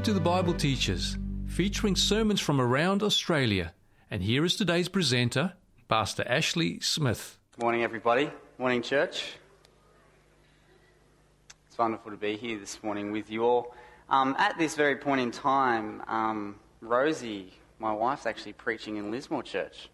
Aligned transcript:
Welcome 0.00 0.14
to 0.14 0.18
the 0.18 0.24
Bible 0.24 0.54
Teachers, 0.54 1.18
featuring 1.46 1.94
sermons 1.94 2.40
from 2.40 2.58
around 2.58 3.02
Australia. 3.02 3.74
And 4.10 4.22
here 4.22 4.46
is 4.46 4.56
today's 4.56 4.88
presenter, 4.88 5.52
Pastor 5.88 6.24
Ashley 6.26 6.80
Smith. 6.80 7.38
Good 7.54 7.62
Morning, 7.62 7.82
everybody. 7.82 8.30
Morning, 8.56 8.80
church. 8.80 9.34
It's 11.68 11.76
wonderful 11.76 12.12
to 12.12 12.16
be 12.16 12.38
here 12.38 12.58
this 12.58 12.82
morning 12.82 13.12
with 13.12 13.30
you 13.30 13.44
all. 13.44 13.74
Um, 14.08 14.34
at 14.38 14.56
this 14.56 14.74
very 14.74 14.96
point 14.96 15.20
in 15.20 15.32
time, 15.32 16.02
um, 16.06 16.58
Rosie, 16.80 17.52
my 17.78 17.92
wife's 17.92 18.24
actually 18.24 18.54
preaching 18.54 18.96
in 18.96 19.10
Lismore 19.10 19.42
Church. 19.42 19.90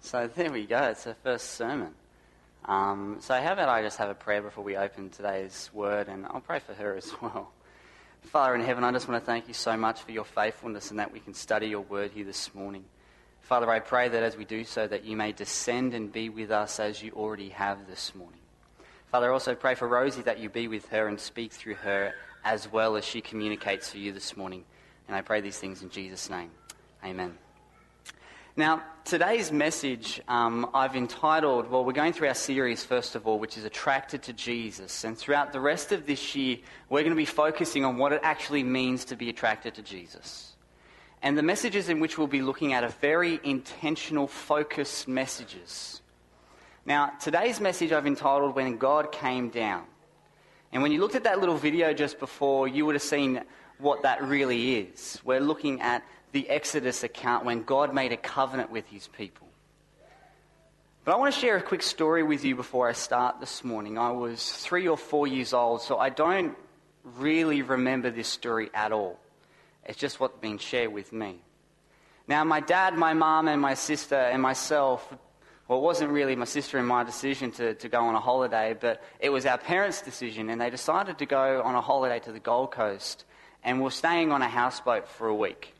So 0.00 0.28
there 0.28 0.52
we 0.52 0.66
go. 0.66 0.88
It's 0.88 1.04
her 1.04 1.16
first 1.22 1.52
sermon. 1.52 1.94
Um, 2.66 3.16
so 3.20 3.40
how 3.40 3.54
about 3.54 3.70
I 3.70 3.80
just 3.80 3.96
have 3.96 4.10
a 4.10 4.14
prayer 4.14 4.42
before 4.42 4.62
we 4.62 4.76
open 4.76 5.08
today's 5.08 5.70
word, 5.72 6.08
and 6.08 6.26
I'll 6.26 6.42
pray 6.42 6.58
for 6.58 6.74
her 6.74 6.94
as 6.96 7.10
well. 7.22 7.50
Father 8.22 8.54
in 8.54 8.62
heaven, 8.62 8.82
I 8.82 8.92
just 8.92 9.08
want 9.08 9.22
to 9.22 9.26
thank 9.26 9.48
you 9.48 9.54
so 9.54 9.76
much 9.76 10.00
for 10.02 10.12
your 10.12 10.24
faithfulness 10.24 10.90
and 10.90 10.98
that 10.98 11.12
we 11.12 11.20
can 11.20 11.34
study 11.34 11.66
your 11.68 11.82
word 11.82 12.12
here 12.12 12.24
this 12.24 12.54
morning. 12.54 12.84
Father, 13.42 13.68
I 13.68 13.80
pray 13.80 14.08
that 14.08 14.22
as 14.22 14.36
we 14.36 14.44
do 14.44 14.64
so, 14.64 14.86
that 14.86 15.04
you 15.04 15.16
may 15.16 15.32
descend 15.32 15.92
and 15.92 16.10
be 16.10 16.28
with 16.28 16.50
us 16.50 16.80
as 16.80 17.02
you 17.02 17.12
already 17.12 17.50
have 17.50 17.86
this 17.86 18.14
morning. 18.14 18.40
Father, 19.10 19.30
I 19.30 19.32
also 19.32 19.54
pray 19.54 19.74
for 19.74 19.86
Rosie 19.86 20.22
that 20.22 20.38
you 20.38 20.48
be 20.48 20.68
with 20.68 20.88
her 20.88 21.08
and 21.08 21.20
speak 21.20 21.52
through 21.52 21.74
her 21.74 22.14
as 22.44 22.70
well 22.72 22.96
as 22.96 23.04
she 23.04 23.20
communicates 23.20 23.90
for 23.90 23.98
you 23.98 24.12
this 24.12 24.36
morning. 24.36 24.64
And 25.06 25.16
I 25.16 25.20
pray 25.20 25.42
these 25.42 25.58
things 25.58 25.82
in 25.82 25.90
Jesus' 25.90 26.30
name. 26.30 26.50
Amen. 27.04 27.36
Now, 28.54 28.82
today's 29.06 29.50
message 29.50 30.20
um, 30.28 30.68
I've 30.74 30.94
entitled, 30.94 31.70
well, 31.70 31.86
we're 31.86 31.92
going 31.92 32.12
through 32.12 32.28
our 32.28 32.34
series, 32.34 32.84
first 32.84 33.14
of 33.14 33.26
all, 33.26 33.38
which 33.38 33.56
is 33.56 33.64
Attracted 33.64 34.24
to 34.24 34.34
Jesus. 34.34 35.04
And 35.04 35.16
throughout 35.16 35.54
the 35.54 35.60
rest 35.60 35.90
of 35.90 36.04
this 36.04 36.36
year, 36.36 36.58
we're 36.90 37.00
going 37.00 37.12
to 37.12 37.16
be 37.16 37.24
focusing 37.24 37.82
on 37.82 37.96
what 37.96 38.12
it 38.12 38.20
actually 38.22 38.62
means 38.62 39.06
to 39.06 39.16
be 39.16 39.30
attracted 39.30 39.76
to 39.76 39.82
Jesus. 39.82 40.52
And 41.22 41.38
the 41.38 41.42
messages 41.42 41.88
in 41.88 41.98
which 41.98 42.18
we'll 42.18 42.26
be 42.26 42.42
looking 42.42 42.74
at 42.74 42.84
are 42.84 42.94
very 43.00 43.40
intentional, 43.42 44.26
focused 44.26 45.08
messages. 45.08 46.02
Now, 46.84 47.12
today's 47.22 47.58
message 47.58 47.90
I've 47.90 48.06
entitled 48.06 48.54
When 48.54 48.76
God 48.76 49.12
Came 49.12 49.48
Down. 49.48 49.84
And 50.72 50.82
when 50.82 50.92
you 50.92 51.00
looked 51.00 51.14
at 51.14 51.24
that 51.24 51.40
little 51.40 51.56
video 51.56 51.94
just 51.94 52.18
before, 52.18 52.68
you 52.68 52.84
would 52.84 52.96
have 52.96 53.02
seen 53.02 53.44
what 53.78 54.02
that 54.02 54.22
really 54.22 54.76
is. 54.76 55.18
We're 55.24 55.40
looking 55.40 55.80
at 55.80 56.04
the 56.32 56.48
Exodus 56.48 57.02
account 57.02 57.44
when 57.44 57.62
God 57.62 57.94
made 57.94 58.12
a 58.12 58.16
covenant 58.16 58.70
with 58.70 58.86
his 58.88 59.06
people. 59.08 59.48
But 61.04 61.14
I 61.14 61.16
want 61.16 61.34
to 61.34 61.40
share 61.40 61.56
a 61.56 61.62
quick 61.62 61.82
story 61.82 62.22
with 62.22 62.44
you 62.44 62.54
before 62.54 62.88
I 62.88 62.92
start 62.92 63.40
this 63.40 63.64
morning. 63.64 63.98
I 63.98 64.12
was 64.12 64.52
three 64.52 64.86
or 64.86 64.96
four 64.96 65.26
years 65.26 65.52
old, 65.52 65.82
so 65.82 65.98
I 65.98 66.10
don't 66.10 66.56
really 67.16 67.62
remember 67.62 68.10
this 68.10 68.28
story 68.28 68.70
at 68.72 68.92
all. 68.92 69.18
It's 69.84 69.98
just 69.98 70.20
what's 70.20 70.38
been 70.38 70.58
shared 70.58 70.92
with 70.92 71.12
me. 71.12 71.40
Now, 72.28 72.44
my 72.44 72.60
dad, 72.60 72.96
my 72.96 73.14
mom, 73.14 73.48
and 73.48 73.60
my 73.60 73.74
sister, 73.74 74.14
and 74.14 74.40
myself, 74.40 75.12
well, 75.66 75.80
it 75.80 75.82
wasn't 75.82 76.12
really 76.12 76.36
my 76.36 76.44
sister 76.44 76.78
and 76.78 76.86
my 76.86 77.02
decision 77.02 77.50
to, 77.52 77.74
to 77.74 77.88
go 77.88 77.98
on 77.98 78.14
a 78.14 78.20
holiday, 78.20 78.76
but 78.80 79.02
it 79.18 79.30
was 79.30 79.44
our 79.44 79.58
parents' 79.58 80.02
decision, 80.02 80.50
and 80.50 80.60
they 80.60 80.70
decided 80.70 81.18
to 81.18 81.26
go 81.26 81.62
on 81.62 81.74
a 81.74 81.80
holiday 81.80 82.20
to 82.20 82.30
the 82.30 82.38
Gold 82.38 82.70
Coast, 82.70 83.24
and 83.64 83.82
we're 83.82 83.90
staying 83.90 84.30
on 84.30 84.40
a 84.40 84.48
houseboat 84.48 85.08
for 85.08 85.26
a 85.26 85.34
week. 85.34 85.74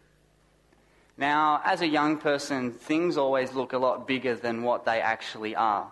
Now, 1.16 1.60
as 1.64 1.82
a 1.82 1.86
young 1.86 2.18
person, 2.18 2.72
things 2.72 3.16
always 3.16 3.52
look 3.52 3.72
a 3.72 3.78
lot 3.78 4.06
bigger 4.06 4.34
than 4.34 4.62
what 4.62 4.84
they 4.84 5.00
actually 5.00 5.54
are. 5.54 5.90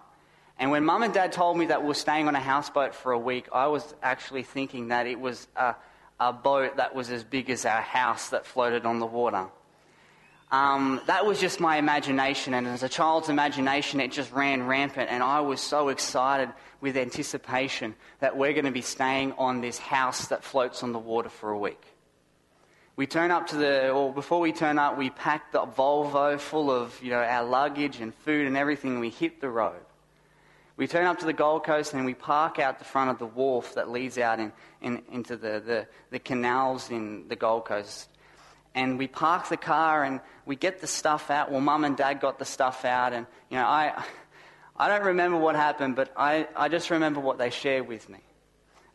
And 0.59 0.71
when 0.71 0.85
mum 0.85 1.03
and 1.03 1.13
dad 1.13 1.33
told 1.33 1.57
me 1.57 1.67
that 1.67 1.83
we 1.83 1.89
were 1.89 1.95
staying 1.95 2.29
on 2.29 2.35
a 2.35 2.41
houseboat 2.41 2.95
for 2.95 3.13
a 3.13 3.19
week, 3.19 3.49
I 3.53 3.67
was 3.69 3.95
actually 4.03 4.43
thinking 4.43 4.89
that 4.89 5.07
it 5.07 5.19
was 5.19 5.47
a, 5.57 5.75
a 6.19 6.33
boat 6.33 6.77
that 6.77 6.95
was 6.95 7.11
as 7.11 7.25
big 7.25 7.49
as 7.51 7.65
our 7.65 7.81
house 7.81 8.31
that 8.31 8.45
floated 8.47 8.85
on 8.85 8.99
the 8.99 9.07
water. 9.07 9.47
Um, 10.51 11.01
that 11.07 11.25
was 11.25 11.41
just 11.41 11.61
my 11.61 11.77
imagination, 11.77 12.55
and 12.55 12.67
as 12.67 12.83
a 12.83 12.89
child's 12.89 13.29
imagination, 13.29 14.01
it 14.01 14.11
just 14.11 14.33
ran 14.33 14.67
rampant, 14.67 15.09
and 15.09 15.23
I 15.23 15.41
was 15.41 15.61
so 15.61 15.91
excited 15.91 16.51
with 16.81 16.97
anticipation 16.97 17.95
that 18.19 18.37
we're 18.37 18.53
going 18.53 18.65
to 18.65 18.73
be 18.73 18.81
staying 18.81 19.33
on 19.39 19.61
this 19.61 19.79
house 19.79 20.27
that 20.29 20.43
floats 20.43 20.83
on 20.83 20.93
the 20.93 20.99
water 20.99 21.29
for 21.29 21.51
a 21.51 21.59
week. 21.59 21.90
We 22.97 23.07
turn 23.07 23.31
up 23.31 23.47
to 23.49 23.57
the, 23.57 23.91
or 23.91 24.13
before 24.13 24.41
we 24.41 24.53
turn 24.53 24.79
up, 24.79 24.99
we 24.99 25.11
pack 25.11 25.53
the 25.53 25.61
Volvo 25.61 26.39
full 26.39 26.71
of, 26.71 27.01
you 27.03 27.11
know, 27.11 27.23
our 27.23 27.45
luggage 27.45 28.01
and 28.01 28.15
food 28.15 28.47
and 28.47 28.57
everything, 28.57 28.93
and 28.93 29.01
we 29.01 29.11
hit 29.11 29.41
the 29.41 29.49
road. 29.49 29.81
We 30.77 30.87
turn 30.87 31.07
up 31.07 31.19
to 31.19 31.27
the 31.27 31.33
Gold 31.33 31.65
Coast 31.65 31.93
and 31.93 32.07
we 32.07 32.15
park 32.15 32.59
out 32.59 32.79
the 32.79 32.87
front 32.87 33.11
of 33.11 33.19
the 33.19 33.27
wharf 33.27 33.75
that 33.75 33.91
leads 33.91 34.17
out 34.17 34.41
in, 34.41 34.51
in, 34.81 35.03
into 35.13 35.37
the, 35.37 35.63
the, 35.65 35.87
the 36.11 36.19
canals 36.19 36.91
in 36.91 37.29
the 37.29 37.37
Gold 37.37 37.67
Coast. 37.67 38.09
And 38.75 38.99
we 38.99 39.07
park 39.07 39.49
the 39.49 39.59
car 39.59 40.05
and 40.05 40.21
we 40.47 40.57
get 40.57 40.81
the 40.81 40.87
stuff 40.87 41.31
out. 41.31 41.51
Well, 41.51 41.61
mum 41.61 41.85
and 41.85 41.97
dad 41.97 42.21
got 42.21 42.39
the 42.39 42.45
stuff 42.45 42.85
out, 42.85 43.13
and, 43.13 43.27
you 43.51 43.59
know, 43.59 43.67
I, 43.67 44.03
I 44.77 44.89
don't 44.89 45.05
remember 45.05 45.37
what 45.37 45.55
happened, 45.55 45.97
but 45.97 46.13
I, 46.17 46.49
I 46.57 46.69
just 46.69 46.89
remember 46.89 47.21
what 47.21 47.37
they 47.37 47.51
shared 47.51 47.87
with 47.87 48.09
me 48.09 48.21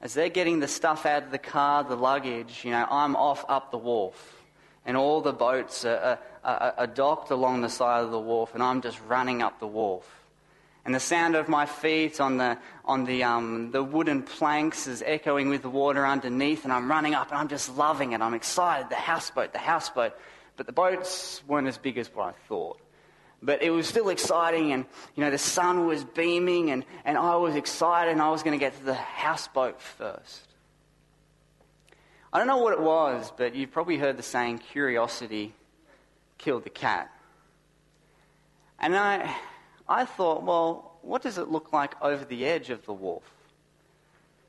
as 0.06 0.14
they're 0.14 0.30
getting 0.30 0.60
the 0.60 0.68
stuff 0.68 1.08
out 1.08 1.24
of 1.24 1.32
the 1.32 1.40
car, 1.40 1.84
the 1.84 1.96
luggage, 1.96 2.62
you 2.64 2.70
know, 2.70 2.86
I'm 2.92 3.16
off 3.16 3.44
up 3.50 3.72
the 3.72 3.80
wharf. 3.80 4.44
And 4.86 4.96
all 4.96 5.20
the 5.20 5.34
boats 5.34 5.84
are, 5.84 6.20
are, 6.44 6.74
are, 6.78 6.86
docked 6.86 7.32
along 7.32 7.62
the 7.62 7.70
side 7.70 8.04
of 8.04 8.12
the 8.12 8.20
wharf, 8.20 8.54
and 8.54 8.62
I'm 8.62 8.84
just 8.84 9.02
running 9.08 9.42
up 9.42 9.60
the 9.60 9.66
wharf. 9.66 10.08
And 10.86 10.94
the 10.94 11.00
sound 11.00 11.36
of 11.36 11.50
my 11.50 11.66
feet 11.66 12.22
on 12.22 12.38
the, 12.38 12.60
on 12.86 13.06
the, 13.06 13.24
um, 13.24 13.72
the 13.72 13.82
wooden 13.82 14.22
planks 14.22 14.86
is 14.86 15.02
echoing 15.04 15.50
with 15.50 15.64
the 15.64 15.72
water 15.72 16.06
underneath, 16.06 16.66
and 16.66 16.72
I'm 16.72 16.88
running 16.88 17.16
up, 17.16 17.30
and 17.30 17.40
I'm 17.40 17.48
just 17.48 17.76
loving 17.76 18.12
it. 18.12 18.22
I'm 18.22 18.36
excited. 18.36 18.92
The 18.92 18.96
houseboat, 18.98 19.54
the 19.54 19.58
houseboat. 19.58 20.14
But 20.56 20.68
the 20.68 20.72
boats 20.72 21.42
weren't 21.48 21.68
as 21.68 21.80
big 21.80 21.98
as 21.98 22.14
what 22.14 22.28
I 22.28 22.32
thought. 22.48 22.78
But 23.46 23.62
it 23.62 23.70
was 23.70 23.88
still 23.88 24.10
exciting, 24.10 24.74
and 24.74 24.86
you 25.16 25.24
know, 25.24 25.30
the 25.30 25.38
sun 25.38 25.86
was 25.86 26.04
beaming, 26.04 26.72
and, 26.72 26.84
and 27.06 27.16
I 27.16 27.36
was 27.36 27.56
excited, 27.56 28.12
and 28.12 28.22
I 28.22 28.32
was 28.32 28.42
going 28.42 28.58
to 28.58 28.60
get 28.60 28.76
to 28.80 28.84
the 28.84 28.96
houseboat 28.96 29.80
first. 29.80 30.48
I 32.34 32.40
don't 32.40 32.48
know 32.48 32.58
what 32.58 32.74
it 32.74 32.82
was, 32.82 33.32
but 33.38 33.54
you've 33.54 33.72
probably 33.72 33.98
heard 33.98 34.18
the 34.18 34.24
saying, 34.24 34.58
curiosity 34.58 35.54
killed 36.40 36.64
the 36.64 36.72
cat. 36.72 37.12
And 38.80 38.96
I, 38.96 39.34
I 39.88 40.06
thought, 40.06 40.44
well, 40.44 40.98
what 41.04 41.22
does 41.22 41.38
it 41.38 41.48
look 41.48 41.72
like 41.72 41.94
over 42.02 42.26
the 42.26 42.46
edge 42.46 42.72
of 42.72 42.84
the 42.86 42.94
wharf? 42.94 43.24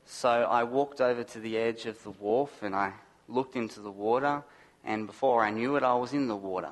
So 0.07 0.29
I 0.29 0.63
walked 0.63 1.01
over 1.01 1.23
to 1.23 1.39
the 1.39 1.57
edge 1.57 1.85
of 1.85 2.01
the 2.03 2.11
wharf 2.11 2.63
and 2.63 2.75
I 2.75 2.93
looked 3.29 3.55
into 3.55 3.79
the 3.79 3.91
water, 3.91 4.43
and 4.83 5.05
before 5.05 5.43
I 5.43 5.51
knew 5.51 5.75
it, 5.75 5.83
I 5.83 5.93
was 5.93 6.13
in 6.13 6.27
the 6.27 6.35
water 6.35 6.71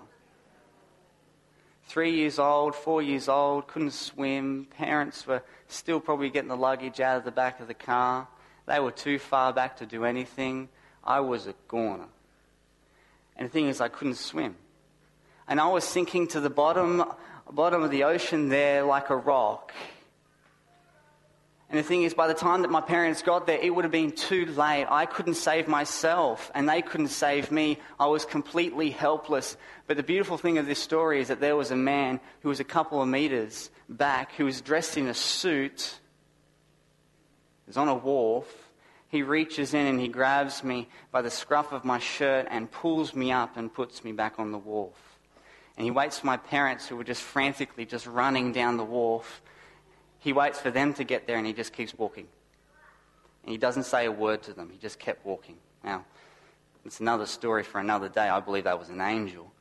three 1.88 2.12
years 2.12 2.40
old, 2.40 2.76
four 2.76 3.02
years 3.02 3.30
old, 3.30 3.68
couldn't 3.68 3.92
swim. 3.92 4.68
Parents 4.78 5.26
were 5.26 5.44
still 5.68 6.00
probably 6.00 6.30
getting 6.30 6.50
the 6.50 6.58
luggage 6.58 7.00
out 7.00 7.18
of 7.18 7.26
the 7.26 7.32
back 7.32 7.60
of 7.60 7.68
the 7.68 7.74
car. 7.74 8.28
They 8.66 8.80
were 8.80 8.92
too 8.92 9.20
far 9.20 9.54
back 9.54 9.78
to 9.78 9.86
do 9.86 10.06
anything. 10.06 10.70
I 11.04 11.20
was 11.20 11.48
a 11.48 11.54
goner. 11.68 12.08
And 13.36 13.48
the 13.48 13.52
thing 13.52 13.68
is, 13.68 13.82
I 13.82 13.90
couldn't 13.90 14.16
swim. 14.16 14.56
And 15.48 15.60
I 15.60 15.68
was 15.68 15.84
sinking 15.84 16.30
to 16.30 16.40
the 16.40 16.50
bottom, 16.50 17.04
bottom 17.52 17.84
of 17.84 17.92
the 17.92 18.06
ocean 18.06 18.50
there 18.50 18.84
like 18.84 19.10
a 19.10 19.16
rock. 19.16 19.72
And 21.76 21.84
the 21.84 21.88
thing 21.90 22.04
is, 22.04 22.14
by 22.14 22.28
the 22.28 22.34
time 22.34 22.62
that 22.62 22.72
my 22.72 22.80
parents 22.80 23.22
got 23.22 23.48
there, 23.48 23.60
it 23.60 23.70
would 23.70 23.84
have 23.84 23.92
been 23.92 24.14
too 24.14 24.46
late. 24.46 24.86
I 24.90 25.06
couldn't 25.06 25.34
save 25.34 25.68
myself, 25.68 26.50
and 26.56 26.70
they 26.70 26.82
couldn't 26.82 27.10
save 27.10 27.52
me. 27.52 27.80
I 28.00 28.06
was 28.06 28.24
completely 28.24 28.92
helpless. 28.92 29.58
But 29.86 29.98
the 29.98 30.04
beautiful 30.04 30.38
thing 30.38 30.58
of 30.58 30.68
this 30.68 30.80
story 30.80 31.20
is 31.20 31.28
that 31.28 31.42
there 31.42 31.58
was 31.58 31.72
a 31.72 31.76
man 31.76 32.22
who 32.40 32.48
was 32.48 32.62
a 32.62 32.64
couple 32.64 33.02
of 33.02 33.10
meters 33.10 33.70
back, 33.90 34.32
who 34.36 34.46
was 34.46 34.62
dressed 34.62 34.96
in 34.96 35.08
a 35.08 35.14
suit, 35.14 36.00
was 37.68 37.76
on 37.76 37.90
a 37.90 37.96
wharf. 37.96 38.48
He 39.10 39.22
reaches 39.22 39.74
in 39.74 39.86
and 39.86 40.00
he 40.00 40.08
grabs 40.08 40.64
me 40.64 40.88
by 41.12 41.24
the 41.24 41.30
scruff 41.30 41.74
of 41.74 41.84
my 41.84 42.00
shirt 42.00 42.48
and 42.50 42.72
pulls 42.72 43.14
me 43.14 43.34
up 43.34 43.58
and 43.58 43.74
puts 43.74 44.02
me 44.02 44.14
back 44.14 44.36
on 44.40 44.54
the 44.54 44.58
wharf. 44.58 45.20
And 45.76 45.84
he 45.84 45.92
waits 45.92 46.20
for 46.20 46.28
my 46.28 46.38
parents, 46.38 46.88
who 46.88 46.96
were 46.96 47.04
just 47.04 47.22
frantically 47.22 47.86
just 47.86 48.08
running 48.08 48.54
down 48.54 48.78
the 48.78 48.86
wharf 48.86 49.42
he 50.26 50.34
waits 50.34 50.60
for 50.60 50.72
them 50.72 50.92
to 50.96 51.04
get 51.04 51.28
there 51.28 51.38
and 51.38 51.46
he 51.46 51.54
just 51.54 51.72
keeps 51.72 51.96
walking. 51.96 52.26
And 53.44 53.52
he 53.52 53.60
doesn't 53.60 53.84
say 53.84 54.08
a 54.08 54.12
word 54.12 54.42
to 54.44 54.54
them. 54.54 54.72
He 54.72 54.80
just 54.80 54.98
kept 54.98 55.24
walking. 55.24 55.58
Now, 55.84 56.04
it's 56.84 57.00
another 57.00 57.28
story 57.28 57.62
for 57.62 57.80
another 57.80 58.10
day. 58.10 58.28
I 58.28 58.40
believe 58.40 58.64
that 58.64 58.80
was 58.80 58.90
an 58.90 59.02
angel. 59.02 59.52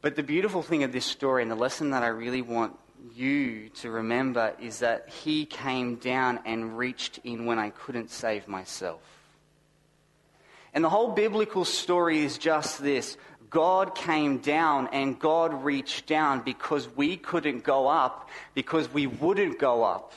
But 0.00 0.16
the 0.16 0.22
beautiful 0.22 0.62
thing 0.62 0.82
of 0.82 0.92
this 0.92 1.04
story 1.04 1.42
and 1.42 1.50
the 1.50 1.56
lesson 1.56 1.90
that 1.90 2.02
I 2.02 2.06
really 2.06 2.40
want 2.40 2.74
you 3.14 3.68
to 3.80 3.90
remember 3.90 4.54
is 4.62 4.78
that 4.78 5.10
he 5.10 5.44
came 5.44 5.96
down 5.96 6.40
and 6.46 6.78
reached 6.78 7.18
in 7.22 7.44
when 7.44 7.58
I 7.58 7.68
couldn't 7.68 8.10
save 8.10 8.48
myself. 8.48 9.02
And 10.72 10.82
the 10.82 10.88
whole 10.88 11.12
biblical 11.12 11.66
story 11.66 12.24
is 12.24 12.38
just 12.38 12.82
this 12.82 13.18
God 13.54 13.94
came 13.94 14.38
down 14.38 14.88
and 14.92 15.16
God 15.16 15.62
reached 15.62 16.08
down 16.08 16.40
because 16.40 16.88
we 16.96 17.16
couldn't 17.16 17.62
go 17.62 17.86
up, 17.86 18.28
because 18.52 18.92
we 18.92 19.06
wouldn't 19.06 19.60
go 19.60 19.84
up. 19.84 20.12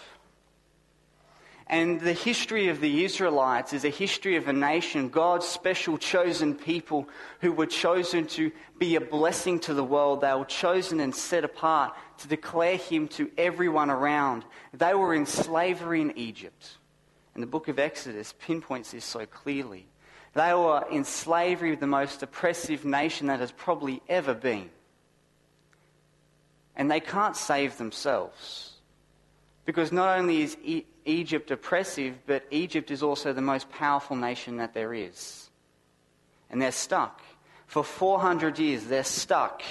And 1.67 2.01
the 2.01 2.13
history 2.13 2.69
of 2.69 2.81
the 2.81 3.05
Israelites 3.05 3.73
is 3.73 3.85
a 3.85 3.89
history 3.89 4.37
of 4.37 4.47
a 4.47 4.53
nation, 4.53 5.09
God's 5.09 5.45
special 5.45 5.99
chosen 5.99 6.55
people 6.55 7.07
who 7.41 7.51
were 7.51 7.67
chosen 7.67 8.25
to 8.27 8.51
be 8.79 8.95
a 8.95 9.01
blessing 9.01 9.59
to 9.61 9.75
the 9.75 9.83
world. 9.83 10.21
They 10.21 10.33
were 10.33 10.45
chosen 10.45 10.99
and 10.99 11.13
set 11.13 11.43
apart 11.43 11.93
to 12.19 12.27
declare 12.27 12.77
Him 12.77 13.07
to 13.09 13.29
everyone 13.37 13.91
around. 13.91 14.45
They 14.73 14.95
were 14.95 15.13
in 15.13 15.27
slavery 15.27 16.01
in 16.01 16.17
Egypt. 16.17 16.77
And 17.35 17.43
the 17.43 17.47
book 17.47 17.67
of 17.67 17.77
Exodus 17.77 18.33
pinpoints 18.39 18.93
this 18.93 19.05
so 19.05 19.27
clearly. 19.27 19.85
They 20.37 20.53
were 20.53 20.85
in 20.91 21.03
slavery 21.03 21.71
with 21.71 21.79
the 21.79 21.87
most 21.87 22.21
oppressive 22.21 22.85
nation 22.85 23.25
that 23.25 23.39
has 23.39 23.51
probably 23.51 24.03
ever 24.07 24.35
been. 24.35 24.69
And 26.75 26.91
they 26.91 26.99
can't 26.99 27.35
save 27.35 27.79
themselves. 27.79 28.73
Because 29.65 29.91
not 29.91 30.19
only 30.19 30.43
is 30.43 30.55
e- 30.63 30.85
Egypt 31.05 31.49
oppressive, 31.49 32.19
but 32.27 32.45
Egypt 32.51 32.91
is 32.91 33.01
also 33.01 33.33
the 33.33 33.41
most 33.41 33.67
powerful 33.71 34.15
nation 34.15 34.57
that 34.57 34.75
there 34.75 34.93
is. 34.93 35.49
And 36.51 36.61
they're 36.61 36.71
stuck. 36.71 37.19
For 37.65 37.83
400 37.83 38.59
years, 38.59 38.83
they're 38.83 39.03
stuck. 39.03 39.63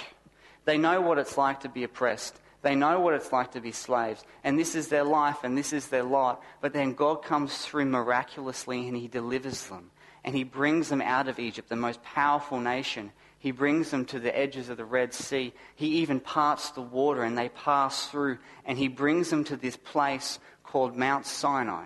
They 0.65 0.79
know 0.79 1.01
what 1.01 1.19
it's 1.19 1.39
like 1.39 1.61
to 1.61 1.69
be 1.69 1.85
oppressed. 1.85 2.41
They 2.63 2.75
know 2.75 2.99
what 2.99 3.15
it's 3.15 3.31
like 3.31 3.53
to 3.53 3.61
be 3.61 3.71
slaves. 3.71 4.25
And 4.43 4.59
this 4.59 4.75
is 4.75 4.89
their 4.89 5.05
life 5.05 5.45
and 5.45 5.57
this 5.57 5.73
is 5.73 5.87
their 5.87 6.03
lot. 6.03 6.43
But 6.61 6.73
then 6.73 6.95
God 6.95 7.23
comes 7.23 7.57
through 7.57 7.85
miraculously 7.85 8.89
and 8.89 8.97
He 8.97 9.07
delivers 9.07 9.69
them. 9.69 9.93
And 10.27 10.35
He 10.35 10.45
brings 10.45 10.89
them 10.91 11.01
out 11.01 11.29
of 11.29 11.39
Egypt, 11.39 11.69
the 11.69 11.77
most 11.77 12.03
powerful 12.03 12.61
nation. 12.61 13.13
He 13.39 13.53
brings 13.53 13.91
them 13.91 14.05
to 14.07 14.19
the 14.19 14.37
edges 14.37 14.69
of 14.69 14.77
the 14.77 14.85
Red 14.85 15.15
Sea. 15.15 15.55
He 15.77 15.87
even 15.99 16.21
parts 16.21 16.71
the 16.73 16.83
water 16.83 17.23
and 17.23 17.39
they 17.39 17.49
pass 17.49 18.09
through. 18.09 18.39
And 18.65 18.77
He 18.77 18.89
brings 18.89 19.31
them 19.31 19.45
to 19.45 19.57
this 19.57 19.77
place 19.77 20.41
called 20.65 20.97
Mount 20.97 21.27
Sinai. 21.27 21.85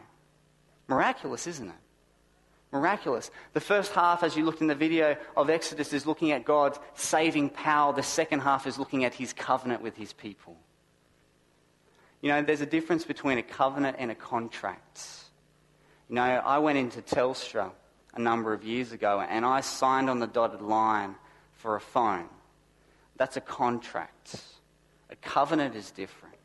Miraculous, 0.88 1.46
isn't 1.46 1.68
it? 1.68 1.74
Miraculous. 2.72 3.30
The 3.52 3.60
first 3.60 3.92
half, 3.92 4.22
as 4.22 4.36
you 4.36 4.44
looked 4.44 4.60
in 4.60 4.68
the 4.68 4.74
video 4.74 5.16
of 5.36 5.50
Exodus, 5.50 5.92
is 5.92 6.06
looking 6.06 6.32
at 6.32 6.44
God's 6.44 6.78
saving 6.94 7.50
power. 7.50 7.92
The 7.92 8.02
second 8.02 8.40
half 8.40 8.66
is 8.66 8.78
looking 8.78 9.04
at 9.04 9.12
his 9.12 9.32
covenant 9.32 9.82
with 9.82 9.96
his 9.96 10.12
people. 10.12 10.56
You 12.22 12.30
know, 12.30 12.42
there's 12.42 12.60
a 12.60 12.66
difference 12.66 13.04
between 13.04 13.38
a 13.38 13.42
covenant 13.42 13.96
and 13.98 14.10
a 14.10 14.14
contract. 14.14 15.00
You 16.08 16.16
know, 16.16 16.22
I 16.22 16.58
went 16.58 16.78
into 16.78 17.02
Telstra 17.02 17.72
a 18.14 18.20
number 18.20 18.52
of 18.52 18.64
years 18.64 18.92
ago 18.92 19.20
and 19.20 19.44
I 19.44 19.60
signed 19.60 20.10
on 20.10 20.18
the 20.18 20.26
dotted 20.26 20.62
line 20.62 21.14
for 21.52 21.76
a 21.76 21.80
phone. 21.80 22.28
That's 23.16 23.36
a 23.36 23.40
contract. 23.40 24.36
A 25.10 25.16
covenant 25.16 25.74
is 25.74 25.90
different. 25.90 26.36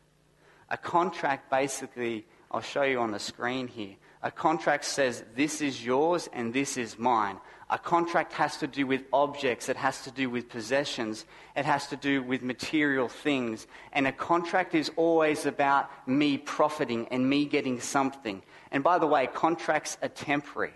A 0.69 0.77
contract 0.77 1.50
basically, 1.50 2.25
I'll 2.51 2.62
show 2.62 2.83
you 2.83 3.00
on 3.00 3.12
the 3.12 3.19
screen 3.19 3.67
here. 3.67 3.95
A 4.23 4.31
contract 4.31 4.85
says, 4.85 5.23
this 5.35 5.62
is 5.62 5.85
yours 5.85 6.27
and 6.33 6.53
this 6.53 6.77
is 6.77 6.97
mine. 6.97 7.38
A 7.69 7.77
contract 7.77 8.33
has 8.33 8.57
to 8.57 8.68
do 8.68 8.85
with 8.85 9.03
objects, 9.13 9.69
it 9.69 9.77
has 9.77 10.03
to 10.03 10.11
do 10.11 10.29
with 10.29 10.50
possessions, 10.50 11.25
it 11.56 11.65
has 11.65 11.88
to 11.88 11.95
do 11.95 12.21
with 12.21 12.41
material 12.41 13.07
things. 13.07 13.68
And 13.94 14.07
a 14.07 14.11
contract 14.11 14.75
is 14.75 14.91
always 14.95 15.45
about 15.45 15.89
me 16.07 16.38
profiting 16.38 17.07
and 17.09 17.29
me 17.29 17.45
getting 17.45 17.79
something. 17.79 18.41
And 18.71 18.83
by 18.83 19.00
the 19.00 19.07
way, 19.07 19.27
contracts 19.27 19.97
are 20.01 20.09
temporary. 20.09 20.73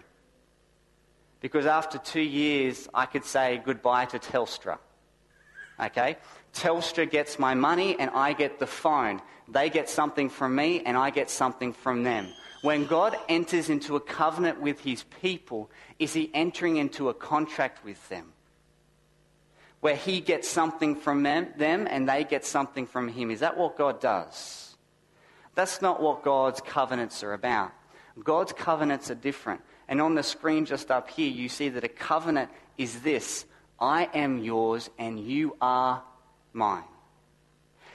Because 1.41 1.65
after 1.65 1.97
two 1.97 2.21
years, 2.21 2.88
I 2.94 3.06
could 3.06 3.25
say 3.25 3.62
goodbye 3.63 4.06
to 4.06 4.19
Telstra. 4.19 4.77
Okay? 5.80 6.18
Telstra 6.53 7.09
gets 7.09 7.39
my 7.39 7.53
money 7.53 7.97
and 8.00 8.09
I 8.12 8.33
get 8.33 8.59
the 8.59 8.68
phone. 8.68 9.21
They 9.47 9.69
get 9.69 9.89
something 9.89 10.30
from 10.30 10.56
me 10.56 10.81
and 10.86 10.97
I 10.97 11.09
get 11.09 11.30
something 11.30 11.74
from 11.74 12.03
them. 12.03 12.27
When 12.62 12.86
God 12.88 13.15
enters 13.30 13.69
into 13.69 13.95
a 13.95 14.01
covenant 14.01 14.59
with 14.59 14.81
his 14.81 15.03
people, 15.21 15.71
is 15.97 16.13
he 16.13 16.30
entering 16.33 16.75
into 16.75 17.07
a 17.07 17.13
contract 17.13 17.85
with 17.85 18.09
them? 18.09 18.33
Where 19.80 19.95
he 19.95 20.19
gets 20.19 20.50
something 20.50 20.97
from 20.97 21.24
them, 21.24 21.88
and 21.89 22.09
they 22.09 22.25
get 22.25 22.44
something 22.44 22.85
from 22.85 23.07
him. 23.07 23.31
Is 23.31 23.39
that 23.39 23.56
what 23.56 23.77
God 23.77 24.01
does? 24.01 24.75
That's 25.56 25.81
not 25.81 26.01
what 26.01 26.21
God's 26.21 26.59
covenants 26.59 27.24
are 27.24 27.31
about. 27.31 27.71
God's 28.21 28.51
covenants 28.51 29.09
are 29.09 29.15
different. 29.15 29.62
And 29.89 30.00
on 30.00 30.13
the 30.13 30.21
screen 30.21 30.65
just 30.65 30.91
up 30.91 31.09
here, 31.09 31.30
you 31.30 31.50
see 31.50 31.69
that 31.69 31.83
a 31.83 31.89
covenant 31.89 32.51
is 32.77 33.01
this 33.01 33.45
I 33.80 34.07
am 34.13 34.38
yours 34.38 34.89
and 35.00 35.19
you 35.19 35.57
are 35.59 36.03
mine. 36.53 36.83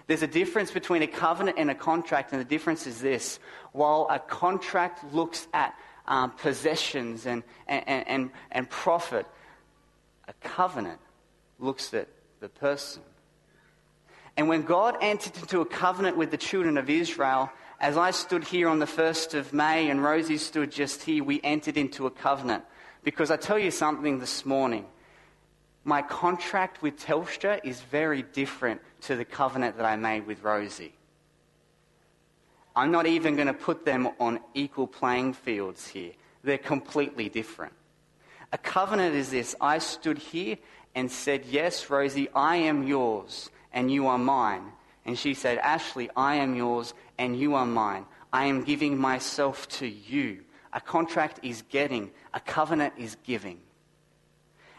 There's 0.07 0.23
a 0.23 0.27
difference 0.27 0.71
between 0.71 1.03
a 1.03 1.07
covenant 1.07 1.57
and 1.59 1.71
a 1.71 1.75
contract, 1.75 2.33
and 2.33 2.41
the 2.41 2.45
difference 2.45 2.87
is 2.87 3.01
this. 3.01 3.39
While 3.73 4.07
a 4.11 4.19
contract 4.19 5.15
looks 5.15 5.47
at 5.55 5.75
um, 6.07 6.33
possessions 6.33 7.25
and, 7.25 7.43
and, 7.67 8.07
and, 8.07 8.31
and 8.51 8.69
profit, 8.69 9.27
a 10.29 10.33
covenant 10.47 11.01
looks 11.59 11.95
at 11.95 12.09
the 12.41 12.51
person. 12.51 13.03
And 14.37 14.49
when 14.49 14.63
God 14.63 14.97
entered 15.01 15.37
into 15.37 15.61
a 15.61 15.67
covenant 15.67 16.17
with 16.17 16.31
the 16.31 16.37
children 16.37 16.77
of 16.77 16.91
Israel, 16.91 17.51
as 17.85 17.99
I 17.99 18.13
stood 18.13 18.45
here 18.45 18.71
on 18.71 18.79
the 18.79 18.87
1st 18.87 19.35
of 19.35 19.53
May 19.53 19.91
and 19.91 20.03
Rosie 20.03 20.39
stood 20.39 20.73
just 20.73 21.03
here, 21.03 21.23
we 21.23 21.39
entered 21.45 21.77
into 21.77 22.07
a 22.07 22.11
covenant. 22.11 22.65
Because 23.03 23.31
I 23.31 23.37
tell 23.37 23.59
you 23.59 23.71
something 23.71 24.21
this 24.21 24.47
morning 24.47 24.87
my 25.85 26.01
contract 26.01 26.81
with 26.81 26.99
Telstra 26.99 27.61
is 27.63 27.83
very 27.83 28.23
different 28.23 28.81
to 29.03 29.17
the 29.17 29.25
covenant 29.27 29.77
that 29.77 29.85
I 29.85 29.97
made 29.97 30.27
with 30.27 30.43
Rosie. 30.43 30.95
I'm 32.75 32.91
not 32.91 33.05
even 33.05 33.35
going 33.35 33.49
to 33.49 33.53
put 33.53 33.85
them 33.85 34.09
on 34.19 34.41
equal 34.55 34.87
playing 34.87 35.35
fields 35.35 35.87
here. 35.87 36.13
They're 36.43 36.57
completely 36.57 37.29
different. 37.29 37.75
A 38.51 38.57
covenant 38.57 39.15
is 39.15 39.31
this 39.31 39.55
I 39.61 39.77
stood 39.77 40.17
here 40.17 40.57
and 40.95 41.13
said, 41.13 41.45
Yes, 41.45 41.91
Rosie, 41.91 42.31
I 42.35 42.57
am 42.57 42.87
yours 42.87 43.51
and 43.75 43.93
you 43.93 44.07
are 44.07 44.17
mine. 44.17 44.73
And 45.05 45.19
she 45.19 45.35
said, 45.35 45.59
Ashley, 45.59 46.09
I 46.17 46.37
am 46.37 46.55
yours 46.55 46.95
and 47.19 47.39
you 47.39 47.55
are 47.55 47.67
mine. 47.67 48.07
I 48.33 48.47
am 48.47 48.65
giving 48.65 48.99
myself 48.99 49.69
to 49.81 49.87
you. 49.87 50.45
A 50.73 50.81
contract 50.81 51.41
is 51.43 51.63
getting, 51.69 52.11
a 52.33 52.41
covenant 52.41 52.95
is 52.99 53.17
giving. 53.23 53.61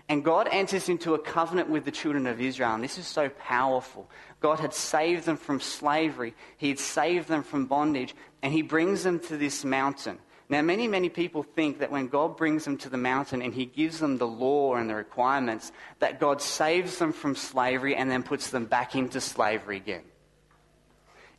And 0.07 0.23
God 0.23 0.47
enters 0.51 0.87
into 0.87 1.15
a 1.15 1.19
covenant 1.19 1.69
with 1.69 1.85
the 1.85 1.91
children 1.91 2.27
of 2.27 2.39
Israel, 2.39 2.75
and 2.75 2.83
this 2.83 2.97
is 2.97 3.07
so 3.07 3.29
powerful. 3.29 4.09
God 4.39 4.59
had 4.59 4.73
saved 4.73 5.25
them 5.25 5.37
from 5.37 5.59
slavery, 5.59 6.35
He 6.57 6.69
had 6.69 6.79
saved 6.79 7.27
them 7.27 7.43
from 7.43 7.65
bondage, 7.65 8.13
and 8.43 8.53
He 8.53 8.61
brings 8.61 9.03
them 9.03 9.19
to 9.21 9.37
this 9.37 9.65
mountain. 9.65 10.19
Now, 10.47 10.61
many, 10.61 10.87
many 10.87 11.09
people 11.09 11.41
think 11.41 11.79
that 11.79 11.89
when 11.89 12.07
God 12.07 12.37
brings 12.37 12.65
them 12.65 12.77
to 12.79 12.89
the 12.89 12.97
mountain 12.97 13.41
and 13.41 13.51
He 13.51 13.65
gives 13.65 13.99
them 13.99 14.19
the 14.19 14.27
law 14.27 14.75
and 14.75 14.87
the 14.87 14.93
requirements, 14.93 15.71
that 15.99 16.19
God 16.19 16.39
saves 16.39 16.99
them 16.99 17.13
from 17.13 17.35
slavery 17.35 17.95
and 17.95 18.11
then 18.11 18.21
puts 18.21 18.51
them 18.51 18.65
back 18.65 18.95
into 18.95 19.19
slavery 19.19 19.77
again. 19.77 20.03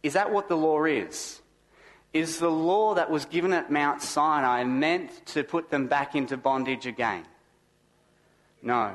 Is 0.06 0.12
that 0.12 0.30
what 0.30 0.48
the 0.48 0.56
law 0.56 0.84
is? 0.84 1.42
Is 2.12 2.38
the 2.38 2.48
law 2.48 2.94
that 2.94 3.10
was 3.10 3.24
given 3.24 3.52
at 3.52 3.72
Mount 3.72 4.00
Sinai 4.00 4.62
meant 4.62 5.10
to 5.26 5.42
put 5.42 5.68
them 5.68 5.88
back 5.88 6.14
into 6.14 6.36
bondage 6.36 6.86
again? 6.86 7.24
No. 8.62 8.94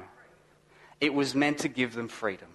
It 1.02 1.14
was 1.14 1.36
meant 1.36 1.58
to 1.60 1.68
give 1.68 1.96
them 1.96 2.08
freedom. 2.08 2.48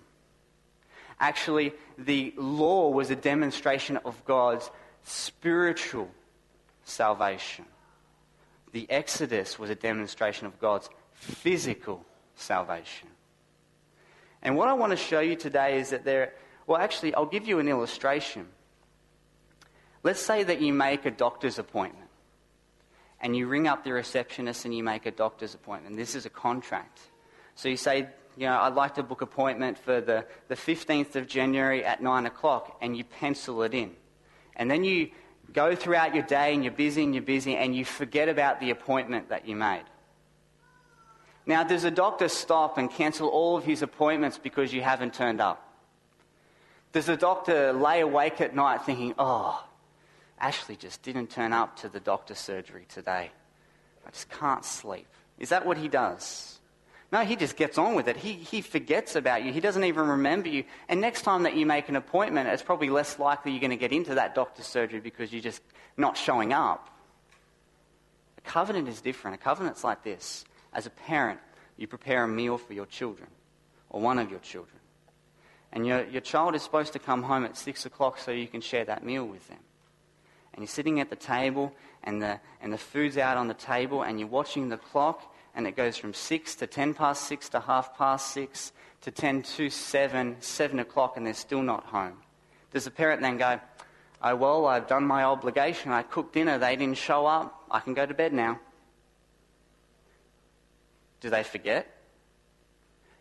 Actually, 1.21 1.75
the 1.99 2.33
law 2.39 2.89
was 2.89 3.11
a 3.11 3.15
demonstration 3.17 3.99
of 3.99 4.25
God's 4.25 4.71
spiritual 5.05 6.09
salvation. 6.85 7.67
The 8.73 8.91
Exodus 8.91 9.59
was 9.59 9.69
a 9.69 9.75
demonstration 9.75 10.47
of 10.47 10.59
God's 10.59 10.89
physical 11.13 12.07
salvation. 12.37 13.09
And 14.41 14.57
what 14.57 14.69
I 14.69 14.73
want 14.73 14.93
to 14.93 14.97
show 14.97 15.21
you 15.21 15.37
today 15.37 15.79
is 15.79 15.91
that 15.91 16.07
there, 16.07 16.33
well, 16.67 16.81
actually, 16.81 17.15
I'll 17.15 17.27
give 17.27 17.47
you 17.47 17.59
an 17.59 17.69
illustration. 17.69 18.47
Let's 20.03 20.21
say 20.21 20.43
that 20.43 20.61
you 20.61 20.73
make 20.73 21.05
a 21.07 21.11
doctor's 21.11 21.59
appointment 21.59 22.09
and 23.21 23.37
you 23.37 23.47
ring 23.47 23.67
up 23.67 23.85
the 23.85 23.93
receptionist 23.93 24.65
and 24.65 24.75
you 24.75 24.83
make 24.83 25.07
a 25.07 25.11
doctor's 25.11 25.55
appointment. 25.55 25.97
This 25.97 26.15
is 26.15 26.27
a 26.27 26.31
contract. 26.31 27.01
So 27.55 27.69
you 27.69 27.77
say, 27.77 28.09
you 28.37 28.47
know, 28.47 28.61
I'd 28.61 28.75
like 28.75 28.95
to 28.97 29.03
book 29.03 29.23
appointment 29.23 29.79
for 29.79 30.01
the, 30.01 30.27
the 30.49 30.55
15th 30.55 31.17
of 31.17 31.27
January 31.27 31.85
at 31.85 32.03
9 32.03 32.27
o'clock, 32.27 32.77
and 32.83 32.97
you 32.97 33.05
pencil 33.05 33.63
it 33.63 33.73
in. 33.73 33.93
And 34.55 34.71
then 34.71 34.85
you 34.85 35.11
go 35.53 35.75
throughout 35.75 36.15
your 36.15 36.25
day 36.25 36.53
and 36.55 36.63
you're 36.63 36.73
busy 36.73 37.03
and 37.03 37.15
you're 37.15 37.23
busy 37.23 37.57
and 37.57 37.75
you 37.75 37.85
forget 37.85 38.29
about 38.29 38.61
the 38.61 38.71
appointment 38.71 39.31
that 39.31 39.49
you 39.49 39.57
made. 39.57 39.85
Now, 41.47 41.63
does 41.63 41.85
a 41.85 41.91
doctor 41.91 42.29
stop 42.29 42.77
and 42.77 42.91
cancel 42.91 43.29
all 43.29 43.57
of 43.57 43.65
his 43.65 43.83
appointments 43.83 44.39
because 44.39 44.73
you 44.73 44.83
haven't 44.83 45.15
turned 45.15 45.41
up? 45.41 45.66
Does 46.97 47.05
the 47.05 47.17
doctor 47.19 47.75
lay 47.75 48.01
awake 48.01 48.41
at 48.41 48.55
night 48.55 48.87
thinking, 48.87 49.15
oh, 49.19 49.63
Ashley 50.41 50.77
just 50.77 51.03
didn't 51.03 51.29
turn 51.29 51.53
up 51.53 51.77
to 51.81 51.91
the 51.91 52.01
doctor's 52.01 52.39
surgery 52.39 52.87
today. 52.89 53.31
I 54.07 54.11
just 54.13 54.31
can't 54.31 54.65
sleep. 54.65 55.07
Is 55.39 55.51
that 55.51 55.67
what 55.67 55.77
he 55.77 55.89
does? 55.89 56.59
No, 57.13 57.23
he 57.23 57.37
just 57.37 57.55
gets 57.59 57.77
on 57.77 57.97
with 57.97 58.09
it. 58.09 58.17
He, 58.17 58.33
he 58.33 58.63
forgets 58.63 59.15
about 59.15 59.45
you. 59.45 59.53
He 59.53 59.61
doesn't 59.61 59.85
even 59.85 60.09
remember 60.09 60.49
you. 60.49 60.65
And 60.89 61.03
next 61.03 61.21
time 61.21 61.43
that 61.43 61.55
you 61.55 61.67
make 61.67 61.91
an 61.91 61.97
appointment, 61.97 62.49
it's 62.49 62.63
probably 62.63 62.89
less 62.89 63.19
likely 63.19 63.53
you're 63.53 63.61
going 63.61 63.69
to 63.73 63.77
get 63.77 63.93
into 63.93 64.15
that 64.15 64.35
doctor's 64.35 64.65
surgery 64.65 65.01
because 65.01 65.31
you're 65.35 65.43
just 65.43 65.61
not 65.99 66.17
showing 66.17 66.55
up. 66.55 66.89
A 68.39 68.41
covenant 68.41 68.89
is 68.89 69.03
different. 69.03 69.35
A 69.35 69.39
covenant's 69.45 69.85
like 69.85 70.03
this. 70.03 70.47
As 70.73 70.87
a 70.87 70.91
parent, 70.91 71.41
you 71.77 71.89
prepare 71.89 72.25
a 72.25 72.29
meal 72.29 72.57
for 72.57 72.73
your 72.73 72.87
children, 72.87 73.29
or 73.91 74.01
one 74.01 74.19
of 74.19 74.31
your 74.31 74.41
children. 74.41 74.79
And 75.77 75.87
your, 75.87 76.07
your 76.07 76.23
child 76.23 76.55
is 76.55 76.63
supposed 76.63 76.95
to 76.95 76.99
come 76.99 77.23
home 77.23 77.45
at 77.45 77.55
6 77.55 77.85
o'clock 77.85 78.17
so 78.17 78.31
you 78.31 78.49
can 78.49 78.63
share 78.63 78.87
that 78.87 79.05
meal 79.05 79.27
with 79.27 79.47
them. 79.49 79.59
And 80.55 80.63
you're 80.63 80.69
sitting 80.69 81.01
at 81.01 81.11
the 81.11 81.17
table, 81.17 81.71
and 82.03 82.23
the, 82.23 82.41
and 82.63 82.73
the 82.73 82.79
food's 82.79 83.19
out 83.19 83.37
on 83.37 83.47
the 83.47 83.53
table, 83.53 84.03
and 84.03 84.19
you're 84.19 84.27
watching 84.27 84.71
the 84.71 84.79
clock, 84.79 85.35
and 85.55 85.67
it 85.67 85.77
goes 85.77 85.99
from 85.99 86.15
6 86.15 86.55
to 86.55 86.67
10 86.67 86.95
past 86.95 87.25
6 87.27 87.51
to 87.51 87.61
half 87.61 87.95
past 87.99 88.33
6 88.33 88.73
to 89.03 89.11
10 89.11 89.43
to 89.43 89.69
7, 89.69 90.37
7 90.41 90.79
o'clock, 90.79 91.19
and 91.19 91.27
they're 91.27 91.35
still 91.35 91.61
not 91.61 91.85
home. 91.85 92.23
Does 92.73 92.87
the 92.87 92.91
parent 92.91 93.21
then 93.21 93.37
go, 93.37 93.61
Oh, 94.23 94.35
well, 94.35 94.65
I've 94.65 94.87
done 94.87 95.05
my 95.05 95.25
obligation. 95.25 95.93
I 95.93 96.05
cooked 96.05 96.33
dinner. 96.33 96.57
They 96.57 96.77
didn't 96.77 96.97
show 96.97 97.27
up. 97.27 97.67
I 97.71 97.81
can 97.81 97.93
go 97.93 98.07
to 98.07 98.15
bed 98.15 98.33
now. 98.33 98.61
Do 101.21 101.29
they 101.29 101.43
forget? 101.43 101.87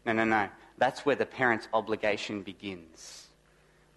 No, 0.05 0.13
no, 0.13 0.23
no. 0.23 0.47
That's 0.77 1.05
where 1.05 1.15
the 1.15 1.25
parent's 1.25 1.67
obligation 1.73 2.41
begins. 2.41 3.27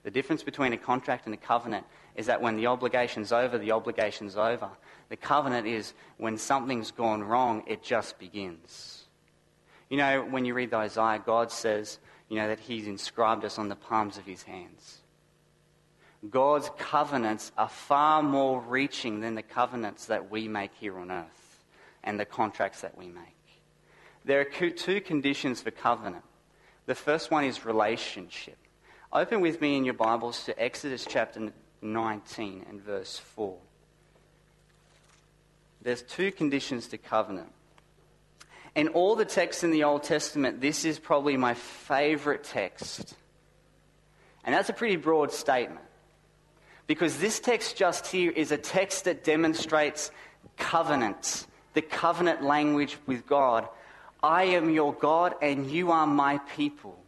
The 0.05 0.11
difference 0.11 0.43
between 0.43 0.73
a 0.73 0.77
contract 0.77 1.27
and 1.27 1.35
a 1.35 1.39
covenant 1.39 1.85
is 2.15 2.27
that 2.27 2.41
when 2.41 2.57
the 2.57 2.67
obligation's 2.67 3.33
over, 3.33 3.59
the 3.59 3.73
obligation's 3.73 4.37
over. 4.37 4.71
The 5.09 5.17
covenant 5.17 5.67
is 5.67 5.95
when 6.17 6.39
something's 6.39 6.91
gone 6.91 7.23
wrong, 7.23 7.63
it 7.67 7.83
just 7.83 8.19
begins. 8.19 9.05
You 9.89 9.97
know, 9.97 10.23
when 10.23 10.45
you 10.45 10.55
read 10.55 10.71
the 10.71 10.77
Isaiah, 10.77 11.23
God 11.25 11.51
says, 11.51 11.99
you 12.29 12.37
know, 12.37 12.49
that 12.49 12.61
He's 12.61 12.87
inscribed 12.87 13.45
us 13.45 13.59
on 13.59 13.69
the 13.69 13.77
palms 13.77 14.19
of 14.19 14.25
His 14.25 14.43
hands. 14.43 14.99
God's 16.29 16.71
covenants 16.79 17.53
are 17.57 17.69
far 17.69 18.23
more 18.23 18.61
reaching 18.61 19.21
than 19.21 19.35
the 19.35 19.43
covenants 19.43 20.07
that 20.07 20.31
we 20.31 20.49
make 20.49 20.73
here 20.75 20.99
on 20.99 21.11
earth 21.11 21.65
and 22.03 22.19
the 22.19 22.25
contracts 22.25 22.81
that 22.81 22.99
we 22.99 23.07
make. 23.07 23.25
There 24.25 24.41
are 24.41 24.71
two 24.71 25.01
conditions 25.01 25.61
for 25.61 25.71
covenant. 25.71 26.25
The 26.89 26.95
first 26.95 27.31
one 27.31 27.45
is 27.45 27.67
relationship. 27.67 28.57
Open 29.13 29.43
with 29.43 29.61
me 29.61 29.77
in 29.77 29.85
your 29.85 29.93
Bibles 29.93 30.45
to 30.45 30.59
Exodus 30.59 31.05
chapter 31.07 31.53
19 31.83 32.65
and 32.67 32.81
verse 32.81 33.19
4. 33.19 33.55
There's 35.83 36.01
two 36.01 36.33
conditions 36.33 36.89
to 36.89 36.97
covenant. 36.97 37.53
In 38.75 38.89
all 38.89 39.17
the 39.17 39.27
texts 39.27 39.65
in 39.65 39.71
the 39.71 39.85
Old 39.85 40.03
Testament, 40.03 40.63
this 40.63 40.87
is 40.87 40.99
probably 40.99 41.37
my 41.37 41.53
favorite 41.53 42.45
text. 42.45 43.15
And 44.43 44.55
that's 44.55 44.71
a 44.71 44.73
pretty 44.73 44.97
broad 44.97 45.31
statement. 45.31 45.85
Because 46.87 47.19
this 47.19 47.39
text 47.39 47.77
just 47.77 48.07
here 48.07 48.31
is 48.31 48.51
a 48.51 48.57
text 48.57 49.05
that 49.05 49.25
demonstrates 49.25 50.11
covenant, 50.57 51.47
the 51.75 51.83
covenant 51.83 52.43
language 52.43 52.97
with 53.05 53.27
God. 53.27 53.69
I 54.23 54.45
am 54.45 54.71
your 54.71 54.93
God 54.93 55.35
and 55.41 55.71
you 55.71 55.93
are 55.93 56.07
my 56.07 56.39
people. 56.57 56.99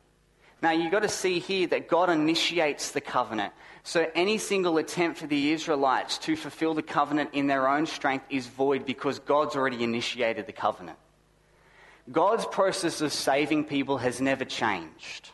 Now 0.62 0.72
you've 0.72 0.92
got 0.92 1.02
to 1.02 1.08
see 1.08 1.38
here 1.38 1.66
that 1.68 1.88
God 1.88 2.10
initiates 2.10 2.90
the 2.90 3.00
covenant. 3.00 3.52
So 3.82 4.10
any 4.14 4.38
single 4.38 4.76
attempt 4.78 5.18
for 5.18 5.26
the 5.26 5.52
Israelites 5.52 6.18
to 6.18 6.36
fulfill 6.36 6.74
the 6.74 6.82
covenant 6.82 7.30
in 7.32 7.46
their 7.46 7.68
own 7.68 7.86
strength 7.86 8.26
is 8.28 8.46
void 8.46 8.84
because 8.84 9.18
God's 9.18 9.56
already 9.56 9.82
initiated 9.82 10.46
the 10.46 10.52
covenant. 10.52 10.98
God's 12.12 12.44
process 12.44 13.00
of 13.00 13.12
saving 13.12 13.64
people 13.64 13.98
has 13.98 14.20
never 14.20 14.44
changed. 14.44 15.30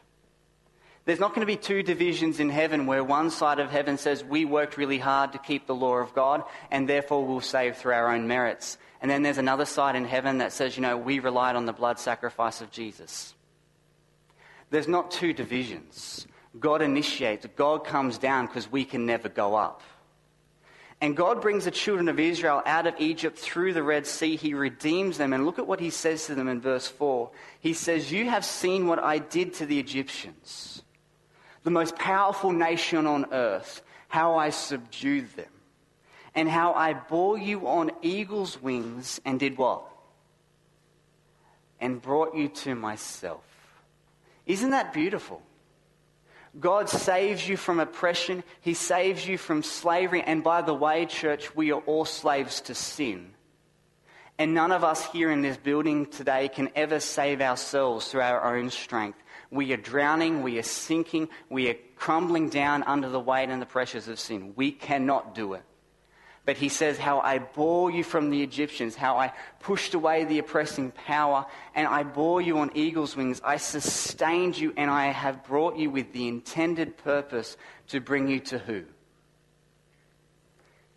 There's 1.07 1.21
not 1.21 1.31
going 1.31 1.41
to 1.41 1.47
be 1.47 1.57
two 1.57 1.83
divisions 1.83 2.41
in 2.41 2.51
heaven 2.51 2.87
where 2.87 3.05
one 3.05 3.31
side 3.31 3.61
of 3.61 3.71
heaven 3.71 3.97
says 3.97 4.25
we 4.25 4.45
worked 4.45 4.77
really 4.77 4.99
hard 4.99 5.33
to 5.33 5.39
keep 5.39 5.67
the 5.67 5.75
law 5.75 5.97
of 5.97 6.15
God 6.15 6.43
and 6.71 6.89
therefore 6.89 7.25
we'll 7.25 7.41
save 7.41 7.77
through 7.77 7.95
our 7.95 8.13
own 8.13 8.27
merits. 8.27 8.77
And 9.01 9.11
then 9.11 9.23
there's 9.23 9.39
another 9.39 9.65
side 9.65 9.97
in 9.97 10.05
heaven 10.05 10.39
that 10.39 10.53
says, 10.53 10.77
you 10.77 10.83
know, 10.83 10.97
we 10.97 11.19
relied 11.19 11.57
on 11.57 11.67
the 11.67 11.73
blood 11.73 11.99
sacrifice 11.99 12.61
of 12.61 12.71
Jesus. 12.71 13.35
There's 14.71 14.89
not 14.89 15.11
two 15.11 15.33
divisions. 15.33 16.27
God 16.59 16.83
initiates, 16.83 17.47
God 17.57 17.85
comes 17.85 18.19
down 18.19 18.47
because 18.47 18.71
we 18.71 18.85
can 18.85 19.07
never 19.07 19.29
go 19.29 19.55
up. 19.55 19.83
And 21.01 21.15
God 21.15 21.43
brings 21.43 21.67
the 21.67 21.71
children 21.71 22.09
of 22.09 22.19
Israel 22.19 22.63
out 22.65 22.87
of 22.87 22.95
Egypt 22.99 23.39
through 23.39 23.75
the 23.75 23.83
Red 23.83 24.07
Sea. 24.07 24.37
He 24.37 24.55
redeems 24.55 25.19
them. 25.19 25.35
And 25.35 25.45
look 25.45 25.59
at 25.59 25.67
what 25.67 25.79
he 25.79 25.91
says 25.91 26.25
to 26.27 26.35
them 26.35 26.49
in 26.49 26.59
verse 26.59 26.89
4. 26.89 27.31
He 27.61 27.75
says, 27.75 28.11
You 28.11 28.31
have 28.31 28.47
seen 28.47 28.87
what 28.87 28.99
I 28.99 29.19
did 29.19 29.53
to 29.55 29.67
the 29.67 29.79
Egyptians 29.79 30.83
the 31.67 31.71
most 31.73 31.97
powerful 31.97 32.53
nation 32.53 33.09
on 33.09 33.27
earth, 33.33 33.83
how 34.07 34.37
I 34.37 34.51
subdued 34.51 35.29
them, 35.35 35.51
and 36.37 36.49
how 36.49 36.75
I 36.75 36.93
bore 36.93 37.39
you 37.39 37.67
on 37.67 37.91
eagle's 38.03 38.63
wings 38.63 39.21
and 39.25 39.41
did 39.41 39.57
what? 39.57 39.83
And 41.81 42.01
brought 42.01 42.37
you 42.37 42.49
to 42.49 42.75
myself. 42.75 43.43
Isn't 44.45 44.71
that 44.71 44.93
beautiful? 44.93 45.43
God 46.61 46.89
saves 46.89 47.47
you 47.47 47.57
from 47.57 47.81
oppression. 47.81 48.45
He 48.61 48.75
saves 48.75 49.27
you 49.27 49.39
from 49.39 49.63
slavery. 49.63 50.23
And 50.23 50.45
by 50.45 50.63
the 50.63 50.75
way, 50.75 51.07
church, 51.07 51.57
we 51.57 51.73
are 51.73 51.81
all 51.81 52.05
slaves 52.05 52.61
to 52.63 52.75
sin. 52.75 53.33
And 54.39 54.53
none 54.55 54.73
of 54.73 54.85
us 54.85 55.05
here 55.07 55.31
in 55.31 55.41
this 55.41 55.57
building 55.57 56.07
today 56.07 56.49
can 56.49 56.69
ever 56.77 57.01
save 57.01 57.41
ourselves 57.41 58.09
through 58.09 58.21
our 58.21 58.57
own 58.57 58.71
strength. 58.71 59.19
We 59.51 59.73
are 59.73 59.79
drowning, 59.79 60.43
we 60.43 60.59
are 60.59 60.63
sinking, 60.63 61.29
we 61.49 61.71
are 61.71 61.77
crumbling 61.95 62.51
down 62.51 62.83
under 62.83 63.09
the 63.09 63.21
weight 63.21 63.49
and 63.49 63.63
the 63.63 63.67
pressures 63.67 64.09
of 64.09 64.21
sin. 64.21 64.53
We 64.55 64.73
cannot 64.73 65.35
do 65.35 65.55
it. 65.55 65.63
But 66.47 66.57
he 66.57 66.69
says, 66.69 66.97
How 66.97 67.19
I 67.21 67.39
bore 67.39 67.91
you 67.91 68.05
from 68.05 68.31
the 68.31 68.43
Egyptians, 68.43 68.95
how 68.95 69.19
I 69.19 69.33
pushed 69.59 69.95
away 69.95 70.25
the 70.25 70.39
oppressing 70.39 70.93
power, 70.93 71.45
and 71.75 71.89
I 71.89 72.05
bore 72.05 72.41
you 72.41 72.59
on 72.59 72.71
eagle's 72.75 73.17
wings. 73.17 73.43
I 73.45 73.57
sustained 73.57 74.57
you, 74.57 74.73
and 74.77 74.89
I 74.89 75.07
have 75.07 75.45
brought 75.45 75.77
you 75.77 75.91
with 75.91 76.13
the 76.13 76.29
intended 76.29 76.97
purpose 76.99 77.57
to 77.89 78.01
bring 78.01 78.29
you 78.29 78.39
to 78.41 78.59
who? 78.59 78.85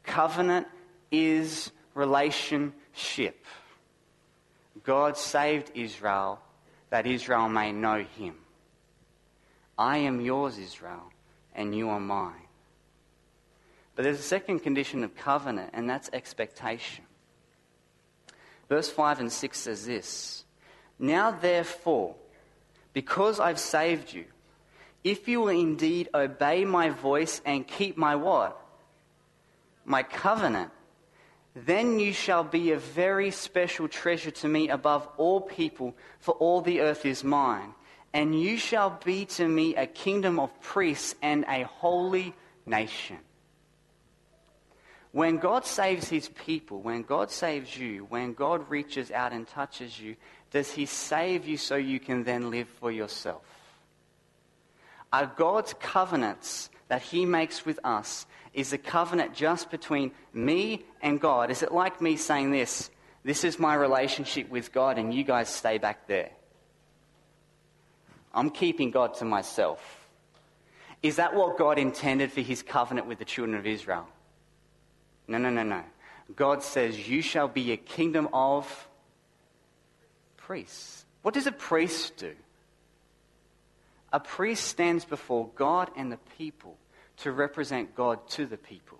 Covenant 0.04 0.68
is 1.12 1.72
relationship. 1.96 3.44
God 4.84 5.18
saved 5.18 5.72
Israel 5.74 6.40
that 6.92 7.08
Israel 7.08 7.50
may 7.50 7.72
know 7.72 8.04
him. 8.04 8.36
I 9.78 9.98
am 9.98 10.22
yours, 10.22 10.60
Israel, 10.60 11.12
and 11.56 11.76
you 11.76 11.90
are 11.90 12.00
mine. 12.00 12.49
But 14.00 14.04
there's 14.04 14.20
a 14.20 14.24
second 14.24 14.60
condition 14.60 15.04
of 15.04 15.14
covenant, 15.14 15.72
and 15.74 15.90
that's 15.90 16.10
expectation. 16.14 17.04
Verse 18.70 18.90
5 18.90 19.20
and 19.20 19.30
6 19.30 19.58
says 19.60 19.86
this 19.86 20.46
Now 20.98 21.32
therefore, 21.32 22.16
because 22.94 23.42
I've 23.42 23.60
saved 23.60 24.14
you, 24.14 24.24
if 25.04 25.28
you 25.28 25.42
will 25.42 25.50
indeed 25.50 26.08
obey 26.14 26.64
my 26.64 26.92
voice 26.92 27.42
and 27.46 27.68
keep 27.68 27.98
my 27.98 28.16
what? 28.16 28.58
My 29.84 30.04
covenant, 30.04 30.72
then 31.54 32.00
you 32.00 32.14
shall 32.14 32.46
be 32.46 32.72
a 32.72 32.80
very 32.80 33.32
special 33.32 33.90
treasure 33.90 34.32
to 34.32 34.48
me 34.48 34.70
above 34.70 35.10
all 35.18 35.42
people, 35.42 35.94
for 36.22 36.36
all 36.36 36.62
the 36.62 36.80
earth 36.80 37.06
is 37.06 37.22
mine. 37.22 37.74
And 38.14 38.42
you 38.42 38.56
shall 38.56 38.98
be 39.04 39.26
to 39.26 39.46
me 39.46 39.76
a 39.76 39.88
kingdom 39.88 40.40
of 40.40 40.62
priests 40.62 41.16
and 41.22 41.44
a 41.50 41.64
holy 41.64 42.34
nation. 42.66 43.18
When 45.12 45.38
God 45.38 45.66
saves 45.66 46.08
his 46.08 46.30
people, 46.30 46.82
when 46.82 47.02
God 47.02 47.32
saves 47.32 47.76
you, 47.76 48.06
when 48.10 48.34
God 48.34 48.70
reaches 48.70 49.12
out 49.12 49.34
and 49.34 49.48
touches 49.48 50.00
you, 50.00 50.16
does 50.52 50.72
he 50.72 50.86
save 50.86 51.48
you 51.48 51.58
so 51.58 51.76
you 51.76 52.00
can 52.00 52.24
then 52.24 52.52
live 52.52 52.68
for 52.80 52.92
yourself? 52.92 53.44
Are 55.12 55.32
God's 55.36 55.74
covenants 55.80 56.70
that 56.88 57.02
he 57.02 57.26
makes 57.26 57.66
with 57.66 57.80
us 57.84 58.28
is 58.54 58.74
a 58.74 58.78
covenant 58.78 59.34
just 59.34 59.72
between 59.72 60.12
me 60.34 60.86
and 61.02 61.20
God? 61.20 61.50
Is 61.50 61.64
it 61.64 61.72
like 61.72 62.02
me 62.02 62.16
saying 62.16 62.52
this? 62.52 62.92
This 63.24 63.44
is 63.44 63.60
my 63.60 63.74
relationship 63.74 64.50
with 64.50 64.72
God, 64.72 64.98
and 64.98 65.14
you 65.14 65.24
guys 65.24 65.50
stay 65.50 65.78
back 65.80 66.08
there. 66.08 66.30
I'm 68.34 68.52
keeping 68.52 68.92
God 68.92 69.16
to 69.16 69.26
myself. 69.26 70.08
Is 71.02 71.16
that 71.16 71.34
what 71.34 71.58
God 71.58 71.80
intended 71.80 72.32
for 72.32 72.42
his 72.42 72.62
covenant 72.62 73.08
with 73.08 73.18
the 73.18 73.26
children 73.26 73.58
of 73.58 73.66
Israel? 73.66 74.08
No, 75.30 75.38
no, 75.38 75.50
no, 75.50 75.64
no. 75.64 75.84
God 76.36 76.64
says, 76.64 77.08
You 77.08 77.22
shall 77.22 77.48
be 77.48 77.72
a 77.72 77.78
kingdom 77.78 78.28
of 78.34 78.88
priests. 80.38 81.06
What 81.22 81.36
does 81.36 81.48
a 81.48 81.52
priest 81.52 82.18
do? 82.18 82.34
A 84.12 84.20
priest 84.20 84.66
stands 84.66 85.06
before 85.06 85.50
God 85.56 85.92
and 85.96 86.12
the 86.12 86.18
people 86.38 86.76
to 87.18 87.32
represent 87.32 87.96
God 87.96 88.28
to 88.30 88.48
the 88.48 88.58
people. 88.58 88.98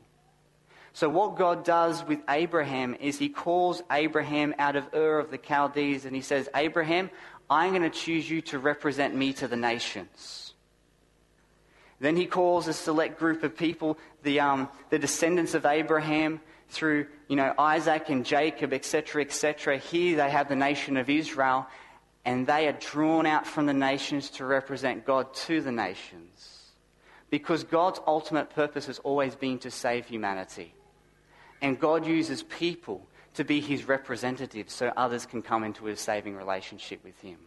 So, 0.94 1.10
what 1.10 1.36
God 1.36 1.64
does 1.64 2.06
with 2.06 2.20
Abraham 2.30 2.96
is 3.00 3.18
he 3.18 3.30
calls 3.30 3.82
Abraham 3.92 4.54
out 4.60 4.76
of 4.76 4.94
Ur 4.94 5.20
of 5.20 5.32
the 5.32 5.40
Chaldees 5.40 6.06
and 6.06 6.16
he 6.16 6.22
says, 6.22 6.48
Abraham, 6.56 7.10
I'm 7.50 7.72
going 7.72 7.82
to 7.82 7.90
choose 7.90 8.30
you 8.30 8.42
to 8.44 8.60
represent 8.60 9.16
me 9.16 9.34
to 9.34 9.48
the 9.48 9.56
nations. 9.56 10.49
Then 12.00 12.16
he 12.16 12.26
calls 12.26 12.68
a 12.68 12.74
select 12.74 13.20
group 13.20 13.44
of 13.44 13.58
people, 13.58 13.98
the, 14.24 14.40
um, 14.40 14.70
the 14.90 15.00
descendants 15.00 15.54
of 15.54 15.66
Abraham, 15.66 16.40
through, 16.70 17.08
you 17.28 17.36
know, 17.36 17.54
Isaac 17.58 18.10
and 18.10 18.26
Jacob, 18.26 18.74
etc., 18.74 19.24
etc. 19.24 19.78
Here 19.78 20.16
they 20.16 20.30
have 20.30 20.50
the 20.50 20.56
nation 20.56 20.98
of 20.98 21.10
Israel, 21.10 21.68
and 22.26 22.46
they 22.46 22.68
are 22.68 22.74
drawn 22.74 23.26
out 23.26 23.48
from 23.48 23.66
the 23.66 23.74
nations 23.74 24.30
to 24.32 24.46
represent 24.46 25.06
God 25.06 25.34
to 25.34 25.62
the 25.62 25.72
nations. 25.72 26.72
Because 27.30 27.64
God's 27.64 28.00
ultimate 28.08 28.50
purpose 28.52 28.86
has 28.88 29.00
always 29.00 29.36
been 29.36 29.60
to 29.60 29.72
save 29.72 30.06
humanity. 30.06 30.74
And 31.62 31.80
God 31.80 32.06
uses 32.06 32.44
people 32.44 33.06
to 33.34 33.44
be 33.44 33.60
his 33.62 33.88
representatives 33.88 34.74
so 34.74 34.92
others 34.96 35.26
can 35.26 35.42
come 35.42 35.64
into 35.64 35.88
a 35.88 35.96
saving 35.96 36.36
relationship 36.36 37.04
with 37.04 37.20
him. 37.22 37.38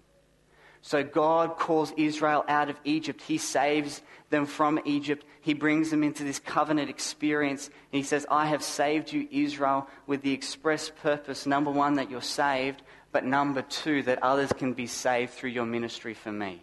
So 0.83 1.05
God 1.05 1.59
calls 1.59 1.93
Israel 1.97 2.45
out 2.49 2.69
of 2.69 2.77
Egypt. 2.85 3.23
He 3.23 3.39
saves 3.39 4.03
them 4.31 4.47
from 4.47 4.81
Egypt. 4.85 5.25
He 5.41 5.55
brings 5.55 5.91
them 5.91 6.03
into 6.03 6.25
this 6.25 6.41
covenant 6.41 6.91
experience. 6.91 7.69
And 7.69 7.75
he 7.99 8.03
says, 8.03 8.27
I 8.29 8.47
have 8.47 8.65
saved 8.65 9.13
you, 9.13 9.29
Israel, 9.31 9.89
with 10.07 10.23
the 10.23 10.33
express 10.33 10.91
purpose, 10.91 11.47
number 11.47 11.71
one, 11.71 11.95
that 11.95 12.11
you're 12.11 12.21
saved, 12.21 12.83
but 13.13 13.25
number 13.25 13.63
two, 13.63 14.03
that 14.03 14.23
others 14.23 14.53
can 14.53 14.73
be 14.73 14.89
saved 14.89 15.33
through 15.33 15.51
your 15.51 15.67
ministry 15.67 16.15
for 16.15 16.33
me. 16.33 16.63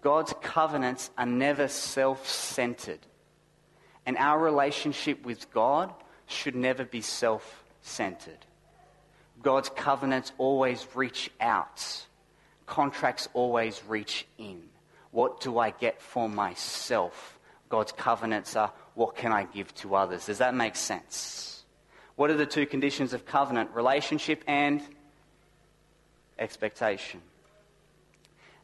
God's 0.00 0.32
covenants 0.40 1.10
are 1.18 1.26
never 1.26 1.68
self 1.68 2.28
centered. 2.28 3.00
And 4.06 4.16
our 4.16 4.38
relationship 4.38 5.24
with 5.26 5.50
God 5.52 5.92
should 6.26 6.54
never 6.54 6.84
be 6.84 7.00
self 7.00 7.64
centered. 7.82 8.46
God's 9.42 9.68
covenants 9.68 10.32
always 10.38 10.86
reach 10.94 11.30
out, 11.40 12.05
contracts 12.66 13.28
always 13.32 13.82
reach 13.88 14.26
in. 14.38 14.62
What 15.10 15.40
do 15.40 15.58
I 15.58 15.70
get 15.70 16.02
for 16.02 16.28
myself? 16.28 17.38
God's 17.68 17.92
covenants 17.92 18.54
are 18.56 18.72
what 18.94 19.16
can 19.16 19.32
I 19.32 19.44
give 19.44 19.74
to 19.76 19.94
others? 19.94 20.26
Does 20.26 20.38
that 20.38 20.54
make 20.54 20.76
sense? 20.76 21.64
What 22.16 22.30
are 22.30 22.36
the 22.36 22.46
two 22.46 22.66
conditions 22.66 23.12
of 23.12 23.26
covenant? 23.26 23.70
Relationship 23.72 24.42
and 24.46 24.82
expectation. 26.38 27.20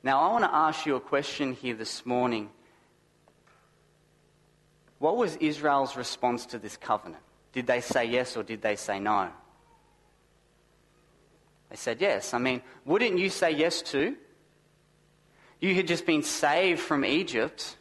Now, 0.03 0.21
I 0.21 0.33
want 0.33 0.45
to 0.45 0.55
ask 0.55 0.85
you 0.85 0.97
a 0.97 1.01
question 1.01 1.53
here 1.53 1.75
this 1.75 2.05
morning. 2.05 2.51
What 4.99 5.17
was 5.17 5.37
Israel's 5.37 5.97
response 5.97 6.47
to 6.47 6.59
this 6.59 6.77
covenant? 6.77 7.23
Did 7.53 7.67
they 7.67 7.81
say 7.81 8.07
yes 8.07 8.37
or 8.37 8.43
did 8.43 8.63
they 8.63 8.77
say 8.77 8.99
no? 8.99 9.29
They 11.73 11.77
said 11.77 12.03
yes. 12.03 12.35
I 12.35 12.39
mean, 12.39 12.61
wouldn't 12.85 13.19
you 13.19 13.31
say 13.31 13.53
yes 13.53 13.81
too? 13.81 14.15
You 15.59 15.75
had 15.75 15.89
just 15.89 16.05
been 16.05 16.23
saved 16.23 16.81
from 16.81 17.03
Egypt. 17.03 17.79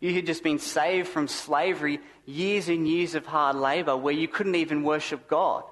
You 0.00 0.12
had 0.12 0.26
just 0.26 0.42
been 0.42 0.58
saved 0.58 1.08
from 1.08 1.26
slavery, 1.26 2.00
years 2.26 2.68
and 2.68 2.86
years 2.86 3.14
of 3.14 3.24
hard 3.24 3.56
labor 3.56 3.96
where 3.96 4.12
you 4.12 4.28
couldn't 4.28 4.56
even 4.56 4.82
worship 4.82 5.28
God. 5.28 5.64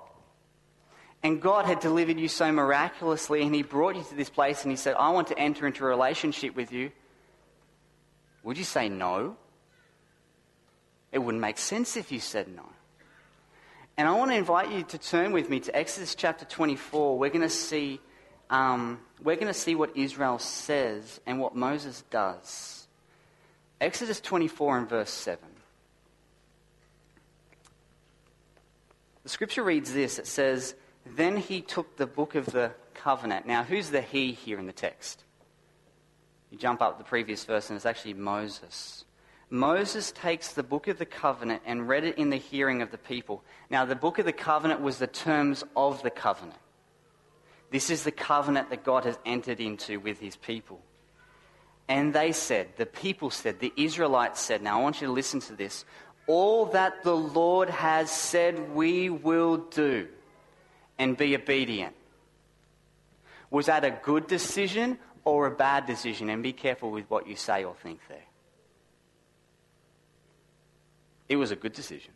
And 1.22 1.42
God 1.42 1.66
had 1.66 1.80
delivered 1.80 2.18
you 2.18 2.28
so 2.28 2.50
miraculously, 2.50 3.42
and 3.42 3.54
He 3.54 3.62
brought 3.62 3.96
you 3.96 4.04
to 4.04 4.14
this 4.14 4.30
place, 4.30 4.62
and 4.62 4.72
He 4.72 4.76
said, 4.76 4.94
I 4.98 5.10
want 5.10 5.28
to 5.28 5.38
enter 5.38 5.66
into 5.66 5.84
a 5.84 5.88
relationship 5.88 6.56
with 6.56 6.72
you. 6.72 6.92
Would 8.42 8.56
you 8.56 8.64
say 8.64 8.88
no? 8.88 9.36
It 11.12 11.18
wouldn't 11.18 11.42
make 11.42 11.58
sense 11.58 11.94
if 11.98 12.10
you 12.10 12.20
said 12.20 12.48
no. 12.48 12.64
And 13.98 14.06
I 14.06 14.12
want 14.12 14.30
to 14.30 14.36
invite 14.36 14.70
you 14.70 14.84
to 14.84 14.96
turn 14.96 15.32
with 15.32 15.50
me 15.50 15.58
to 15.58 15.76
Exodus 15.76 16.14
chapter 16.14 16.44
24. 16.44 17.18
We're 17.18 17.30
going 17.30 17.40
to 17.40 17.48
see, 17.48 17.98
um, 18.48 19.00
we're 19.20 19.34
going 19.34 19.48
to 19.48 19.52
see 19.52 19.74
what 19.74 19.96
Israel 19.96 20.38
says 20.38 21.20
and 21.26 21.40
what 21.40 21.56
Moses 21.56 22.04
does. 22.08 22.86
Exodus 23.80 24.20
24 24.20 24.78
and 24.78 24.88
verse 24.88 25.10
7. 25.10 25.44
The 29.24 29.28
scripture 29.28 29.64
reads 29.64 29.92
this 29.92 30.20
it 30.20 30.28
says, 30.28 30.76
then 31.04 31.36
he 31.36 31.60
took 31.60 31.96
the 31.96 32.06
book 32.06 32.36
of 32.36 32.46
the 32.46 32.70
covenant. 32.94 33.46
Now, 33.48 33.64
who's 33.64 33.90
the 33.90 34.00
he 34.00 34.30
here 34.30 34.60
in 34.60 34.66
the 34.66 34.72
text? 34.72 35.24
You 36.52 36.58
jump 36.58 36.82
up 36.82 36.98
the 36.98 37.04
previous 37.04 37.44
verse, 37.44 37.68
and 37.68 37.76
it's 37.76 37.84
actually 37.84 38.14
Moses. 38.14 39.04
Moses 39.50 40.12
takes 40.12 40.52
the 40.52 40.62
book 40.62 40.88
of 40.88 40.98
the 40.98 41.06
covenant 41.06 41.62
and 41.64 41.88
read 41.88 42.04
it 42.04 42.18
in 42.18 42.30
the 42.30 42.36
hearing 42.36 42.82
of 42.82 42.90
the 42.90 42.98
people. 42.98 43.42
Now, 43.70 43.84
the 43.86 43.96
book 43.96 44.18
of 44.18 44.26
the 44.26 44.32
covenant 44.32 44.82
was 44.82 44.98
the 44.98 45.06
terms 45.06 45.64
of 45.74 46.02
the 46.02 46.10
covenant. 46.10 46.58
This 47.70 47.90
is 47.90 48.04
the 48.04 48.12
covenant 48.12 48.70
that 48.70 48.84
God 48.84 49.04
has 49.04 49.18
entered 49.24 49.60
into 49.60 50.00
with 50.00 50.20
his 50.20 50.36
people. 50.36 50.80
And 51.88 52.12
they 52.12 52.32
said, 52.32 52.68
the 52.76 52.86
people 52.86 53.30
said, 53.30 53.60
the 53.60 53.72
Israelites 53.76 54.40
said, 54.40 54.62
now 54.62 54.78
I 54.78 54.82
want 54.82 55.00
you 55.00 55.06
to 55.06 55.12
listen 55.12 55.40
to 55.40 55.54
this. 55.54 55.86
All 56.26 56.66
that 56.66 57.02
the 57.02 57.16
Lord 57.16 57.70
has 57.70 58.10
said 58.10 58.74
we 58.74 59.08
will 59.08 59.56
do 59.56 60.08
and 60.98 61.16
be 61.16 61.34
obedient. 61.34 61.94
Was 63.50 63.66
that 63.66 63.84
a 63.84 63.90
good 63.90 64.26
decision 64.26 64.98
or 65.24 65.46
a 65.46 65.50
bad 65.50 65.86
decision? 65.86 66.28
And 66.28 66.42
be 66.42 66.52
careful 66.52 66.90
with 66.90 67.08
what 67.08 67.26
you 67.26 67.36
say 67.36 67.64
or 67.64 67.74
think 67.74 68.00
there. 68.08 68.27
It 71.28 71.36
was 71.36 71.50
a 71.50 71.56
good 71.56 71.72
decision. 71.72 72.12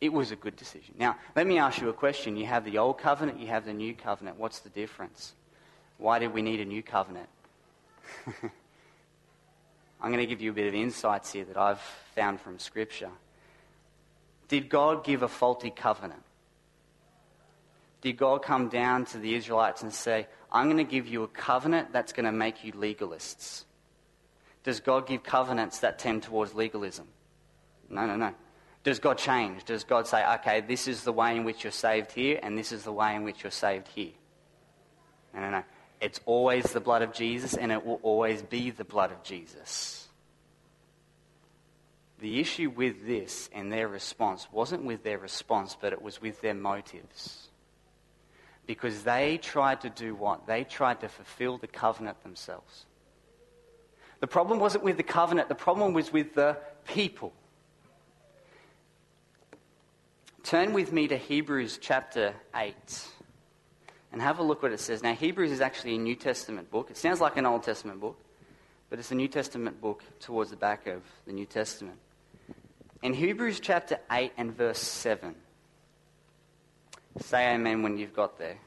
It 0.00 0.12
was 0.12 0.30
a 0.30 0.36
good 0.36 0.54
decision. 0.54 0.94
Now, 0.98 1.16
let 1.34 1.46
me 1.46 1.58
ask 1.58 1.80
you 1.80 1.88
a 1.88 1.92
question. 1.92 2.36
You 2.36 2.46
have 2.46 2.64
the 2.64 2.78
old 2.78 2.98
covenant, 2.98 3.40
you 3.40 3.48
have 3.48 3.64
the 3.64 3.72
new 3.72 3.94
covenant. 3.94 4.38
What's 4.38 4.60
the 4.60 4.68
difference? 4.68 5.34
Why 5.96 6.20
did 6.20 6.32
we 6.32 6.42
need 6.42 6.60
a 6.60 6.64
new 6.64 6.82
covenant? 6.82 7.28
I'm 10.00 10.12
going 10.12 10.18
to 10.18 10.26
give 10.26 10.40
you 10.40 10.52
a 10.52 10.54
bit 10.54 10.68
of 10.68 10.74
insights 10.74 11.32
here 11.32 11.44
that 11.46 11.56
I've 11.56 11.80
found 12.14 12.40
from 12.40 12.60
Scripture. 12.60 13.10
Did 14.46 14.68
God 14.68 15.04
give 15.04 15.22
a 15.24 15.28
faulty 15.28 15.70
covenant? 15.70 16.22
did 18.00 18.16
God 18.16 18.42
come 18.42 18.68
down 18.68 19.04
to 19.06 19.18
the 19.18 19.34
Israelites 19.34 19.82
and 19.82 19.92
say, 19.92 20.26
I'm 20.52 20.66
going 20.66 20.78
to 20.78 20.84
give 20.84 21.06
you 21.06 21.24
a 21.24 21.28
covenant 21.28 21.92
that's 21.92 22.12
going 22.12 22.26
to 22.26 22.32
make 22.32 22.64
you 22.64 22.72
legalists? 22.72 23.64
Does 24.62 24.80
God 24.80 25.06
give 25.06 25.22
covenants 25.22 25.80
that 25.80 25.98
tend 25.98 26.22
towards 26.22 26.54
legalism? 26.54 27.06
No, 27.90 28.06
no, 28.06 28.16
no. 28.16 28.34
Does 28.84 28.98
God 28.98 29.18
change? 29.18 29.64
Does 29.64 29.84
God 29.84 30.06
say, 30.06 30.24
okay, 30.36 30.60
this 30.60 30.88
is 30.88 31.04
the 31.04 31.12
way 31.12 31.36
in 31.36 31.44
which 31.44 31.64
you're 31.64 31.70
saved 31.70 32.12
here, 32.12 32.38
and 32.42 32.56
this 32.56 32.72
is 32.72 32.84
the 32.84 32.92
way 32.92 33.14
in 33.14 33.24
which 33.24 33.42
you're 33.42 33.50
saved 33.50 33.88
here? 33.88 34.12
No, 35.34 35.40
no, 35.40 35.50
no. 35.50 35.64
It's 36.00 36.20
always 36.26 36.64
the 36.72 36.80
blood 36.80 37.02
of 37.02 37.12
Jesus, 37.12 37.54
and 37.54 37.72
it 37.72 37.84
will 37.84 38.00
always 38.02 38.42
be 38.42 38.70
the 38.70 38.84
blood 38.84 39.10
of 39.10 39.22
Jesus. 39.22 40.06
The 42.20 42.40
issue 42.40 42.70
with 42.70 43.06
this 43.06 43.48
and 43.52 43.72
their 43.72 43.88
response 43.88 44.48
wasn't 44.50 44.84
with 44.84 45.02
their 45.04 45.18
response, 45.18 45.76
but 45.80 45.92
it 45.92 46.02
was 46.02 46.20
with 46.20 46.40
their 46.40 46.54
motives 46.54 47.48
because 48.68 49.02
they 49.02 49.38
tried 49.38 49.80
to 49.80 49.88
do 49.88 50.14
what? 50.14 50.46
They 50.46 50.62
tried 50.62 51.00
to 51.00 51.08
fulfill 51.08 51.56
the 51.56 51.66
covenant 51.66 52.22
themselves. 52.22 52.84
The 54.20 54.26
problem 54.26 54.58
wasn't 54.58 54.84
with 54.84 54.98
the 54.98 55.02
covenant, 55.02 55.48
the 55.48 55.54
problem 55.54 55.94
was 55.94 56.12
with 56.12 56.34
the 56.34 56.58
people. 56.86 57.32
Turn 60.42 60.72
with 60.72 60.92
me 60.92 61.08
to 61.08 61.16
Hebrews 61.16 61.78
chapter 61.80 62.34
8 62.54 62.74
and 64.12 64.22
have 64.22 64.38
a 64.38 64.42
look 64.42 64.62
what 64.62 64.72
it 64.72 64.80
says. 64.80 65.02
Now, 65.02 65.14
Hebrews 65.14 65.50
is 65.50 65.60
actually 65.60 65.96
a 65.96 65.98
New 65.98 66.14
Testament 66.14 66.70
book. 66.70 66.90
It 66.90 66.96
sounds 66.96 67.20
like 67.20 67.36
an 67.36 67.44
Old 67.44 67.64
Testament 67.64 68.00
book, 68.00 68.18
but 68.88 68.98
it's 68.98 69.10
a 69.10 69.14
New 69.14 69.28
Testament 69.28 69.80
book 69.80 70.02
towards 70.20 70.50
the 70.50 70.56
back 70.56 70.86
of 70.86 71.02
the 71.26 71.32
New 71.32 71.44
Testament. 71.44 71.98
In 73.02 73.12
Hebrews 73.12 73.60
chapter 73.60 73.98
8 74.10 74.32
and 74.38 74.56
verse 74.56 74.78
7, 74.78 75.34
Say 77.20 77.54
amen 77.54 77.82
when 77.82 77.98
you've 77.98 78.14
got 78.14 78.38
there. 78.38 78.58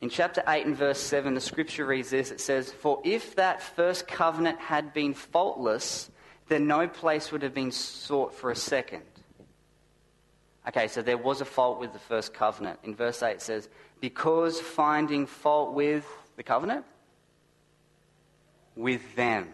In 0.00 0.08
chapter 0.08 0.42
8 0.46 0.66
and 0.66 0.76
verse 0.76 1.00
7, 1.00 1.34
the 1.34 1.40
scripture 1.40 1.84
reads 1.84 2.10
this 2.10 2.30
it 2.30 2.40
says, 2.40 2.72
For 2.72 3.00
if 3.04 3.36
that 3.36 3.60
first 3.60 4.08
covenant 4.08 4.58
had 4.60 4.92
been 4.94 5.14
faultless, 5.14 6.10
then 6.52 6.66
no 6.66 6.86
place 6.86 7.32
would 7.32 7.42
have 7.42 7.54
been 7.54 7.72
sought 7.72 8.34
for 8.34 8.50
a 8.50 8.56
second. 8.56 9.02
Okay, 10.68 10.86
so 10.86 11.00
there 11.00 11.16
was 11.16 11.40
a 11.40 11.44
fault 11.46 11.80
with 11.80 11.92
the 11.92 11.98
first 11.98 12.34
covenant. 12.34 12.78
In 12.84 12.94
verse 12.94 13.22
8 13.22 13.32
it 13.32 13.42
says, 13.42 13.68
Because 14.00 14.60
finding 14.60 15.26
fault 15.26 15.72
with 15.72 16.06
the 16.36 16.42
covenant? 16.42 16.84
With 18.76 19.16
them. 19.16 19.48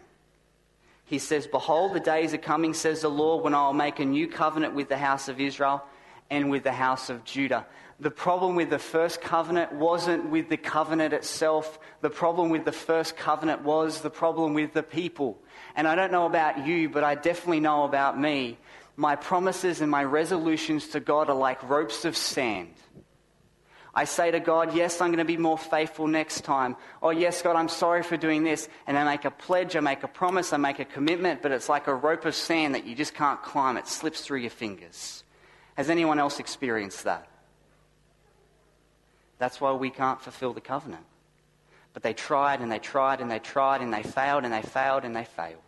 He 1.05 1.19
says, 1.19 1.47
Behold, 1.47 1.95
the 1.95 2.01
days 2.01 2.35
are 2.35 2.39
coming, 2.39 2.75
says 2.75 3.01
the 3.03 3.09
Lord, 3.09 3.45
when 3.45 3.55
I 3.55 3.67
will 3.67 3.73
make 3.73 4.01
a 4.01 4.05
new 4.05 4.27
covenant 4.27 4.75
with 4.75 4.89
the 4.89 4.99
house 4.99 5.29
of 5.29 5.41
Israel 5.41 5.83
and 6.31 6.51
with 6.51 6.65
the 6.65 6.73
house 6.73 7.09
of 7.09 7.25
Judah. 7.25 7.65
The 8.01 8.11
problem 8.11 8.55
with 8.55 8.71
the 8.71 8.79
first 8.79 9.21
covenant 9.21 9.73
wasn't 9.73 10.31
with 10.31 10.49
the 10.49 10.57
covenant 10.57 11.15
itself. 11.15 11.79
The 12.01 12.11
problem 12.11 12.51
with 12.51 12.65
the 12.65 12.73
first 12.73 13.17
covenant 13.17 13.63
was 13.63 14.03
the 14.03 14.11
problem 14.11 14.53
with 14.53 14.73
the 14.73 14.83
people. 14.83 15.39
And 15.79 15.87
I 15.87 15.95
don't 15.95 16.11
know 16.11 16.27
about 16.27 16.67
you, 16.67 16.89
but 16.89 17.05
I 17.05 17.15
definitely 17.15 17.61
know 17.61 17.85
about 17.85 18.19
me. 18.19 18.59
My 18.97 19.15
promises 19.15 19.81
and 19.81 19.89
my 19.89 20.03
resolutions 20.03 20.89
to 20.89 20.99
God 20.99 21.31
are 21.31 21.37
like 21.37 21.63
ropes 21.71 22.05
of 22.05 22.17
sand. 22.17 22.75
I 23.95 24.03
say 24.03 24.33
to 24.33 24.41
God, 24.41 24.75
Yes, 24.75 25.01
I'm 25.01 25.11
going 25.11 25.19
to 25.19 25.25
be 25.25 25.37
more 25.37 25.57
faithful 25.57 26.09
next 26.09 26.41
time. 26.41 26.75
Or, 27.01 27.13
Yes, 27.13 27.43
God, 27.43 27.55
I'm 27.55 27.69
sorry 27.69 28.03
for 28.03 28.17
doing 28.17 28.43
this. 28.43 28.69
And 28.89 28.99
I 28.99 29.05
make 29.05 29.25
a 29.25 29.31
pledge, 29.31 29.77
I 29.77 29.81
make 29.81 30.03
a 30.03 30.09
promise, 30.09 30.53
I 30.53 30.57
make 30.57 30.81
a 30.81 30.85
commitment, 30.85 31.43
but 31.43 31.53
it's 31.53 31.69
like 31.69 31.87
a 31.87 31.95
rope 31.95 32.25
of 32.25 32.35
sand 32.35 32.75
that 32.75 32.85
you 32.85 32.97
just 32.97 33.15
can't 33.15 33.41
climb. 33.41 33.77
It 33.77 33.87
slips 33.87 34.23
through 34.23 34.39
your 34.39 34.51
fingers. 34.51 35.23
Has 35.77 35.91
anyone 35.91 36.19
else 36.19 36.41
experienced 36.41 37.05
that? 37.05 37.29
That's 39.39 39.61
why 39.61 39.71
we 39.75 39.91
can't 39.91 40.21
fulfill 40.21 40.55
the 40.55 40.61
covenant. 40.61 41.05
But 41.93 42.03
they 42.03 42.15
tried 42.15 42.63
and 42.63 42.73
they 42.73 42.81
tried 42.81 43.21
and 43.21 43.31
they 43.31 43.39
tried 43.39 43.81
and 43.81 43.95
they 43.95 44.03
failed 44.03 44.43
and 44.43 44.53
they 44.53 44.63
failed 44.63 45.05
and 45.05 45.15
they 45.15 45.23
failed. 45.23 45.63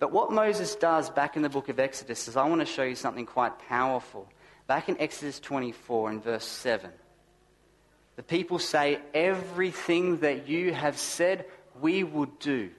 But 0.00 0.12
what 0.12 0.32
Moses 0.32 0.74
does 0.74 1.10
back 1.10 1.36
in 1.36 1.42
the 1.42 1.50
book 1.50 1.68
of 1.68 1.78
Exodus 1.78 2.26
is 2.26 2.36
I 2.36 2.48
want 2.48 2.62
to 2.62 2.66
show 2.66 2.82
you 2.82 2.94
something 2.94 3.26
quite 3.26 3.58
powerful. 3.68 4.26
Back 4.66 4.88
in 4.88 4.98
Exodus 4.98 5.38
24 5.38 6.10
and 6.10 6.24
verse 6.24 6.46
7, 6.46 6.90
the 8.16 8.22
people 8.22 8.58
say, 8.58 8.98
Everything 9.12 10.20
that 10.20 10.48
you 10.48 10.72
have 10.72 10.98
said, 10.98 11.44
we 11.80 12.02
would 12.02 12.38
do. 12.38 12.70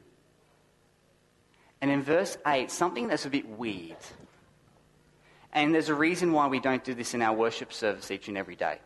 And 1.80 1.92
in 1.92 2.02
verse 2.02 2.38
8, 2.46 2.72
something 2.72 3.08
that's 3.08 3.26
a 3.26 3.30
bit 3.30 3.48
weird. 3.48 3.98
And 5.54 5.76
there's 5.76 5.90
a 5.90 5.96
reason 5.96 6.34
why 6.34 6.48
we 6.48 6.60
don't 6.60 6.84
do 6.84 6.96
this 6.96 7.14
in 7.14 7.22
our 7.22 7.36
worship 7.36 7.72
service 7.72 8.10
each 8.10 8.30
and 8.30 8.38
every 8.38 8.56
day. 8.56 8.80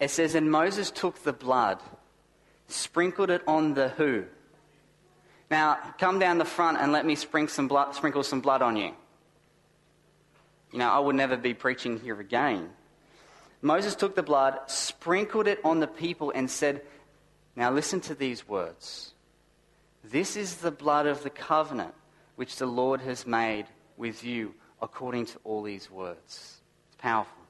It 0.00 0.10
says, 0.10 0.34
And 0.34 0.50
Moses 0.50 0.90
took 0.90 1.22
the 1.22 1.32
blood, 1.32 1.80
sprinkled 2.66 3.30
it 3.30 3.42
on 3.46 3.74
the 3.74 3.90
who? 3.90 4.24
Now, 5.50 5.78
come 5.98 6.18
down 6.18 6.38
the 6.38 6.44
front 6.44 6.78
and 6.78 6.92
let 6.92 7.06
me 7.06 7.14
sprinkle 7.14 7.52
some 7.52 7.68
blood, 7.68 7.94
sprinkle 7.94 8.22
some 8.22 8.40
blood 8.40 8.62
on 8.62 8.76
you. 8.76 8.92
You 10.72 10.78
know, 10.78 10.90
I 10.90 10.98
would 10.98 11.16
never 11.16 11.36
be 11.36 11.54
preaching 11.54 11.98
here 11.98 12.20
again. 12.20 12.70
Moses 13.62 13.94
took 13.94 14.14
the 14.14 14.22
blood, 14.22 14.58
sprinkled 14.66 15.48
it 15.48 15.58
on 15.64 15.80
the 15.80 15.86
people, 15.86 16.30
and 16.34 16.50
said, 16.50 16.82
Now 17.56 17.70
listen 17.70 18.00
to 18.02 18.14
these 18.14 18.46
words. 18.46 19.14
This 20.04 20.36
is 20.36 20.56
the 20.56 20.70
blood 20.70 21.06
of 21.06 21.22
the 21.22 21.30
covenant 21.30 21.94
which 22.36 22.56
the 22.56 22.66
Lord 22.66 23.00
has 23.00 23.26
made 23.26 23.66
with 23.96 24.22
you 24.22 24.54
according 24.80 25.26
to 25.26 25.38
all 25.44 25.62
these 25.62 25.90
words. 25.90 26.60
It's 26.88 26.96
powerful, 26.98 27.42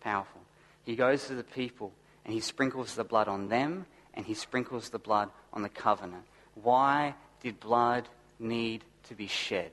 powerful. 0.00 0.40
He 0.84 0.96
goes 0.96 1.26
to 1.26 1.34
the 1.34 1.44
people 1.44 1.92
and 2.24 2.32
he 2.32 2.40
sprinkles 2.40 2.94
the 2.94 3.04
blood 3.04 3.28
on 3.28 3.48
them 3.48 3.84
and 4.14 4.24
he 4.24 4.34
sprinkles 4.34 4.88
the 4.88 4.98
blood 4.98 5.28
on 5.52 5.62
the 5.62 5.68
covenant. 5.68 6.24
Why 6.54 7.14
did 7.42 7.60
blood 7.60 8.08
need 8.38 8.84
to 9.08 9.14
be 9.14 9.26
shed? 9.26 9.70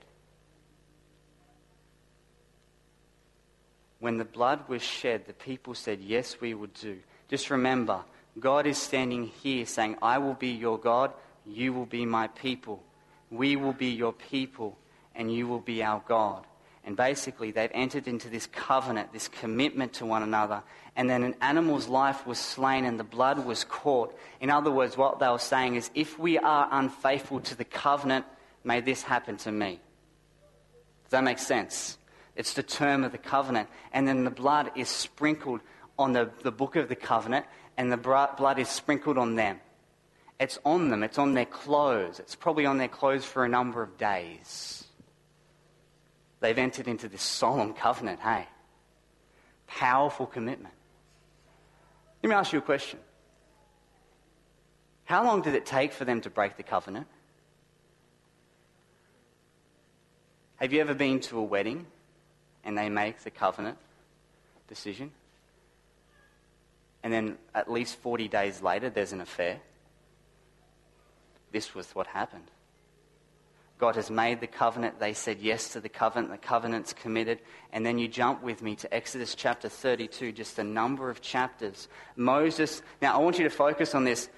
When 4.00 4.18
the 4.18 4.26
blood 4.26 4.68
was 4.68 4.82
shed, 4.82 5.26
the 5.26 5.34
people 5.34 5.74
said, 5.74 6.00
Yes, 6.02 6.40
we 6.40 6.54
would 6.54 6.74
do. 6.74 6.98
Just 7.30 7.50
remember, 7.50 8.02
God 8.40 8.68
is 8.68 8.78
standing 8.78 9.26
here 9.26 9.66
saying, 9.66 9.98
I 10.02 10.20
will 10.20 10.36
be 10.36 10.50
your 10.50 10.78
God, 10.78 11.12
you 11.46 11.74
will 11.74 11.86
be 11.86 12.06
my 12.06 12.28
people. 12.28 12.84
We 13.32 13.56
will 13.56 13.74
be 13.74 13.88
your 13.88 14.14
people, 14.14 14.78
and 15.16 15.34
you 15.34 15.48
will 15.48 15.60
be 15.60 15.84
our 15.84 16.02
God. 16.08 16.46
And 16.88 16.96
basically, 16.96 17.52
they've 17.52 17.70
entered 17.74 18.08
into 18.08 18.30
this 18.30 18.48
covenant, 18.48 19.12
this 19.12 19.28
commitment 19.28 19.92
to 19.96 20.06
one 20.06 20.24
another. 20.24 20.64
And 20.96 21.10
then 21.10 21.22
an 21.22 21.36
animal's 21.42 21.90
life 21.90 22.26
was 22.26 22.40
slain 22.40 22.86
and 22.86 22.98
the 22.98 23.04
blood 23.04 23.46
was 23.46 23.66
caught. 23.66 24.18
In 24.40 24.50
other 24.50 24.72
words, 24.72 24.96
what 24.96 25.20
they 25.20 25.28
were 25.28 25.38
saying 25.38 25.76
is 25.76 25.92
if 25.96 26.18
we 26.18 26.38
are 26.38 26.70
unfaithful 26.72 27.42
to 27.42 27.56
the 27.56 27.66
covenant, 27.66 28.24
may 28.64 28.80
this 28.80 29.02
happen 29.02 29.36
to 29.36 29.52
me. 29.52 29.82
Does 31.04 31.12
that 31.12 31.26
make 31.26 31.40
sense? 31.40 31.98
It's 32.38 32.54
the 32.54 32.64
term 32.64 33.04
of 33.04 33.12
the 33.12 33.18
covenant. 33.18 33.68
And 33.92 34.08
then 34.08 34.24
the 34.24 34.32
blood 34.32 34.72
is 34.74 34.88
sprinkled 34.88 35.60
on 36.00 36.14
the, 36.14 36.30
the 36.44 36.54
book 36.54 36.78
of 36.78 36.88
the 36.88 36.96
covenant, 36.96 37.48
and 37.76 37.92
the 37.92 37.98
blood 37.98 38.60
is 38.60 38.70
sprinkled 38.70 39.18
on 39.18 39.36
them. 39.36 39.60
It's 40.40 40.58
on 40.64 40.88
them, 40.88 41.04
it's 41.04 41.18
on 41.18 41.34
their 41.34 41.48
clothes. 41.48 42.22
It's 42.22 42.36
probably 42.36 42.66
on 42.66 42.78
their 42.78 42.88
clothes 42.88 43.26
for 43.26 43.44
a 43.44 43.50
number 43.50 43.84
of 43.84 43.98
days. 43.98 44.87
They've 46.40 46.58
entered 46.58 46.88
into 46.88 47.08
this 47.08 47.22
solemn 47.22 47.74
covenant, 47.74 48.20
hey? 48.20 48.48
Powerful 49.68 50.26
commitment. 50.26 50.74
Let 52.22 52.30
me 52.30 52.36
ask 52.36 52.54
you 52.54 52.60
a 52.60 52.62
question. 52.62 53.00
How 55.06 55.24
long 55.24 55.42
did 55.42 55.56
it 55.56 55.66
take 55.66 55.94
for 55.94 56.06
them 56.06 56.22
to 56.22 56.30
break 56.30 56.58
the 56.58 56.64
covenant? 56.64 57.08
Have 60.58 60.74
you 60.74 60.82
ever 60.82 60.94
been 60.94 61.20
to 61.22 61.38
a 61.38 61.44
wedding 61.44 61.86
and 62.64 62.78
they 62.78 62.90
make 62.90 63.20
the 63.20 63.32
covenant 63.32 63.78
decision? 64.68 65.12
And 67.04 67.14
then 67.14 67.38
at 67.56 67.72
least 67.72 67.98
40 67.98 68.28
days 68.28 68.62
later, 68.62 68.90
there's 68.90 69.14
an 69.14 69.22
affair? 69.22 69.62
This 71.52 71.74
was 71.74 71.90
what 71.96 72.08
happened. 72.08 72.52
God 73.78 73.96
has 73.96 74.10
made 74.10 74.40
the 74.40 74.48
covenant. 74.48 75.00
They 75.00 75.14
said 75.14 75.40
yes 75.40 75.70
to 75.70 75.80
the 75.80 75.90
covenant. 75.90 76.32
The 76.32 76.38
covenant's 76.38 76.94
committed. 76.94 77.40
And 77.72 77.86
then 77.86 78.00
you 78.00 78.08
jump 78.08 78.42
with 78.42 78.62
me 78.62 78.76
to 78.78 78.92
Exodus 78.94 79.36
chapter 79.36 79.70
32, 79.70 80.32
just 80.32 80.58
a 80.58 80.64
number 80.64 81.10
of 81.10 81.22
chapters. 81.22 81.88
Moses, 82.16 82.82
now 83.02 83.16
I 83.16 83.22
want 83.22 83.38
you 83.38 83.44
to 83.44 83.52
focus 83.52 83.94
on 83.94 84.04
this. 84.04 84.30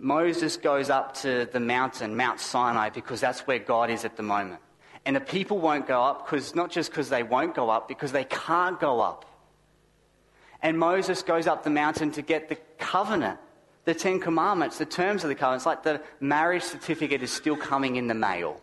Moses 0.00 0.56
goes 0.56 0.90
up 0.90 1.14
to 1.18 1.48
the 1.52 1.60
mountain, 1.60 2.16
Mount 2.16 2.40
Sinai, 2.40 2.90
because 2.90 3.20
that's 3.20 3.40
where 3.46 3.60
God 3.60 3.90
is 3.90 4.04
at 4.04 4.16
the 4.16 4.24
moment. 4.24 4.60
And 5.06 5.14
the 5.14 5.20
people 5.20 5.58
won't 5.58 5.86
go 5.86 6.02
up, 6.02 6.26
because 6.26 6.54
not 6.54 6.70
just 6.70 6.90
because 6.90 7.10
they 7.10 7.22
won't 7.22 7.54
go 7.54 7.70
up, 7.70 7.86
because 7.86 8.10
they 8.10 8.24
can't 8.24 8.80
go 8.80 9.00
up. 9.00 9.24
And 10.62 10.78
Moses 10.78 11.22
goes 11.22 11.46
up 11.46 11.62
the 11.62 11.70
mountain 11.70 12.10
to 12.12 12.22
get 12.22 12.48
the 12.48 12.56
covenant, 12.78 13.38
the 13.84 13.94
Ten 13.94 14.20
Commandments, 14.20 14.78
the 14.78 14.86
terms 14.86 15.24
of 15.24 15.28
the 15.28 15.34
covenant. 15.34 15.60
It's 15.60 15.66
like 15.66 15.82
the 15.82 16.00
marriage 16.20 16.62
certificate 16.62 17.22
is 17.22 17.30
still 17.30 17.56
coming 17.56 17.96
in 17.96 18.06
the 18.06 18.14
mail. 18.14 18.60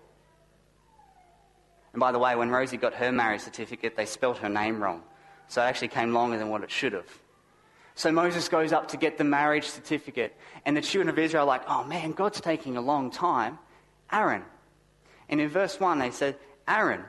And 1.93 1.99
by 1.99 2.12
the 2.12 2.19
way, 2.19 2.36
when 2.36 2.49
Rosie 2.49 2.77
got 2.77 2.93
her 2.95 3.12
marriage 3.12 3.41
certificate, 3.41 3.95
they 3.95 4.05
spelt 4.05 4.38
her 4.39 4.49
name 4.49 4.81
wrong. 4.81 5.03
So 5.47 5.62
it 5.62 5.65
actually 5.65 5.89
came 5.89 6.13
longer 6.13 6.38
than 6.38 6.49
what 6.49 6.63
it 6.63 6.71
should 6.71 6.93
have. 6.93 7.19
So 7.95 8.12
Moses 8.12 8.47
goes 8.47 8.71
up 8.71 8.88
to 8.89 8.97
get 8.97 9.17
the 9.17 9.25
marriage 9.25 9.65
certificate, 9.65 10.36
and 10.65 10.75
the 10.77 10.81
children 10.81 11.10
of 11.10 11.19
Israel 11.19 11.43
are 11.43 11.47
like, 11.47 11.63
oh 11.67 11.84
man, 11.84 12.13
God's 12.13 12.39
taking 12.39 12.77
a 12.77 12.81
long 12.81 13.12
time. 13.12 13.60
Aaron. 14.12 14.43
And 15.29 15.39
in 15.41 15.49
verse 15.49 15.79
1, 15.79 15.99
they 15.99 16.12
said, 16.12 16.38
Aaron, 16.67 17.03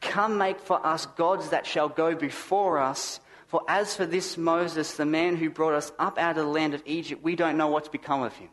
come 0.00 0.38
make 0.38 0.60
for 0.60 0.84
us 0.86 1.06
gods 1.06 1.50
that 1.50 1.66
shall 1.66 1.88
go 1.88 2.14
before 2.14 2.78
us. 2.78 3.20
For 3.56 3.64
as 3.68 3.96
for 3.96 4.04
this 4.04 4.36
Moses, 4.36 4.92
the 4.98 5.06
man 5.06 5.34
who 5.34 5.48
brought 5.48 5.72
us 5.72 5.90
up 5.98 6.18
out 6.18 6.36
of 6.36 6.44
the 6.44 6.50
land 6.52 6.74
of 6.74 6.82
Egypt, 6.84 7.22
we 7.22 7.36
don't 7.36 7.56
know 7.56 7.68
what's 7.68 7.88
become 7.88 8.22
of 8.22 8.36
him. 8.36 8.50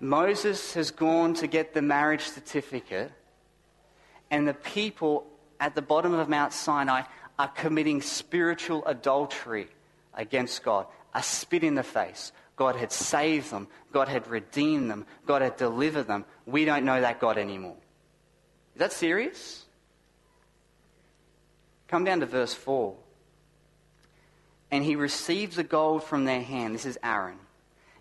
Moses 0.00 0.72
has 0.72 0.90
gone 0.90 1.34
to 1.34 1.46
get 1.46 1.74
the 1.74 1.82
marriage 1.82 2.22
certificate 2.22 3.12
and 4.30 4.48
the 4.48 4.54
people 4.54 5.26
at 5.60 5.74
the 5.74 5.82
bottom 5.82 6.14
of 6.14 6.26
Mount 6.26 6.54
Sinai 6.54 7.02
are 7.38 7.48
committing 7.48 8.00
spiritual 8.00 8.82
adultery 8.86 9.68
against 10.14 10.62
God, 10.62 10.86
a 11.12 11.22
spit 11.22 11.62
in 11.62 11.74
the 11.74 11.82
face. 11.82 12.32
God 12.56 12.76
had 12.76 12.90
saved 12.90 13.50
them, 13.50 13.68
God 13.92 14.08
had 14.08 14.26
redeemed 14.26 14.90
them, 14.90 15.04
God 15.26 15.42
had 15.42 15.58
delivered 15.58 16.04
them. 16.04 16.24
We 16.46 16.64
don't 16.64 16.86
know 16.86 17.02
that 17.02 17.20
God 17.20 17.36
anymore. 17.36 17.76
Is 18.74 18.78
that 18.78 18.94
serious? 18.94 19.66
Come 21.88 22.04
down 22.04 22.20
to 22.20 22.26
verse 22.26 22.54
4. 22.54 22.96
And 24.70 24.84
he 24.84 24.96
received 24.96 25.56
the 25.56 25.62
gold 25.62 26.02
from 26.02 26.24
their 26.24 26.42
hand. 26.42 26.74
This 26.74 26.86
is 26.86 26.98
Aaron. 27.02 27.38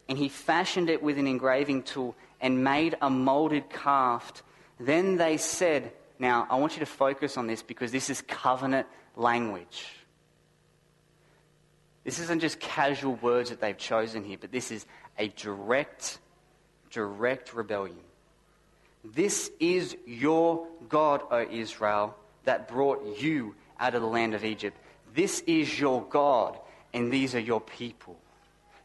And 0.09 0.17
he 0.17 0.29
fashioned 0.29 0.89
it 0.89 1.01
with 1.01 1.17
an 1.17 1.27
engraving 1.27 1.83
tool 1.83 2.15
and 2.41 2.63
made 2.63 2.95
a 3.01 3.09
molded 3.09 3.69
calf. 3.69 4.43
Then 4.79 5.17
they 5.17 5.37
said, 5.37 5.91
now, 6.19 6.47
I 6.49 6.55
want 6.55 6.73
you 6.73 6.79
to 6.79 6.85
focus 6.85 7.37
on 7.37 7.47
this 7.47 7.61
because 7.61 7.91
this 7.91 8.09
is 8.09 8.21
covenant 8.21 8.87
language. 9.15 9.87
This 12.03 12.19
isn't 12.19 12.39
just 12.39 12.59
casual 12.59 13.15
words 13.15 13.49
that 13.49 13.59
they've 13.59 13.77
chosen 13.77 14.23
here, 14.23 14.37
but 14.39 14.51
this 14.51 14.71
is 14.71 14.85
a 15.17 15.29
direct, 15.29 16.19
direct 16.91 17.53
rebellion. 17.53 17.97
This 19.03 19.51
is 19.59 19.97
your 20.05 20.67
God, 20.87 21.21
O 21.31 21.41
Israel, 21.49 22.15
that 22.43 22.67
brought 22.67 23.19
you 23.19 23.55
out 23.79 23.95
of 23.95 24.01
the 24.01 24.07
land 24.07 24.33
of 24.35 24.45
Egypt. 24.45 24.77
This 25.15 25.39
is 25.47 25.79
your 25.79 26.03
God, 26.03 26.59
and 26.93 27.11
these 27.11 27.35
are 27.35 27.39
your 27.39 27.61
people. 27.61 28.17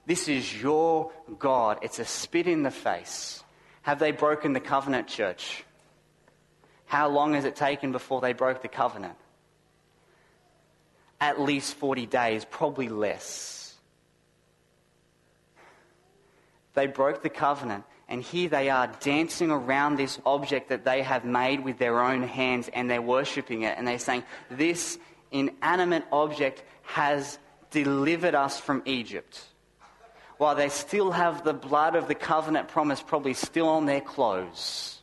This 0.07 0.29
is 0.29 0.63
your 0.63 1.11
God. 1.39 1.79
It's 1.83 1.99
a 1.99 2.05
spit 2.05 2.47
in 2.47 2.63
the 2.63 2.71
face. 2.71 3.43
Have 3.83 3.99
they 3.99 4.13
broken 4.13 4.53
the 4.53 4.61
covenant, 4.61 5.09
church? 5.09 5.65
How 6.87 7.09
long 7.09 7.35
has 7.35 7.45
it 7.45 7.57
taken 7.57 7.91
before 7.93 8.21
they 8.21 8.33
broke 8.33 8.63
the 8.63 8.69
covenant? 8.69 9.17
At 11.21 11.41
least 11.41 11.75
40 11.75 12.07
days, 12.07 12.47
probably 12.49 12.89
less. 12.89 13.75
They 16.75 16.87
broke 16.87 17.23
the 17.23 17.29
covenant, 17.29 17.85
and 18.09 18.23
here 18.23 18.49
they 18.49 18.71
are 18.71 18.87
dancing 19.01 19.51
around 19.51 19.97
this 19.97 20.21
object 20.25 20.69
that 20.69 20.85
they 20.85 21.03
have 21.03 21.25
made 21.25 21.65
with 21.65 21.79
their 21.79 22.01
own 22.01 22.23
hands, 22.23 22.71
and 22.73 22.89
they're 22.89 23.03
worshipping 23.03 23.63
it, 23.63 23.77
and 23.77 23.87
they're 23.87 23.99
saying, 23.99 24.23
This 24.51 24.99
inanimate 25.31 26.05
object 26.13 26.63
has 26.83 27.39
delivered 27.71 28.35
us 28.35 28.59
from 28.59 28.83
Egypt, 28.85 29.45
while 30.39 30.55
they 30.55 30.69
still 30.69 31.11
have 31.13 31.45
the 31.45 31.53
blood 31.53 31.95
of 31.95 32.09
the 32.09 32.15
covenant 32.15 32.69
promise 32.69 33.03
probably 33.03 33.35
still 33.35 33.69
on 33.69 33.87
their 33.87 34.01
clothes, 34.01 35.01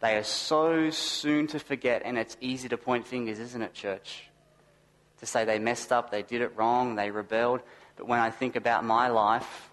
they 0.00 0.16
are 0.16 0.24
so 0.24 0.90
soon 0.90 1.46
to 1.48 1.60
forget, 1.60 2.02
and 2.04 2.18
it's 2.18 2.36
easy 2.40 2.68
to 2.68 2.76
point 2.76 3.06
fingers, 3.06 3.38
isn't 3.38 3.62
it, 3.62 3.72
church? 3.72 4.24
To 5.20 5.26
say 5.26 5.44
they 5.44 5.60
messed 5.60 5.92
up, 5.92 6.10
they 6.10 6.22
did 6.22 6.40
it 6.40 6.52
wrong, 6.56 6.96
they 6.96 7.12
rebelled. 7.12 7.60
But 7.96 8.08
when 8.08 8.18
I 8.18 8.30
think 8.30 8.56
about 8.56 8.84
my 8.84 9.08
life, 9.08 9.70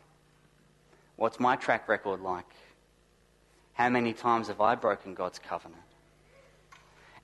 what's 1.15 1.39
my 1.39 1.55
track 1.55 1.89
record 1.89 2.21
like? 2.21 2.45
How 3.73 3.89
many 3.89 4.13
times 4.13 4.49
have 4.49 4.61
I 4.61 4.75
broken 4.75 5.15
God's 5.15 5.39
covenant? 5.39 5.81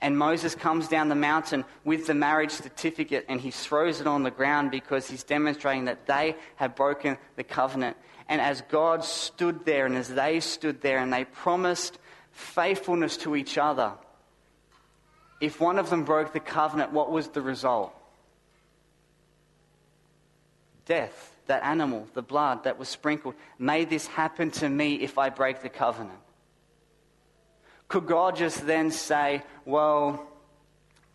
And 0.05 0.19
Moses 0.19 0.53
comes 0.53 0.87
down 0.87 1.09
the 1.09 1.15
mountain 1.15 1.65
with 1.83 2.05
the 2.05 2.13
marriage 2.13 2.51
certificate 2.51 3.25
and 3.27 3.41
he 3.41 3.49
throws 3.49 4.01
it 4.01 4.05
on 4.05 4.21
the 4.21 4.29
ground 4.29 4.69
because 4.69 5.09
he's 5.09 5.23
demonstrating 5.23 5.85
that 5.85 6.05
they 6.05 6.35
have 6.57 6.75
broken 6.75 7.17
the 7.37 7.43
covenant. 7.43 7.97
And 8.29 8.39
as 8.39 8.61
God 8.69 9.03
stood 9.03 9.65
there 9.65 9.87
and 9.87 9.95
as 9.95 10.07
they 10.07 10.41
stood 10.41 10.79
there 10.81 10.99
and 10.99 11.11
they 11.11 11.25
promised 11.25 11.97
faithfulness 12.31 13.17
to 13.17 13.35
each 13.35 13.57
other, 13.57 13.93
if 15.41 15.59
one 15.59 15.79
of 15.79 15.89
them 15.89 16.03
broke 16.03 16.33
the 16.33 16.39
covenant, 16.39 16.91
what 16.91 17.09
was 17.09 17.29
the 17.29 17.41
result? 17.41 17.91
Death. 20.85 21.35
That 21.47 21.63
animal, 21.63 22.07
the 22.13 22.21
blood 22.21 22.65
that 22.65 22.77
was 22.77 22.89
sprinkled. 22.89 23.33
May 23.57 23.85
this 23.85 24.05
happen 24.05 24.51
to 24.51 24.69
me 24.69 25.01
if 25.01 25.17
I 25.17 25.29
break 25.29 25.63
the 25.63 25.69
covenant. 25.69 26.19
Could 27.87 28.07
God 28.07 28.35
just 28.35 28.65
then 28.65 28.91
say, 28.91 29.43
Well, 29.65 30.27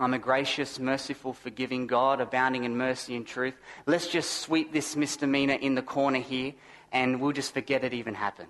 I'm 0.01 0.15
a 0.15 0.19
gracious, 0.19 0.79
merciful, 0.79 1.35
forgiving 1.35 1.87
God, 1.87 2.23
abounding 2.23 2.65
in 2.65 2.77
mercy 2.77 3.15
and 3.17 3.27
truth. 3.27 3.55
Let's 3.85 4.09
just 4.09 4.31
sweep 4.31 4.73
this 4.73 4.97
misdemeanor 4.97 5.55
in 5.55 5.75
the 5.75 5.83
corner 5.83 6.21
here 6.21 6.55
and 6.91 7.21
we'll 7.21 7.33
just 7.33 7.53
forget 7.53 7.85
it 7.85 7.93
even 7.93 8.15
happened. 8.15 8.49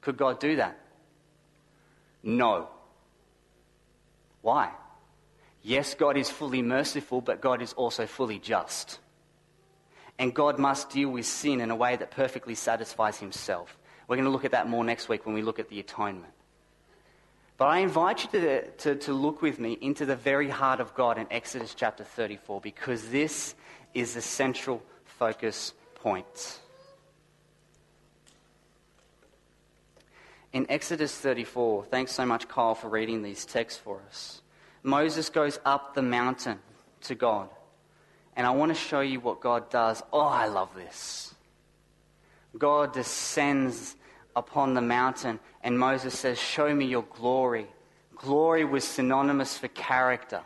Could 0.00 0.16
God 0.16 0.40
do 0.40 0.56
that? 0.56 0.78
No. 2.22 2.68
Why? 4.40 4.70
Yes, 5.62 5.94
God 5.94 6.16
is 6.16 6.30
fully 6.30 6.62
merciful, 6.62 7.20
but 7.20 7.42
God 7.42 7.60
is 7.60 7.74
also 7.74 8.06
fully 8.06 8.38
just. 8.38 8.98
And 10.18 10.34
God 10.34 10.58
must 10.58 10.90
deal 10.90 11.10
with 11.10 11.26
sin 11.26 11.60
in 11.60 11.70
a 11.70 11.76
way 11.76 11.96
that 11.96 12.10
perfectly 12.10 12.54
satisfies 12.54 13.18
himself. 13.18 13.76
We're 14.08 14.16
going 14.16 14.26
to 14.26 14.30
look 14.30 14.44
at 14.44 14.52
that 14.52 14.68
more 14.68 14.84
next 14.84 15.08
week 15.08 15.26
when 15.26 15.34
we 15.34 15.42
look 15.42 15.58
at 15.58 15.68
the 15.68 15.80
atonement. 15.80 16.32
But 17.56 17.66
I 17.66 17.78
invite 17.78 18.24
you 18.24 18.40
to, 18.40 18.70
to, 18.70 18.94
to, 18.96 19.12
look 19.12 19.40
with 19.40 19.60
me 19.60 19.78
into 19.80 20.04
the 20.04 20.16
very 20.16 20.48
heart 20.48 20.80
of 20.80 20.92
God 20.94 21.18
in 21.18 21.26
Exodus 21.30 21.74
chapter 21.74 22.02
34 22.02 22.60
because 22.60 23.08
this 23.10 23.54
is 23.94 24.14
the 24.14 24.22
central 24.22 24.82
focus 25.04 25.72
point. 25.94 26.60
In 30.52 30.66
Exodus 30.68 31.16
34, 31.16 31.84
thanks 31.84 32.12
so 32.12 32.26
much, 32.26 32.48
Kyle, 32.48 32.74
for 32.74 32.88
reading 32.88 33.22
these 33.22 33.44
texts 33.44 33.78
for 33.78 34.00
us. 34.08 34.42
Moses 34.82 35.28
goes 35.28 35.58
up 35.64 35.94
the 35.94 36.02
mountain 36.02 36.58
to 37.02 37.14
God. 37.14 37.48
And 38.36 38.46
I 38.46 38.50
want 38.50 38.70
to 38.70 38.74
show 38.74 39.00
you 39.00 39.20
what 39.20 39.40
God 39.40 39.70
does. 39.70 40.02
Oh, 40.12 40.20
I 40.20 40.46
love 40.46 40.74
this. 40.74 41.34
God 42.58 42.92
descends 42.92 43.96
upon 44.36 44.74
the 44.74 44.80
mountain, 44.80 45.40
and 45.62 45.78
Moses 45.78 46.18
says, 46.18 46.38
Show 46.38 46.74
me 46.74 46.86
your 46.86 47.04
glory. 47.04 47.66
Glory 48.16 48.64
was 48.64 48.84
synonymous 48.84 49.58
for 49.58 49.68
character, 49.68 50.42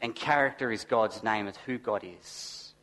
and 0.00 0.14
character 0.14 0.70
is 0.70 0.84
God's 0.84 1.22
name, 1.22 1.46
it's 1.46 1.58
who 1.66 1.78
God 1.78 2.04
is. 2.04 2.74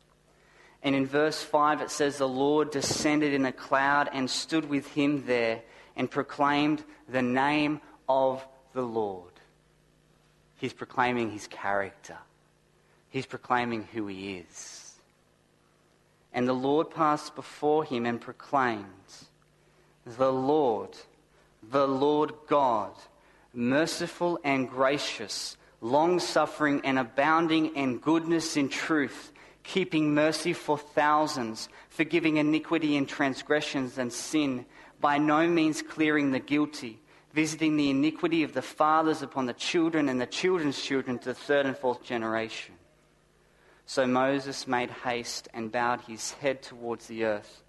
And 0.82 0.94
in 0.94 1.06
verse 1.06 1.42
5, 1.42 1.82
it 1.82 1.90
says, 1.90 2.18
The 2.18 2.28
Lord 2.28 2.70
descended 2.70 3.34
in 3.34 3.44
a 3.44 3.52
cloud 3.52 4.08
and 4.12 4.30
stood 4.30 4.68
with 4.68 4.86
him 4.92 5.24
there 5.26 5.62
and 5.94 6.10
proclaimed 6.10 6.82
the 7.08 7.22
name 7.22 7.80
of 8.08 8.44
the 8.72 8.82
Lord. 8.82 9.32
He's 10.56 10.72
proclaiming 10.72 11.30
his 11.30 11.46
character, 11.46 12.18
he's 13.10 13.26
proclaiming 13.26 13.88
who 13.92 14.06
he 14.06 14.38
is. 14.38 14.86
And 16.32 16.46
the 16.46 16.52
Lord 16.52 16.90
passed 16.90 17.34
before 17.34 17.84
him 17.84 18.06
and 18.06 18.20
proclaimed, 18.20 18.84
the 20.06 20.32
Lord, 20.32 20.90
the 21.62 21.86
Lord 21.86 22.32
God, 22.46 22.92
merciful 23.52 24.38
and 24.44 24.68
gracious, 24.68 25.56
long 25.80 26.18
suffering 26.18 26.82
and 26.84 26.98
abounding 26.98 27.76
in 27.76 27.98
goodness 27.98 28.56
and 28.56 28.70
truth, 28.70 29.32
keeping 29.62 30.14
mercy 30.14 30.52
for 30.52 30.78
thousands, 30.78 31.68
forgiving 31.88 32.38
iniquity 32.38 32.96
and 32.96 33.08
transgressions 33.08 33.98
and 33.98 34.12
sin, 34.12 34.64
by 35.00 35.18
no 35.18 35.46
means 35.46 35.82
clearing 35.82 36.30
the 36.30 36.40
guilty, 36.40 37.00
visiting 37.32 37.76
the 37.76 37.90
iniquity 37.90 38.42
of 38.42 38.52
the 38.52 38.62
fathers 38.62 39.22
upon 39.22 39.46
the 39.46 39.54
children 39.54 40.08
and 40.08 40.20
the 40.20 40.26
children's 40.26 40.80
children 40.82 41.18
to 41.18 41.26
the 41.26 41.34
third 41.34 41.66
and 41.66 41.76
fourth 41.76 42.02
generation. 42.02 42.74
So 43.86 44.06
Moses 44.06 44.66
made 44.66 44.90
haste 44.90 45.48
and 45.52 45.72
bowed 45.72 46.02
his 46.02 46.32
head 46.32 46.62
towards 46.62 47.06
the 47.06 47.24
earth 47.24 47.62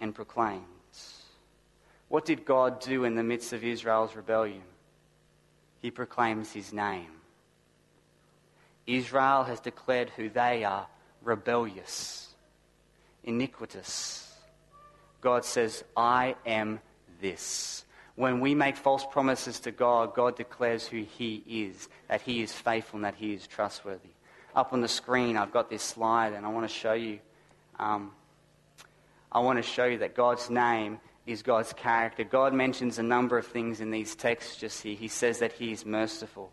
and 0.00 0.14
proclaimed. 0.14 0.75
What 2.08 2.24
did 2.24 2.44
God 2.44 2.80
do 2.80 3.04
in 3.04 3.16
the 3.16 3.22
midst 3.22 3.52
of 3.52 3.64
Israel's 3.64 4.14
rebellion? 4.14 4.62
He 5.80 5.90
proclaims 5.90 6.52
his 6.52 6.72
name. 6.72 7.10
Israel 8.86 9.44
has 9.44 9.60
declared 9.60 10.10
who 10.10 10.28
they 10.28 10.64
are 10.64 10.86
rebellious, 11.22 12.28
iniquitous. 13.24 14.32
God 15.20 15.44
says, 15.44 15.82
I 15.96 16.36
am 16.46 16.80
this. 17.20 17.84
When 18.14 18.40
we 18.40 18.54
make 18.54 18.76
false 18.76 19.04
promises 19.10 19.60
to 19.60 19.72
God, 19.72 20.14
God 20.14 20.36
declares 20.36 20.86
who 20.86 21.02
He 21.02 21.42
is, 21.46 21.88
that 22.08 22.22
He 22.22 22.42
is 22.42 22.52
faithful 22.52 22.98
and 22.98 23.04
that 23.04 23.16
He 23.16 23.34
is 23.34 23.46
trustworthy. 23.46 24.10
Up 24.54 24.72
on 24.72 24.80
the 24.80 24.88
screen, 24.88 25.36
I've 25.36 25.52
got 25.52 25.68
this 25.68 25.82
slide, 25.82 26.32
and 26.32 26.46
I 26.46 26.48
want 26.48 26.66
to 26.66 26.74
show 26.74 26.94
you. 26.94 27.18
Um, 27.78 28.12
I 29.30 29.40
want 29.40 29.58
to 29.58 29.62
show 29.62 29.84
you 29.84 29.98
that 29.98 30.14
God's 30.14 30.48
name 30.48 30.98
is 31.26 31.42
God's 31.42 31.72
character. 31.72 32.24
God 32.24 32.54
mentions 32.54 32.98
a 32.98 33.02
number 33.02 33.36
of 33.36 33.46
things 33.46 33.80
in 33.80 33.90
these 33.90 34.14
texts 34.14 34.56
just 34.56 34.82
here. 34.82 34.94
He 34.94 35.08
says 35.08 35.40
that 35.40 35.52
He 35.52 35.72
is 35.72 35.84
merciful. 35.84 36.52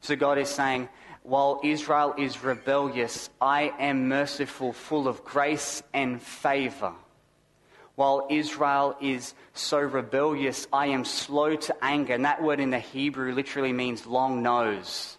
So 0.00 0.16
God 0.16 0.38
is 0.38 0.48
saying, 0.48 0.88
while 1.22 1.60
Israel 1.62 2.14
is 2.16 2.42
rebellious, 2.42 3.28
I 3.40 3.72
am 3.78 4.08
merciful, 4.08 4.72
full 4.72 5.08
of 5.08 5.24
grace 5.24 5.82
and 5.92 6.20
favor. 6.20 6.92
While 7.94 8.26
Israel 8.30 8.96
is 9.00 9.34
so 9.52 9.78
rebellious, 9.78 10.66
I 10.72 10.86
am 10.86 11.04
slow 11.04 11.56
to 11.56 11.76
anger. 11.84 12.14
And 12.14 12.24
that 12.24 12.42
word 12.42 12.60
in 12.60 12.70
the 12.70 12.78
Hebrew 12.78 13.34
literally 13.34 13.74
means 13.74 14.06
long 14.06 14.42
nose. 14.42 15.18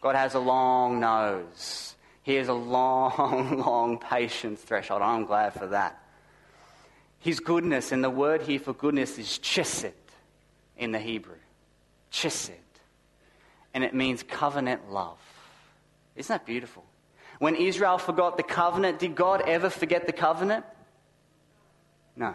God 0.00 0.16
has 0.16 0.34
a 0.34 0.38
long 0.38 1.00
nose. 1.00 1.94
He 2.22 2.36
has 2.36 2.48
a 2.48 2.52
long, 2.54 3.58
long 3.58 3.98
patience 3.98 4.62
threshold. 4.62 5.02
I'm 5.02 5.26
glad 5.26 5.52
for 5.52 5.66
that. 5.68 6.01
His 7.22 7.38
goodness, 7.38 7.92
and 7.92 8.02
the 8.02 8.10
word 8.10 8.42
here 8.42 8.58
for 8.58 8.72
goodness 8.72 9.16
is 9.16 9.38
chesed 9.38 9.92
in 10.76 10.90
the 10.90 10.98
Hebrew. 10.98 11.36
Chesed. 12.10 12.50
And 13.72 13.84
it 13.84 13.94
means 13.94 14.24
covenant 14.24 14.90
love. 14.90 15.18
Isn't 16.16 16.34
that 16.34 16.44
beautiful? 16.44 16.84
When 17.38 17.54
Israel 17.54 17.98
forgot 17.98 18.36
the 18.36 18.42
covenant, 18.42 18.98
did 18.98 19.14
God 19.14 19.40
ever 19.46 19.70
forget 19.70 20.06
the 20.06 20.12
covenant? 20.12 20.64
No. 22.16 22.34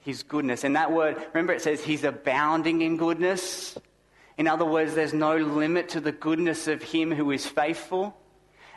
His 0.00 0.22
goodness. 0.22 0.62
And 0.62 0.76
that 0.76 0.92
word, 0.92 1.16
remember 1.34 1.52
it 1.52 1.60
says 1.60 1.82
he's 1.82 2.04
abounding 2.04 2.82
in 2.82 2.98
goodness. 2.98 3.76
In 4.38 4.46
other 4.46 4.64
words, 4.64 4.94
there's 4.94 5.12
no 5.12 5.36
limit 5.36 5.88
to 5.90 6.00
the 6.00 6.12
goodness 6.12 6.68
of 6.68 6.82
him 6.84 7.10
who 7.10 7.32
is 7.32 7.46
faithful. 7.46 8.16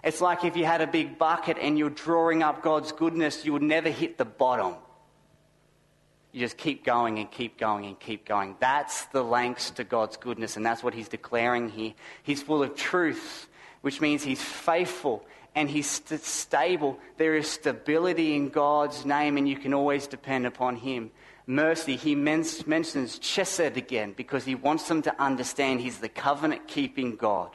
It's 0.03 0.19
like 0.19 0.43
if 0.43 0.57
you 0.57 0.65
had 0.65 0.81
a 0.81 0.87
big 0.87 1.19
bucket 1.19 1.59
and 1.61 1.77
you're 1.77 1.91
drawing 1.91 2.41
up 2.41 2.63
God's 2.63 2.91
goodness, 2.91 3.45
you 3.45 3.53
would 3.53 3.61
never 3.61 3.89
hit 3.89 4.17
the 4.17 4.25
bottom. 4.25 4.73
You 6.31 6.39
just 6.39 6.57
keep 6.57 6.85
going 6.85 7.19
and 7.19 7.29
keep 7.29 7.57
going 7.57 7.85
and 7.85 7.99
keep 7.99 8.25
going. 8.25 8.55
That's 8.59 9.05
the 9.05 9.23
lengths 9.23 9.71
to 9.71 9.83
God's 9.83 10.17
goodness, 10.17 10.55
and 10.55 10.65
that's 10.65 10.83
what 10.83 10.93
he's 10.93 11.09
declaring 11.09 11.69
here. 11.69 11.93
He's 12.23 12.41
full 12.41 12.63
of 12.63 12.75
truth, 12.75 13.49
which 13.81 13.99
means 13.99 14.23
he's 14.23 14.41
faithful 14.41 15.25
and 15.55 15.69
he's 15.69 15.89
st- 15.89 16.21
stable. 16.21 16.97
There 17.17 17.35
is 17.35 17.49
stability 17.49 18.35
in 18.35 18.49
God's 18.49 19.05
name, 19.05 19.37
and 19.37 19.47
you 19.47 19.57
can 19.57 19.73
always 19.73 20.07
depend 20.07 20.45
upon 20.45 20.77
him. 20.77 21.11
Mercy, 21.45 21.97
he 21.97 22.15
men- 22.15 22.45
mentions 22.65 23.19
chesed 23.19 23.75
again 23.75 24.13
because 24.15 24.45
he 24.45 24.55
wants 24.55 24.87
them 24.87 25.01
to 25.01 25.21
understand 25.21 25.81
he's 25.81 25.99
the 25.99 26.09
covenant 26.09 26.67
keeping 26.67 27.17
God. 27.17 27.49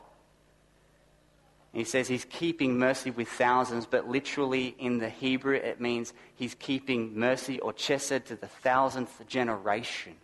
He 1.77 1.85
says 1.85 2.09
he's 2.09 2.25
keeping 2.25 2.79
mercy 2.79 3.11
with 3.11 3.29
thousands, 3.29 3.85
but 3.85 4.09
literally 4.09 4.75
in 4.79 4.97
the 4.97 5.11
Hebrew 5.11 5.57
it 5.57 5.79
means 5.79 6.15
he's 6.35 6.55
keeping 6.55 7.19
mercy 7.19 7.61
or 7.61 7.75
chesed 7.75 8.25
to 8.25 8.37
the 8.37 8.47
thousandth 8.47 9.29
generation. 9.29 10.15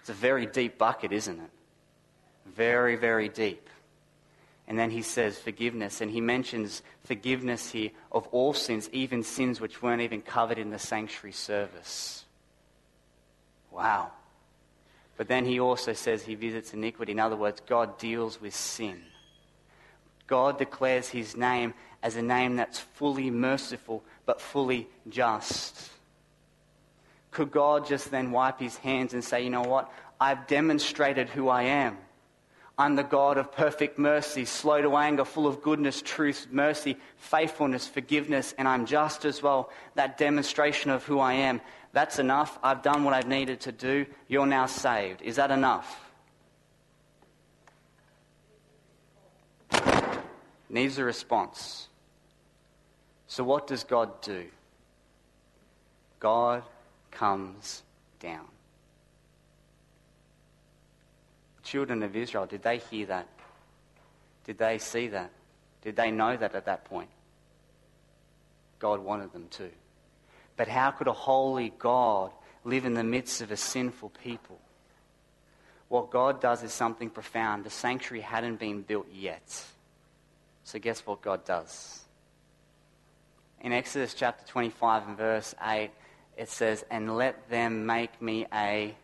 It's 0.00 0.10
a 0.10 0.14
very 0.14 0.46
deep 0.46 0.78
bucket, 0.78 1.12
isn't 1.12 1.38
it? 1.38 1.50
Very, 2.44 2.96
very 2.96 3.28
deep. 3.28 3.68
And 4.66 4.76
then 4.76 4.90
he 4.90 5.02
says 5.02 5.38
forgiveness, 5.38 6.00
and 6.00 6.10
he 6.10 6.20
mentions 6.20 6.82
forgiveness 7.04 7.70
here 7.70 7.90
of 8.10 8.26
all 8.32 8.52
sins, 8.52 8.90
even 8.92 9.22
sins 9.22 9.60
which 9.60 9.80
weren't 9.80 10.02
even 10.02 10.22
covered 10.22 10.58
in 10.58 10.70
the 10.70 10.78
sanctuary 10.80 11.32
service. 11.32 12.24
Wow. 13.70 14.10
But 15.16 15.28
then 15.28 15.44
he 15.44 15.60
also 15.60 15.92
says 15.92 16.24
he 16.24 16.34
visits 16.34 16.74
iniquity. 16.74 17.12
In 17.12 17.20
other 17.20 17.36
words, 17.36 17.62
God 17.64 17.96
deals 17.96 18.40
with 18.40 18.56
sin. 18.56 19.02
God 20.30 20.58
declares 20.58 21.08
his 21.08 21.36
name 21.36 21.74
as 22.04 22.14
a 22.14 22.22
name 22.22 22.56
that's 22.56 22.78
fully 22.78 23.30
merciful 23.30 24.04
but 24.24 24.40
fully 24.40 24.88
just. 25.08 25.90
Could 27.32 27.50
God 27.50 27.86
just 27.86 28.12
then 28.12 28.30
wipe 28.30 28.60
his 28.60 28.76
hands 28.76 29.12
and 29.12 29.24
say, 29.24 29.42
you 29.42 29.50
know 29.50 29.62
what? 29.62 29.92
I've 30.20 30.46
demonstrated 30.46 31.28
who 31.28 31.48
I 31.48 31.64
am. 31.64 31.98
I'm 32.78 32.94
the 32.94 33.02
God 33.02 33.38
of 33.38 33.52
perfect 33.52 33.98
mercy, 33.98 34.44
slow 34.44 34.80
to 34.80 34.96
anger, 34.96 35.24
full 35.24 35.48
of 35.48 35.62
goodness, 35.62 36.00
truth, 36.00 36.46
mercy, 36.50 36.96
faithfulness, 37.16 37.88
forgiveness, 37.88 38.54
and 38.56 38.68
I'm 38.68 38.86
just 38.86 39.24
as 39.24 39.42
well. 39.42 39.70
That 39.96 40.16
demonstration 40.16 40.90
of 40.90 41.04
who 41.04 41.18
I 41.18 41.34
am, 41.34 41.60
that's 41.92 42.20
enough. 42.20 42.56
I've 42.62 42.82
done 42.82 43.02
what 43.02 43.14
I've 43.14 43.26
needed 43.26 43.60
to 43.62 43.72
do. 43.72 44.06
You're 44.28 44.46
now 44.46 44.66
saved. 44.66 45.22
Is 45.22 45.36
that 45.36 45.50
enough? 45.50 46.09
Needs 50.70 50.96
a 50.96 51.04
response. 51.04 51.88
So, 53.26 53.44
what 53.44 53.66
does 53.66 53.84
God 53.84 54.22
do? 54.22 54.46
God 56.18 56.62
comes 57.10 57.82
down. 58.18 58.46
children 61.70 62.02
of 62.02 62.16
Israel, 62.16 62.46
did 62.46 62.62
they 62.62 62.78
hear 62.78 63.06
that? 63.06 63.28
Did 64.44 64.58
they 64.58 64.78
see 64.78 65.06
that? 65.08 65.30
Did 65.82 65.94
they 65.94 66.10
know 66.10 66.36
that 66.36 66.56
at 66.56 66.64
that 66.64 66.84
point? 66.84 67.10
God 68.80 68.98
wanted 68.98 69.32
them 69.32 69.46
to. 69.52 69.70
But 70.56 70.66
how 70.66 70.90
could 70.90 71.06
a 71.06 71.12
holy 71.12 71.72
God 71.78 72.32
live 72.64 72.84
in 72.84 72.94
the 72.94 73.04
midst 73.04 73.40
of 73.40 73.52
a 73.52 73.56
sinful 73.56 74.10
people? 74.24 74.58
What 75.88 76.10
God 76.10 76.40
does 76.40 76.64
is 76.64 76.72
something 76.72 77.08
profound. 77.08 77.62
The 77.62 77.70
sanctuary 77.70 78.22
hadn't 78.22 78.58
been 78.58 78.82
built 78.82 79.06
yet. 79.12 79.64
So, 80.64 80.78
guess 80.78 81.00
what 81.06 81.22
God 81.22 81.44
does? 81.44 82.04
In 83.60 83.72
Exodus 83.72 84.14
chapter 84.14 84.46
25 84.46 85.08
and 85.08 85.16
verse 85.16 85.54
8, 85.62 85.90
it 86.36 86.48
says, 86.48 86.84
And 86.90 87.16
let 87.16 87.50
them 87.50 87.84
make 87.84 88.20
me 88.22 88.46
a 88.52 88.94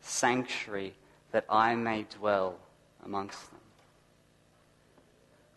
sanctuary 0.00 0.94
that 1.32 1.44
I 1.48 1.74
may 1.74 2.04
dwell 2.18 2.56
amongst 3.04 3.50
them. 3.50 3.60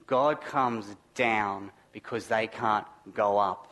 God 0.07 0.41
comes 0.41 0.85
down 1.13 1.71
because 1.91 2.27
they 2.27 2.47
can't 2.47 2.85
go 3.13 3.37
up. 3.37 3.71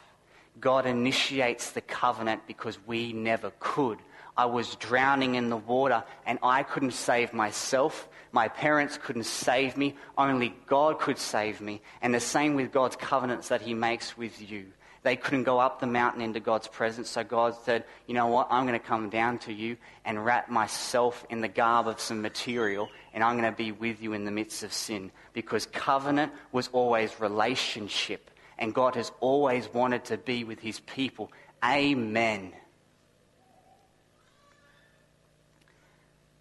God 0.59 0.85
initiates 0.85 1.71
the 1.71 1.81
covenant 1.81 2.41
because 2.47 2.77
we 2.85 3.13
never 3.13 3.51
could. 3.59 3.99
I 4.35 4.45
was 4.45 4.75
drowning 4.75 5.35
in 5.35 5.49
the 5.49 5.57
water 5.57 6.03
and 6.25 6.39
I 6.41 6.63
couldn't 6.63 6.93
save 6.93 7.33
myself. 7.33 8.07
My 8.31 8.47
parents 8.47 8.97
couldn't 9.01 9.25
save 9.25 9.77
me. 9.77 9.95
Only 10.17 10.55
God 10.65 10.99
could 10.99 11.19
save 11.19 11.61
me. 11.61 11.81
And 12.01 12.13
the 12.13 12.19
same 12.19 12.55
with 12.55 12.71
God's 12.71 12.95
covenants 12.95 13.49
that 13.49 13.61
He 13.61 13.73
makes 13.73 14.17
with 14.17 14.49
you. 14.49 14.65
They 15.03 15.17
couldn't 15.17 15.43
go 15.43 15.59
up 15.59 15.81
the 15.81 15.85
mountain 15.85 16.21
into 16.21 16.39
God's 16.39 16.67
presence. 16.67 17.09
So 17.09 17.23
God 17.23 17.55
said, 17.65 17.83
You 18.07 18.13
know 18.13 18.27
what? 18.27 18.47
I'm 18.49 18.65
going 18.65 18.79
to 18.79 18.85
come 18.85 19.09
down 19.09 19.37
to 19.39 19.53
you 19.53 19.77
and 20.05 20.23
wrap 20.25 20.49
myself 20.49 21.25
in 21.29 21.41
the 21.41 21.49
garb 21.49 21.87
of 21.87 21.99
some 21.99 22.21
material, 22.21 22.89
and 23.13 23.21
I'm 23.23 23.37
going 23.37 23.51
to 23.51 23.55
be 23.55 23.73
with 23.73 24.01
you 24.01 24.13
in 24.13 24.23
the 24.23 24.31
midst 24.31 24.63
of 24.63 24.71
sin. 24.71 25.11
Because 25.33 25.65
covenant 25.65 26.31
was 26.53 26.69
always 26.71 27.19
relationship, 27.19 28.31
and 28.57 28.73
God 28.73 28.95
has 28.95 29.11
always 29.19 29.71
wanted 29.73 30.05
to 30.05 30.17
be 30.17 30.45
with 30.45 30.59
his 30.59 30.79
people. 30.79 31.31
Amen. 31.63 32.53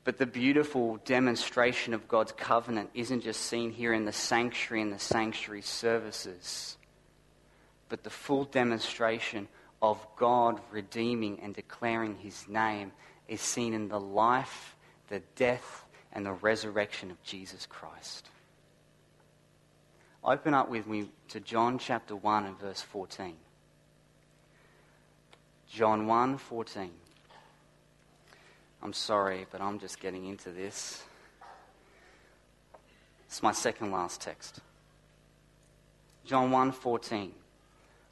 But 0.05 0.19
the 0.19 0.27
beautiful 0.27 0.99
demonstration 1.05 1.95
of 1.95 2.09
God's 2.09 2.33
covenant 2.33 2.91
isn't 2.95 3.23
just 3.23 3.41
seen 3.41 3.71
here 3.71 3.93
in 3.93 4.05
the 4.05 4.13
sanctuary 4.13 4.83
and 4.83 4.93
the 4.93 4.99
sanctuary 4.99 5.63
services 5.63 6.77
but 7.93 8.05
the 8.05 8.09
full 8.09 8.45
demonstration 8.45 9.47
of 9.83 9.99
God 10.17 10.59
redeeming 10.71 11.41
and 11.43 11.55
declaring 11.55 12.17
his 12.17 12.49
name 12.49 12.91
is 13.29 13.43
seen 13.43 13.75
in 13.75 13.89
the 13.89 14.01
life, 14.01 14.77
the 15.09 15.21
death, 15.37 15.85
and 16.11 16.25
the 16.25 16.33
resurrection 16.33 17.11
of 17.11 17.23
Jesus 17.23 17.67
Christ. 17.67 18.31
Open 20.25 20.55
up 20.55 20.71
with 20.71 20.87
me 20.87 21.11
to 21.29 21.41
John 21.41 21.79
chapter 21.79 22.17
1 22.17 22.47
and 22.47 22.59
verse 22.59 22.81
14. 22.81 23.37
John 25.69 26.07
1 26.07 26.39
14. 26.39 26.91
I'm 28.83 28.93
sorry, 28.93 29.47
but 29.51 29.61
I'm 29.61 29.79
just 29.79 30.01
getting 30.01 30.27
into 30.27 30.51
this. 30.51 31.03
It's 33.27 33.43
my 33.43 33.53
second 33.53 33.93
last 33.93 34.21
text. 34.21 34.61
John 36.25 36.51
1 36.51 36.73
14. 36.73 37.33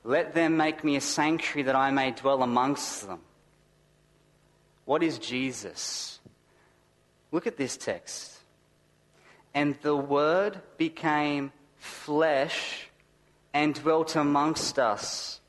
Let 0.04 0.35
them 0.35 0.56
make 0.56 0.83
me 0.83 0.96
a 0.96 1.00
sanctuary 1.00 1.64
that 1.64 1.76
I 1.76 1.90
may 1.90 2.12
dwell 2.12 2.42
amongst 2.42 3.06
them. 3.06 3.20
What 4.85 5.02
is 5.02 5.18
Jesus? 5.18 6.20
Look 7.33 7.46
at 7.46 7.56
this 7.56 7.76
text. 7.76 8.38
And 9.52 9.76
the 9.83 9.96
Word 9.96 10.61
became 10.78 11.52
flesh 11.76 12.88
and 13.52 13.74
dwelt 13.74 14.16
amongst 14.16 14.78
us, 14.78 15.40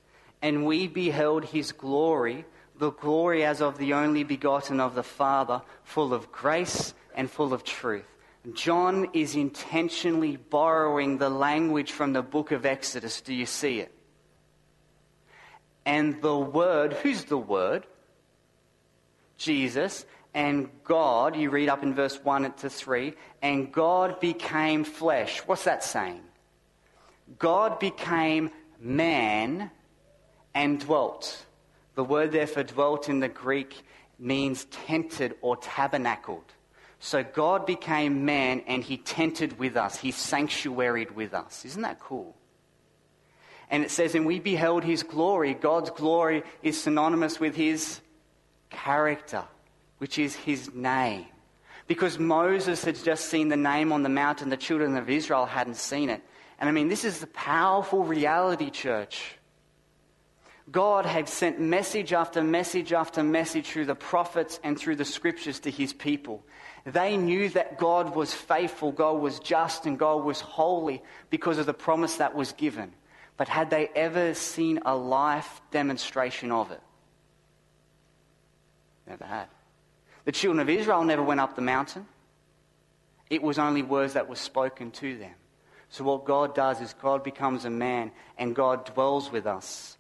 and 0.42 0.66
we 0.66 0.88
beheld 0.88 1.46
his 1.46 1.72
glory, 1.72 2.46
the 2.82 2.92
glory 2.92 3.46
as 3.46 3.62
of 3.62 3.78
the 3.78 3.94
only 3.94 4.26
begotten 4.26 4.82
of 4.82 4.96
the 4.96 5.04
Father, 5.04 5.62
full 5.84 6.14
of 6.14 6.32
grace 6.32 6.94
and 7.16 7.30
full 7.30 7.54
of 7.54 7.64
truth. 7.64 8.10
John 8.54 9.08
is 9.14 9.36
intentionally 9.36 10.36
borrowing 10.36 11.20
the 11.20 11.30
language 11.30 11.94
from 11.94 12.12
the 12.12 12.24
book 12.24 12.52
of 12.52 12.66
Exodus. 12.66 13.22
Do 13.22 13.34
you 13.34 13.46
see 13.46 13.80
it? 13.80 13.94
and 15.86 16.22
the 16.22 16.38
Word, 16.38 16.94
who's 16.94 17.26
the 17.26 17.38
Word? 17.38 17.86
Jesus 19.38 20.06
and 20.34 20.70
God, 20.84 21.36
you 21.36 21.50
read 21.50 21.70
up 21.70 21.84
in 21.84 21.94
verse 21.94 22.18
1 22.24 22.54
to 22.54 22.70
3, 22.70 23.14
and 23.42 23.72
God 23.72 24.20
became 24.20 24.84
flesh. 24.84 25.40
What's 25.40 25.66
that 25.66 25.84
saying? 25.84 26.22
God 27.38 27.80
became 27.80 28.52
man 28.80 29.72
and 30.54 30.80
dwelt. 30.80 31.46
The 31.96 32.04
word 32.04 32.32
there 32.32 32.48
for 32.48 32.64
dwelt 32.64 33.10
in 33.10 33.20
the 33.20 33.28
Greek 33.28 33.84
means 34.18 34.66
tented 34.66 35.36
or 35.42 35.58
tabernacled. 35.58 36.54
So 37.00 37.24
God 37.24 37.66
became 37.66 38.26
man 38.26 38.62
and 38.68 38.84
he 38.84 38.98
tented 38.98 39.58
with 39.58 39.76
us. 39.76 39.98
He 39.98 40.12
sanctuaried 40.12 41.12
with 41.12 41.34
us. 41.34 41.66
Isn't 41.66 41.82
that 41.82 42.00
cool? 42.00 42.36
And 43.72 43.84
it 43.84 43.90
says, 43.90 44.16
and 44.16 44.26
we 44.26 44.40
beheld 44.40 44.84
his 44.84 45.02
glory. 45.02 45.54
God's 45.54 45.90
glory 45.90 46.44
is 46.62 46.82
synonymous 46.82 47.40
with 47.40 47.56
his 47.56 48.02
character, 48.70 49.44
which 49.98 50.20
is 50.20 50.36
his 50.36 50.74
name. 50.74 51.26
Because 51.88 52.20
Moses 52.20 52.84
had 52.84 53.02
just 53.04 53.26
seen 53.26 53.48
the 53.50 53.58
name 53.58 53.92
on 53.92 54.04
the 54.04 54.10
mountain, 54.10 54.50
the 54.50 54.58
children 54.58 54.96
of 54.96 55.10
Israel 55.10 55.46
hadn't 55.46 55.78
seen 55.78 56.10
it. 56.10 56.22
And 56.60 56.70
I 56.70 56.72
mean, 56.72 56.88
this 56.88 57.04
is 57.04 57.20
the 57.20 57.28
powerful 57.28 58.04
reality, 58.04 58.70
church. 58.70 59.36
God 60.72 61.06
had 61.06 61.28
sent 61.28 61.60
message 61.60 62.14
after 62.14 62.42
message 62.42 62.94
after 62.94 63.24
message 63.24 63.68
through 63.68 63.86
the 63.86 63.96
prophets 63.96 64.60
and 64.64 64.78
through 64.78 64.96
the 64.96 65.06
scriptures 65.06 65.60
to 65.62 65.72
his 65.72 65.92
people. 65.92 66.44
They 66.86 67.18
knew 67.18 67.50
that 67.50 67.78
God 67.78 68.16
was 68.16 68.34
faithful, 68.34 68.92
God 68.92 69.20
was 69.22 69.40
just, 69.40 69.86
and 69.86 70.00
God 70.00 70.24
was 70.24 70.40
holy 70.40 71.04
because 71.30 71.58
of 71.58 71.66
the 71.66 71.74
promise 71.74 72.18
that 72.18 72.36
was 72.36 72.54
given. 72.54 72.94
But 73.38 73.48
had 73.48 73.70
they 73.70 73.90
ever 73.96 74.34
seen 74.34 74.80
a 74.86 74.96
life 74.96 75.62
demonstration 75.72 76.52
of 76.52 76.72
it? 76.72 76.82
Never 79.08 79.26
had. 79.26 79.48
The 80.26 80.32
children 80.32 80.62
of 80.62 80.70
Israel 80.70 81.04
never 81.04 81.24
went 81.24 81.40
up 81.40 81.56
the 81.56 81.62
mountain. 81.62 82.06
It 83.30 83.42
was 83.42 83.58
only 83.58 83.82
words 83.82 84.14
that 84.14 84.30
were 84.30 84.36
spoken 84.36 84.92
to 84.92 85.18
them. 85.18 85.34
So, 85.90 86.04
what 86.06 86.26
God 86.26 86.56
does 86.56 86.80
is 86.80 86.94
God 87.02 87.24
becomes 87.24 87.66
a 87.66 87.70
man 87.70 88.12
and 88.38 88.56
God 88.56 88.86
dwells 88.94 89.32
with 89.32 89.46
us. 89.46 89.98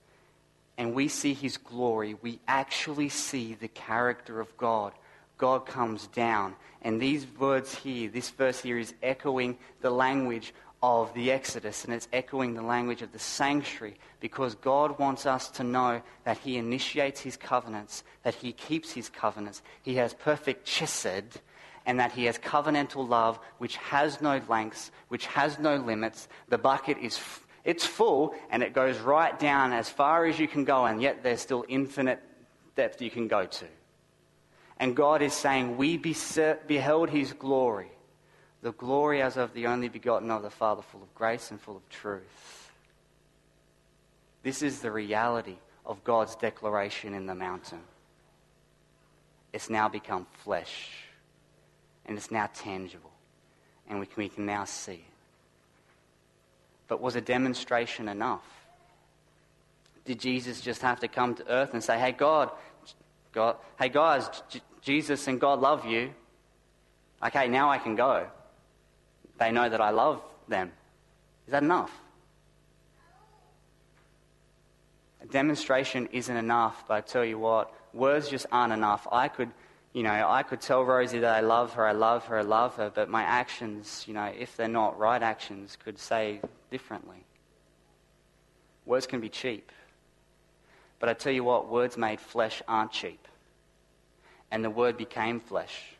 And 0.78 0.93
we 0.93 1.07
see 1.07 1.34
his 1.34 1.57
glory. 1.57 2.15
We 2.22 2.39
actually 2.47 3.09
see 3.09 3.53
the 3.53 3.67
character 3.67 4.39
of 4.39 4.55
God. 4.57 4.93
God 5.38 5.65
comes 5.65 6.07
down. 6.07 6.55
And 6.82 7.01
these 7.01 7.28
words 7.38 7.76
here, 7.76 8.09
this 8.09 8.30
verse 8.30 8.61
here, 8.61 8.80
is 8.80 8.93
echoing 9.03 9.57
the 9.82 9.91
language 9.91 10.53
of 10.84 11.13
the 11.13 11.32
Exodus, 11.32 11.86
and 11.86 11.93
it's 11.93 12.07
echoing 12.11 12.55
the 12.55 12.61
language 12.63 13.03
of 13.03 13.11
the 13.11 13.19
sanctuary 13.19 13.97
because 14.19 14.55
God 14.55 14.97
wants 14.97 15.28
us 15.28 15.47
to 15.49 15.63
know 15.63 16.01
that 16.24 16.39
He 16.39 16.57
initiates 16.57 17.22
His 17.22 17.38
covenants, 17.38 18.03
that 18.24 18.34
He 18.34 18.51
keeps 18.51 18.91
His 18.91 19.07
covenants. 19.07 19.61
He 19.84 19.95
has 19.95 20.15
perfect 20.15 20.65
chesed, 20.65 21.38
and 21.86 21.99
that 21.99 22.11
he 22.11 22.26
has 22.26 22.38
covenantal 22.38 23.07
love 23.07 23.39
which 23.57 23.76
has 23.78 24.22
no 24.22 24.41
lengths, 24.47 24.91
which 25.07 25.26
has 25.28 25.59
no 25.59 25.78
limits. 25.78 26.28
The 26.49 26.57
bucket 26.57 26.97
is 26.99 27.19
it's 27.64 27.86
full 27.86 28.34
and 28.49 28.64
it 28.64 28.74
goes 28.74 28.97
right 28.97 29.38
down 29.38 29.74
as 29.74 29.89
far 29.89 30.26
as 30.26 30.39
you 30.39 30.47
can 30.47 30.66
go, 30.66 30.86
and 30.86 31.01
yet 31.01 31.24
there's 31.24 31.41
still 31.41 31.66
infinite 31.68 32.20
depth 32.76 33.01
you 33.01 33.12
can 33.12 33.28
go 33.28 33.45
to. 33.45 33.66
And 34.78 34.95
God 34.95 35.22
is 35.22 35.34
saying, 35.34 35.78
We 35.78 35.97
beheld 35.97 37.09
his 37.09 37.34
glory, 37.34 37.91
the 38.64 38.74
glory 38.74 39.22
as 39.22 39.38
of 39.38 39.53
the 39.53 39.68
only 39.68 39.89
begotten 39.89 40.32
of 40.32 40.41
the 40.41 40.49
Father, 40.49 40.82
full 40.82 41.03
of 41.03 41.14
grace 41.14 41.51
and 41.51 41.62
full 41.62 41.78
of 41.78 41.88
truth. 41.89 42.72
This 44.43 44.64
is 44.64 44.80
the 44.80 44.91
reality 44.91 45.57
of 45.86 46.03
God's 46.03 46.36
declaration 46.36 47.14
in 47.14 47.28
the 47.28 47.36
mountain. 47.36 47.82
It's 49.53 49.70
now 49.70 49.88
become 49.88 50.26
flesh, 50.43 50.89
and 52.05 52.18
it's 52.18 52.32
now 52.32 52.49
tangible, 52.51 53.12
and 53.88 53.99
we 53.99 54.07
can, 54.07 54.16
we 54.18 54.30
can 54.30 54.45
now 54.45 54.66
see 54.66 54.93
it. 54.93 55.11
But 56.91 56.99
was 56.99 57.15
a 57.15 57.21
demonstration 57.21 58.09
enough? 58.09 58.43
Did 60.03 60.19
Jesus 60.19 60.59
just 60.59 60.81
have 60.81 60.99
to 60.99 61.07
come 61.07 61.35
to 61.35 61.49
earth 61.49 61.73
and 61.73 61.81
say, 61.81 61.97
Hey, 61.97 62.11
God, 62.11 62.51
God 63.31 63.55
hey, 63.79 63.87
guys, 63.87 64.29
Jesus 64.81 65.25
and 65.29 65.39
God 65.39 65.61
love 65.61 65.85
you. 65.85 66.13
Okay, 67.25 67.47
now 67.47 67.69
I 67.69 67.77
can 67.77 67.95
go. 67.95 68.27
They 69.39 69.53
know 69.53 69.69
that 69.69 69.79
I 69.79 69.91
love 69.91 70.21
them. 70.49 70.73
Is 71.47 71.53
that 71.53 71.63
enough? 71.63 71.97
A 75.21 75.27
demonstration 75.27 76.09
isn't 76.11 76.35
enough, 76.35 76.83
but 76.89 76.95
I 76.95 76.99
tell 76.99 77.23
you 77.23 77.39
what, 77.39 77.73
words 77.93 78.27
just 78.27 78.47
aren't 78.51 78.73
enough. 78.73 79.07
I 79.09 79.29
could, 79.29 79.51
you 79.93 80.03
know, 80.03 80.27
I 80.27 80.43
could 80.43 80.59
tell 80.59 80.83
Rosie 80.83 81.19
that 81.19 81.37
I 81.37 81.39
love 81.39 81.71
her, 81.75 81.87
I 81.87 81.93
love 81.93 82.25
her, 82.25 82.39
I 82.39 82.41
love 82.41 82.75
her, 82.75 82.91
but 82.93 83.07
my 83.07 83.23
actions, 83.23 84.03
you 84.09 84.13
know, 84.13 84.29
if 84.37 84.57
they're 84.57 84.67
not 84.67 84.99
right 84.99 85.23
actions, 85.23 85.77
could 85.81 85.97
say 85.97 86.41
differently. 86.72 87.24
Words 88.86 89.05
can 89.05 89.19
be 89.19 89.30
cheap. 89.30 89.72
But 90.99 91.09
I 91.09 91.13
tell 91.13 91.34
you 91.34 91.43
what, 91.43 91.69
words 91.69 91.97
made 91.97 92.19
flesh 92.19 92.61
aren't 92.67 92.91
cheap. 92.91 93.28
And 94.49 94.63
the 94.63 94.69
Word 94.69 94.97
became 94.97 95.39
flesh, 95.39 95.93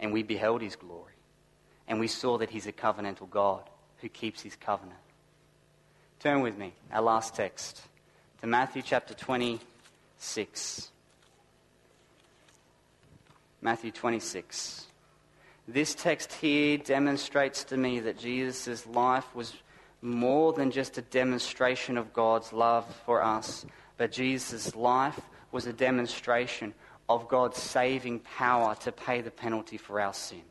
and 0.00 0.12
we 0.12 0.22
beheld 0.22 0.62
His 0.62 0.76
glory. 0.76 1.12
And 1.86 2.00
we 2.00 2.08
saw 2.08 2.38
that 2.38 2.50
He's 2.50 2.66
a 2.66 2.72
covenantal 2.72 3.30
God 3.30 3.62
who 3.98 4.08
keeps 4.08 4.42
His 4.42 4.56
covenant. 4.56 4.98
Turn 6.18 6.40
with 6.40 6.56
me, 6.56 6.72
our 6.92 7.02
last 7.02 7.34
text 7.34 7.82
to 8.40 8.46
Matthew 8.46 8.82
chapter 8.82 9.14
26. 9.14 10.90
Matthew 13.60 13.92
26. 13.92 14.86
This 15.68 15.94
text 15.94 16.32
here 16.32 16.76
demonstrates 16.76 17.62
to 17.64 17.76
me 17.76 18.00
that 18.00 18.18
Jesus' 18.18 18.84
life 18.86 19.32
was 19.34 19.52
more 20.02 20.52
than 20.52 20.70
just 20.70 20.98
a 20.98 21.02
demonstration 21.02 21.96
of 21.96 22.12
God's 22.12 22.52
love 22.52 22.84
for 23.06 23.22
us, 23.22 23.64
but 23.96 24.12
Jesus' 24.12 24.74
life 24.74 25.20
was 25.52 25.66
a 25.66 25.72
demonstration 25.72 26.74
of 27.08 27.28
God's 27.28 27.58
saving 27.58 28.20
power 28.20 28.74
to 28.76 28.92
pay 28.92 29.20
the 29.20 29.30
penalty 29.30 29.76
for 29.76 30.00
our 30.00 30.12
sin. 30.12 30.42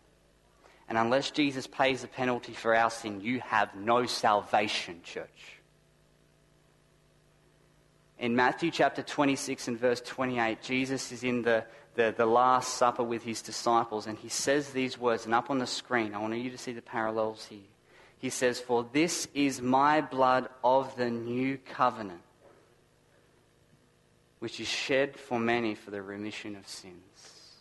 And 0.88 0.98
unless 0.98 1.32
Jesus 1.32 1.68
pays 1.68 2.02
the 2.02 2.08
penalty 2.08 2.54
for 2.54 2.76
our 2.76 2.90
sin, 2.90 3.22
you 3.22 3.40
have 3.42 3.76
no 3.76 4.06
salvation, 4.06 5.02
church 5.04 5.62
in 8.22 8.36
Matthew 8.36 8.70
chapter 8.70 9.02
26 9.02 9.68
and 9.68 9.80
verse 9.80 10.00
28, 10.00 10.62
Jesus 10.62 11.12
is 11.12 11.24
in 11.24 11.42
the, 11.42 11.66
the, 11.96 12.14
the, 12.16 12.28
Last 12.28 12.76
Supper 12.76 13.04
with 13.04 13.24
his 13.24 13.42
disciples, 13.42 14.06
and 14.06 14.16
he 14.16 14.30
says 14.30 14.70
these 14.70 14.98
words, 14.98 15.26
and 15.26 15.34
up 15.34 15.50
on 15.50 15.58
the 15.58 15.66
screen, 15.66 16.14
I 16.14 16.20
want 16.20 16.36
you 16.36 16.52
to 16.52 16.58
see 16.58 16.72
the 16.72 16.84
parallels 16.84 17.48
here. 17.48 17.60
He 18.22 18.30
says, 18.30 18.60
For 18.60 18.86
this 18.94 19.28
is 19.34 19.62
my 19.62 20.00
blood 20.00 20.48
of 20.64 20.96
the 20.96 21.10
new 21.10 21.58
covenant, 21.58 22.22
which 24.38 24.60
is 24.60 24.68
shed 24.68 25.18
for 25.18 25.40
many 25.40 25.74
for 25.74 25.90
the 25.90 26.04
remission 26.04 26.56
of 26.56 26.68
sins. 26.68 27.58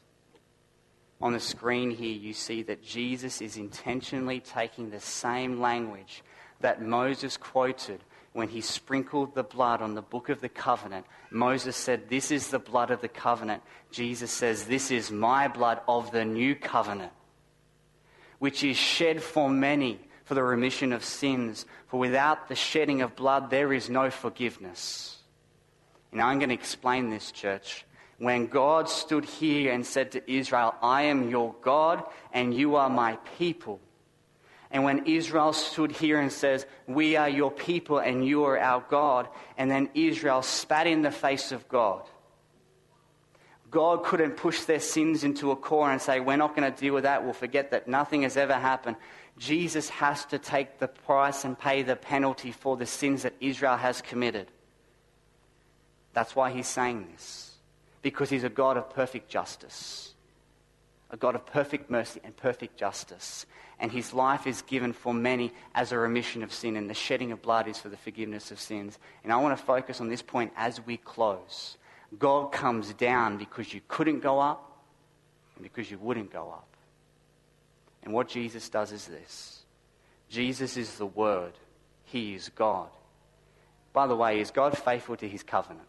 On 1.22 1.32
the 1.32 1.40
screen 1.40 1.90
here, 1.90 2.14
you 2.14 2.34
see 2.34 2.62
that 2.64 2.82
Jesus 2.82 3.40
is 3.40 3.56
intentionally 3.56 4.40
taking 4.40 4.90
the 4.90 5.00
same 5.00 5.60
language 5.60 6.22
that 6.60 6.82
Moses 6.82 7.38
quoted 7.38 8.00
when 8.32 8.48
he 8.48 8.60
sprinkled 8.60 9.34
the 9.34 9.42
blood 9.42 9.82
on 9.82 9.94
the 9.94 10.02
book 10.02 10.28
of 10.28 10.40
the 10.40 10.48
covenant, 10.48 11.06
Moses 11.30 11.74
said, 11.74 12.08
This 12.08 12.30
is 12.30 12.48
the 12.48 12.58
blood 12.58 12.90
of 12.90 13.00
the 13.00 13.08
covenant. 13.08 13.62
Jesus 13.90 14.30
says, 14.30 14.66
This 14.66 14.90
is 14.90 15.10
my 15.10 15.48
blood 15.48 15.80
of 15.88 16.12
the 16.12 16.24
new 16.24 16.54
covenant, 16.54 17.12
which 18.38 18.62
is 18.62 18.76
shed 18.76 19.22
for 19.22 19.50
many 19.50 19.98
for 20.30 20.36
the 20.36 20.42
remission 20.44 20.92
of 20.92 21.04
sins. 21.04 21.66
For 21.88 21.98
without 21.98 22.46
the 22.46 22.54
shedding 22.54 23.02
of 23.02 23.16
blood, 23.16 23.50
there 23.50 23.72
is 23.72 23.90
no 23.90 24.10
forgiveness. 24.10 25.18
And 26.12 26.22
I'm 26.22 26.38
going 26.38 26.50
to 26.50 26.54
explain 26.54 27.10
this, 27.10 27.32
church. 27.32 27.84
When 28.18 28.46
God 28.46 28.88
stood 28.88 29.24
here 29.24 29.72
and 29.72 29.84
said 29.84 30.12
to 30.12 30.32
Israel, 30.32 30.76
I 30.80 31.02
am 31.02 31.30
your 31.30 31.56
God 31.62 32.04
and 32.32 32.54
you 32.54 32.76
are 32.76 32.88
my 32.88 33.16
people 33.38 33.80
and 34.70 34.84
when 34.84 35.06
Israel 35.06 35.52
stood 35.52 35.90
here 35.90 36.20
and 36.20 36.30
says, 36.30 36.64
We 36.86 37.16
are 37.16 37.28
your 37.28 37.50
people 37.50 37.98
and 37.98 38.24
you 38.24 38.44
are 38.44 38.58
our 38.58 38.84
God, 38.88 39.26
and 39.58 39.68
then 39.68 39.90
Israel 39.94 40.42
spat 40.42 40.86
in 40.86 41.02
the 41.02 41.10
face 41.10 41.50
of 41.50 41.68
God. 41.68 42.02
God 43.70 44.04
couldn't 44.04 44.32
push 44.32 44.62
their 44.62 44.80
sins 44.80 45.22
into 45.22 45.52
a 45.52 45.56
corner 45.56 45.92
and 45.92 46.02
say, 46.02 46.20
We're 46.20 46.36
not 46.36 46.56
going 46.56 46.72
to 46.72 46.80
deal 46.80 46.94
with 46.94 47.04
that. 47.04 47.24
We'll 47.24 47.32
forget 47.32 47.70
that 47.72 47.88
nothing 47.88 48.22
has 48.22 48.36
ever 48.36 48.54
happened. 48.54 48.96
Jesus 49.40 49.88
has 49.88 50.24
to 50.26 50.38
take 50.38 50.78
the 50.78 50.86
price 50.86 51.44
and 51.44 51.58
pay 51.58 51.82
the 51.82 51.96
penalty 51.96 52.52
for 52.52 52.76
the 52.76 52.86
sins 52.86 53.24
that 53.24 53.34
Israel 53.40 53.76
has 53.76 54.00
committed. 54.00 54.46
That's 56.12 56.36
why 56.36 56.50
he's 56.50 56.68
saying 56.68 57.08
this, 57.10 57.56
because 58.02 58.30
he's 58.30 58.44
a 58.44 58.48
God 58.48 58.76
of 58.76 58.90
perfect 58.90 59.28
justice, 59.28 60.14
a 61.10 61.16
God 61.16 61.34
of 61.34 61.44
perfect 61.46 61.90
mercy 61.90 62.20
and 62.22 62.36
perfect 62.36 62.76
justice 62.76 63.46
and 63.80 63.90
his 63.90 64.12
life 64.12 64.46
is 64.46 64.62
given 64.62 64.92
for 64.92 65.12
many 65.14 65.52
as 65.74 65.90
a 65.90 65.98
remission 65.98 66.42
of 66.42 66.52
sin, 66.52 66.76
and 66.76 66.88
the 66.88 66.94
shedding 66.94 67.32
of 67.32 67.40
blood 67.40 67.66
is 67.66 67.78
for 67.78 67.88
the 67.88 67.96
forgiveness 67.96 68.50
of 68.50 68.60
sins. 68.60 68.98
And 69.24 69.32
I 69.32 69.36
want 69.36 69.58
to 69.58 69.64
focus 69.64 70.00
on 70.00 70.08
this 70.08 70.22
point 70.22 70.52
as 70.54 70.84
we 70.84 70.98
close. 70.98 71.78
God 72.18 72.52
comes 72.52 72.92
down 72.92 73.38
because 73.38 73.72
you 73.72 73.80
couldn't 73.88 74.20
go 74.20 74.38
up 74.38 74.84
and 75.56 75.62
because 75.62 75.90
you 75.90 75.98
wouldn't 75.98 76.30
go 76.30 76.50
up. 76.50 76.69
And 78.02 78.12
what 78.12 78.28
Jesus 78.28 78.68
does 78.68 78.92
is 78.92 79.06
this 79.06 79.62
Jesus 80.28 80.76
is 80.76 80.96
the 80.96 81.06
Word, 81.06 81.52
He 82.04 82.34
is 82.34 82.48
God. 82.50 82.88
By 83.92 84.06
the 84.06 84.16
way, 84.16 84.40
is 84.40 84.50
God 84.50 84.78
faithful 84.78 85.16
to 85.16 85.28
His 85.28 85.42
covenant? 85.42 85.88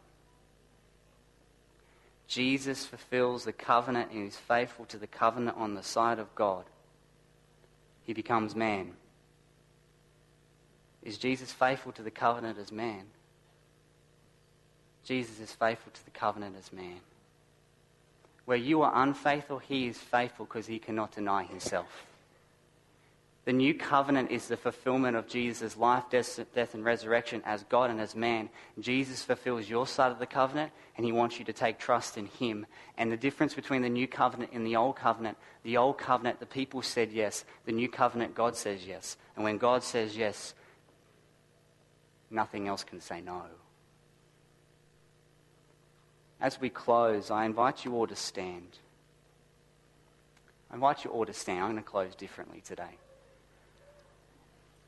Jesus 2.28 2.86
fulfills 2.86 3.44
the 3.44 3.54
covenant 3.54 4.12
and 4.12 4.28
is 4.28 4.38
faithful 4.38 4.86
to 4.86 4.98
the 4.98 5.08
covenant 5.08 5.58
on 5.58 5.76
the 5.76 5.84
side 5.84 6.18
of 6.18 6.34
God 6.34 6.66
he 8.04 8.14
becomes 8.14 8.56
man. 8.56 8.94
Is 11.04 11.18
Jesus 11.18 11.52
faithful 11.52 11.92
to 11.94 12.04
the 12.04 12.12
covenant 12.12 12.58
as 12.60 12.72
man? 12.72 13.06
Jesus 15.04 15.40
is 15.40 15.52
faithful 15.52 15.92
to 15.94 16.06
the 16.06 16.12
covenant 16.12 16.56
as 16.60 16.72
man. 16.72 17.00
Where 18.46 18.58
you 18.58 18.82
are 18.82 19.04
unfaithful, 19.04 19.60
he 19.60 19.88
is 19.88 19.98
faithful 19.98 20.46
because 20.46 20.68
he 20.68 20.80
cannot 20.80 21.12
deny 21.12 21.44
himself. 21.44 22.06
The 23.44 23.54
new 23.54 23.74
covenant 23.74 24.30
is 24.30 24.48
the 24.48 24.58
fulfillment 24.58 25.18
of 25.18 25.28
Jesus' 25.28 25.76
life, 25.76 26.04
death, 26.12 26.74
and 26.74 26.86
resurrection 26.86 27.42
as 27.44 27.64
God 27.64 27.90
and 27.90 28.00
as 28.00 28.16
man. 28.16 28.50
Jesus 28.80 29.24
fulfills 29.24 29.68
your 29.68 29.88
side 29.88 30.12
of 30.12 30.20
the 30.20 30.28
covenant, 30.28 30.72
and 30.96 31.06
he 31.06 31.12
wants 31.12 31.40
you 31.40 31.46
to 31.46 31.54
take 31.54 31.80
trust 31.80 32.18
in 32.18 32.28
him. 32.28 32.68
And 32.98 33.12
the 33.12 33.18
difference 33.18 33.56
between 33.56 33.82
the 33.82 33.90
new 33.90 34.08
covenant 34.08 34.52
and 34.54 34.66
the 34.66 34.76
old 34.76 34.96
covenant 34.96 35.38
the 35.64 35.78
old 35.78 35.98
covenant, 35.98 36.40
the 36.40 36.46
people 36.46 36.82
said 36.82 37.12
yes. 37.12 37.46
The 37.66 37.72
new 37.72 37.88
covenant, 37.88 38.34
God 38.34 38.56
says 38.56 38.86
yes. 38.86 39.18
And 39.36 39.44
when 39.44 39.58
God 39.58 39.84
says 39.84 40.18
yes, 40.18 40.54
nothing 42.30 42.68
else 42.68 42.84
can 42.84 43.00
say 43.00 43.22
no. 43.22 43.44
As 46.42 46.60
we 46.60 46.70
close, 46.70 47.30
I 47.30 47.46
invite 47.46 47.86
you 47.86 47.94
all 47.96 48.08
to 48.08 48.16
stand. 48.16 48.80
I 50.72 50.76
invite 50.76 51.06
you 51.06 51.12
all 51.12 51.26
to 51.26 51.34
stand. 51.34 51.60
I'm 51.60 51.72
going 51.72 51.84
to 51.84 51.90
close 51.90 52.16
differently 52.16 52.64
today. 52.66 52.98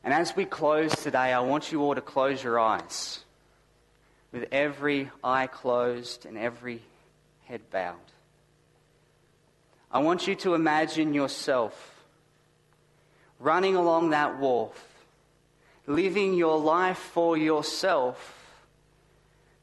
And 0.04 0.14
as 0.14 0.36
we 0.36 0.46
close 0.46 0.96
today, 0.96 1.32
I 1.32 1.42
want 1.42 1.72
you 1.72 1.82
all 1.84 1.94
to 1.94 2.02
close 2.02 2.44
your 2.44 2.60
eyes 2.60 3.20
with 4.32 4.48
every 4.52 5.12
eye 5.24 5.48
closed 5.48 6.26
and 6.26 6.38
every 6.38 6.82
head 7.46 7.62
bowed. 7.72 7.96
I 9.92 10.00
want 10.00 10.28
you 10.28 10.34
to 10.38 10.56
imagine 10.56 11.14
yourself 11.14 12.04
running 13.40 13.76
along 13.76 14.10
that 14.10 14.40
wharf, 14.40 15.06
living 15.86 16.34
your 16.34 16.58
life 16.58 16.98
for 16.98 17.38
yourself, 17.38 18.43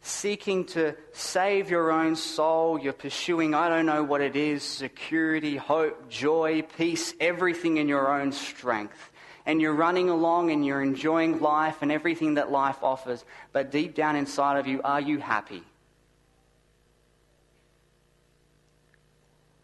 seeking 0.03 0.65
to 0.65 0.95
save 1.13 1.71
your 1.71 1.93
own 1.93 2.17
soul. 2.17 2.79
You're 2.79 2.93
pursuing, 2.93 3.55
I 3.55 3.69
don't 3.69 3.87
know 3.87 4.03
what 4.03 4.21
it 4.21 4.37
is, 4.37 4.63
security, 4.63 5.57
hope, 5.57 6.09
joy, 6.09 6.63
peace, 6.63 7.15
everything 7.21 7.77
in 7.77 7.89
your 7.89 8.11
own 8.11 8.33
strength. 8.33 9.11
And 9.47 9.61
you're 9.61 9.75
running 9.75 10.09
along 10.09 10.51
and 10.51 10.65
you're 10.65 10.83
enjoying 10.83 11.41
life 11.41 11.79
and 11.83 11.91
everything 11.91 12.35
that 12.35 12.51
life 12.51 12.83
offers. 12.83 13.25
But 13.53 13.71
deep 13.71 13.95
down 13.95 14.17
inside 14.17 14.59
of 14.59 14.67
you, 14.67 14.81
are 14.83 15.01
you 15.01 15.19
happy? 15.19 15.63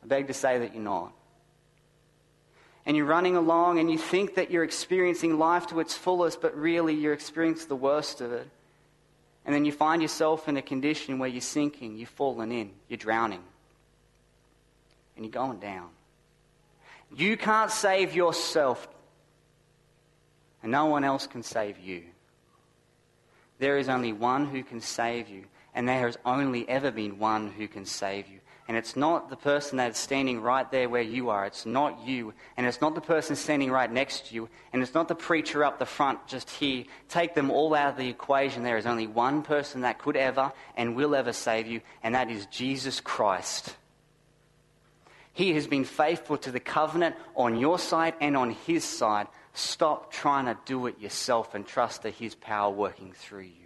I 0.02 0.06
beg 0.06 0.26
to 0.28 0.34
say 0.34 0.58
that 0.58 0.74
you're 0.74 0.82
not. 0.82 1.12
And 2.84 2.96
you're 2.96 3.06
running 3.06 3.36
along 3.36 3.78
and 3.78 3.90
you 3.90 3.98
think 3.98 4.36
that 4.36 4.50
you're 4.50 4.64
experiencing 4.64 5.38
life 5.38 5.66
to 5.68 5.80
its 5.80 5.96
fullest, 5.96 6.40
but 6.40 6.56
really 6.56 6.94
you're 6.94 7.12
experiencing 7.12 7.68
the 7.68 7.76
worst 7.76 8.20
of 8.20 8.32
it. 8.32 8.48
And 9.46 9.54
then 9.54 9.64
you 9.64 9.70
find 9.70 10.02
yourself 10.02 10.48
in 10.48 10.56
a 10.56 10.62
condition 10.62 11.20
where 11.20 11.28
you're 11.28 11.40
sinking, 11.40 11.96
you've 11.96 12.08
fallen 12.08 12.50
in, 12.50 12.72
you're 12.88 12.96
drowning, 12.96 13.42
and 15.14 15.24
you're 15.24 15.30
going 15.30 15.60
down. 15.60 15.88
You 17.14 17.36
can't 17.36 17.70
save 17.70 18.14
yourself, 18.14 18.88
and 20.62 20.72
no 20.72 20.86
one 20.86 21.04
else 21.04 21.28
can 21.28 21.44
save 21.44 21.78
you. 21.78 22.02
There 23.60 23.78
is 23.78 23.88
only 23.88 24.12
one 24.12 24.46
who 24.46 24.64
can 24.64 24.80
save 24.80 25.28
you, 25.28 25.44
and 25.74 25.88
there 25.88 26.06
has 26.06 26.18
only 26.26 26.68
ever 26.68 26.90
been 26.90 27.20
one 27.20 27.48
who 27.48 27.68
can 27.68 27.86
save 27.86 28.26
you. 28.26 28.40
And 28.68 28.76
it's 28.76 28.96
not 28.96 29.30
the 29.30 29.36
person 29.36 29.76
that's 29.76 29.98
standing 29.98 30.40
right 30.40 30.68
there 30.72 30.88
where 30.88 31.02
you 31.02 31.30
are. 31.30 31.46
It's 31.46 31.66
not 31.66 32.04
you. 32.04 32.34
And 32.56 32.66
it's 32.66 32.80
not 32.80 32.96
the 32.96 33.00
person 33.00 33.36
standing 33.36 33.70
right 33.70 33.90
next 33.90 34.28
to 34.28 34.34
you. 34.34 34.48
And 34.72 34.82
it's 34.82 34.94
not 34.94 35.06
the 35.06 35.14
preacher 35.14 35.64
up 35.64 35.78
the 35.78 35.86
front 35.86 36.26
just 36.26 36.50
here. 36.50 36.84
Take 37.08 37.34
them 37.34 37.52
all 37.52 37.74
out 37.74 37.90
of 37.90 37.96
the 37.96 38.08
equation. 38.08 38.64
There 38.64 38.76
is 38.76 38.86
only 38.86 39.06
one 39.06 39.42
person 39.42 39.82
that 39.82 40.00
could 40.00 40.16
ever 40.16 40.52
and 40.76 40.96
will 40.96 41.14
ever 41.14 41.32
save 41.32 41.68
you, 41.68 41.80
and 42.02 42.16
that 42.16 42.28
is 42.28 42.46
Jesus 42.46 43.00
Christ. 43.00 43.76
He 45.32 45.52
has 45.52 45.66
been 45.66 45.84
faithful 45.84 46.38
to 46.38 46.50
the 46.50 46.60
covenant 46.60 47.14
on 47.36 47.58
your 47.58 47.78
side 47.78 48.14
and 48.20 48.36
on 48.36 48.50
his 48.50 48.84
side. 48.84 49.28
Stop 49.52 50.10
trying 50.10 50.46
to 50.46 50.58
do 50.64 50.86
it 50.86 50.98
yourself 50.98 51.54
and 51.54 51.66
trust 51.66 52.02
that 52.02 52.14
his 52.14 52.34
power 52.34 52.70
working 52.70 53.12
through 53.12 53.42
you. 53.42 53.65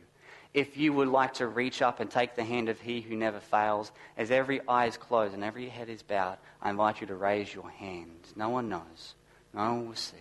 If 0.53 0.77
you 0.77 0.93
would 0.93 1.09
like 1.09 1.35
to 1.35 1.47
reach 1.47 1.81
up 1.81 2.01
and 2.01 2.11
take 2.11 2.35
the 2.35 2.45
hand 2.45 2.69
of 2.69 2.81
He 2.81 3.01
who 3.01 3.17
never 3.17 3.39
fails, 3.39 3.93
as 4.17 4.31
every 4.31 4.61
eye 4.67 4.87
is 4.87 4.97
closed 4.97 5.35
and 5.35 5.45
every 5.45 5.69
head 5.69 5.89
is 5.89 6.03
bowed, 6.03 6.39
I 6.61 6.71
invite 6.71 7.01
you 7.01 7.07
to 7.07 7.15
raise 7.15 7.55
your 7.55 7.71
hand. 7.71 8.27
No 8.35 8.49
one 8.49 8.69
knows. 8.69 9.15
No 9.55 9.61
one 9.61 9.89
will 9.89 9.95
see. 9.95 10.17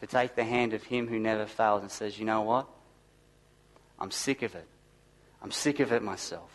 To 0.00 0.06
take 0.06 0.34
the 0.34 0.44
hand 0.44 0.74
of 0.74 0.82
Him 0.82 1.06
who 1.06 1.18
never 1.18 1.46
fails 1.46 1.82
and 1.82 1.90
says, 1.90 2.18
You 2.18 2.24
know 2.24 2.42
what? 2.42 2.66
I'm 3.98 4.10
sick 4.10 4.42
of 4.42 4.54
it. 4.54 4.66
I'm 5.42 5.52
sick 5.52 5.80
of 5.80 5.92
it 5.92 6.02
myself. 6.02 6.50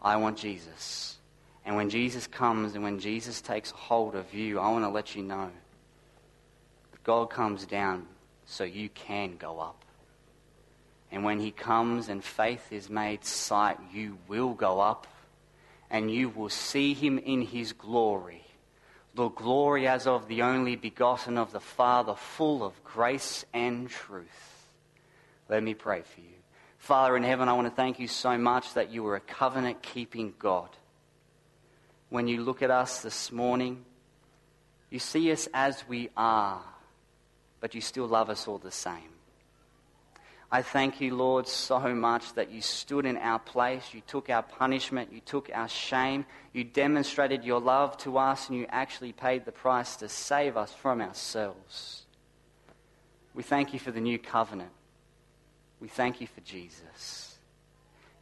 I 0.00 0.16
want 0.16 0.38
Jesus. 0.38 1.16
And 1.64 1.76
when 1.76 1.90
Jesus 1.90 2.26
comes 2.26 2.74
and 2.74 2.82
when 2.82 2.98
Jesus 2.98 3.42
takes 3.42 3.70
hold 3.70 4.14
of 4.14 4.32
you, 4.32 4.58
I 4.58 4.70
want 4.70 4.84
to 4.84 4.88
let 4.88 5.14
you 5.14 5.22
know 5.22 5.50
that 6.92 7.04
God 7.04 7.26
comes 7.26 7.66
down 7.66 8.06
so 8.46 8.64
you 8.64 8.88
can 8.88 9.36
go 9.36 9.60
up. 9.60 9.84
And 11.10 11.24
when 11.24 11.40
he 11.40 11.50
comes 11.50 12.08
and 12.08 12.22
faith 12.22 12.72
is 12.72 12.90
made 12.90 13.24
sight, 13.24 13.78
you 13.92 14.18
will 14.28 14.52
go 14.52 14.80
up 14.80 15.06
and 15.90 16.10
you 16.10 16.28
will 16.28 16.50
see 16.50 16.92
him 16.94 17.18
in 17.18 17.42
his 17.42 17.72
glory. 17.72 18.44
The 19.14 19.28
glory 19.28 19.88
as 19.88 20.06
of 20.06 20.28
the 20.28 20.42
only 20.42 20.76
begotten 20.76 21.38
of 21.38 21.50
the 21.50 21.60
Father, 21.60 22.14
full 22.14 22.62
of 22.62 22.84
grace 22.84 23.44
and 23.54 23.88
truth. 23.88 24.66
Let 25.48 25.62
me 25.62 25.74
pray 25.74 26.02
for 26.02 26.20
you. 26.20 26.26
Father 26.76 27.16
in 27.16 27.22
heaven, 27.22 27.48
I 27.48 27.54
want 27.54 27.66
to 27.66 27.74
thank 27.74 27.98
you 27.98 28.06
so 28.06 28.36
much 28.38 28.74
that 28.74 28.90
you 28.90 29.06
are 29.08 29.16
a 29.16 29.20
covenant 29.20 29.82
keeping 29.82 30.34
God. 30.38 30.68
When 32.10 32.28
you 32.28 32.42
look 32.42 32.62
at 32.62 32.70
us 32.70 33.02
this 33.02 33.32
morning, 33.32 33.84
you 34.90 34.98
see 34.98 35.32
us 35.32 35.48
as 35.52 35.86
we 35.88 36.10
are, 36.16 36.62
but 37.60 37.74
you 37.74 37.80
still 37.80 38.06
love 38.06 38.30
us 38.30 38.46
all 38.46 38.58
the 38.58 38.70
same. 38.70 39.17
I 40.50 40.62
thank 40.62 41.00
you, 41.02 41.14
Lord, 41.14 41.46
so 41.46 41.78
much 41.94 42.32
that 42.32 42.50
you 42.50 42.62
stood 42.62 43.04
in 43.04 43.18
our 43.18 43.38
place. 43.38 43.92
You 43.92 44.00
took 44.06 44.30
our 44.30 44.42
punishment. 44.42 45.12
You 45.12 45.20
took 45.20 45.50
our 45.52 45.68
shame. 45.68 46.24
You 46.54 46.64
demonstrated 46.64 47.44
your 47.44 47.60
love 47.60 47.98
to 47.98 48.16
us, 48.16 48.48
and 48.48 48.56
you 48.56 48.66
actually 48.70 49.12
paid 49.12 49.44
the 49.44 49.52
price 49.52 49.96
to 49.96 50.08
save 50.08 50.56
us 50.56 50.72
from 50.72 51.02
ourselves. 51.02 52.04
We 53.34 53.42
thank 53.42 53.74
you 53.74 53.78
for 53.78 53.90
the 53.90 54.00
new 54.00 54.18
covenant. 54.18 54.70
We 55.80 55.88
thank 55.88 56.20
you 56.22 56.26
for 56.26 56.40
Jesus. 56.40 57.27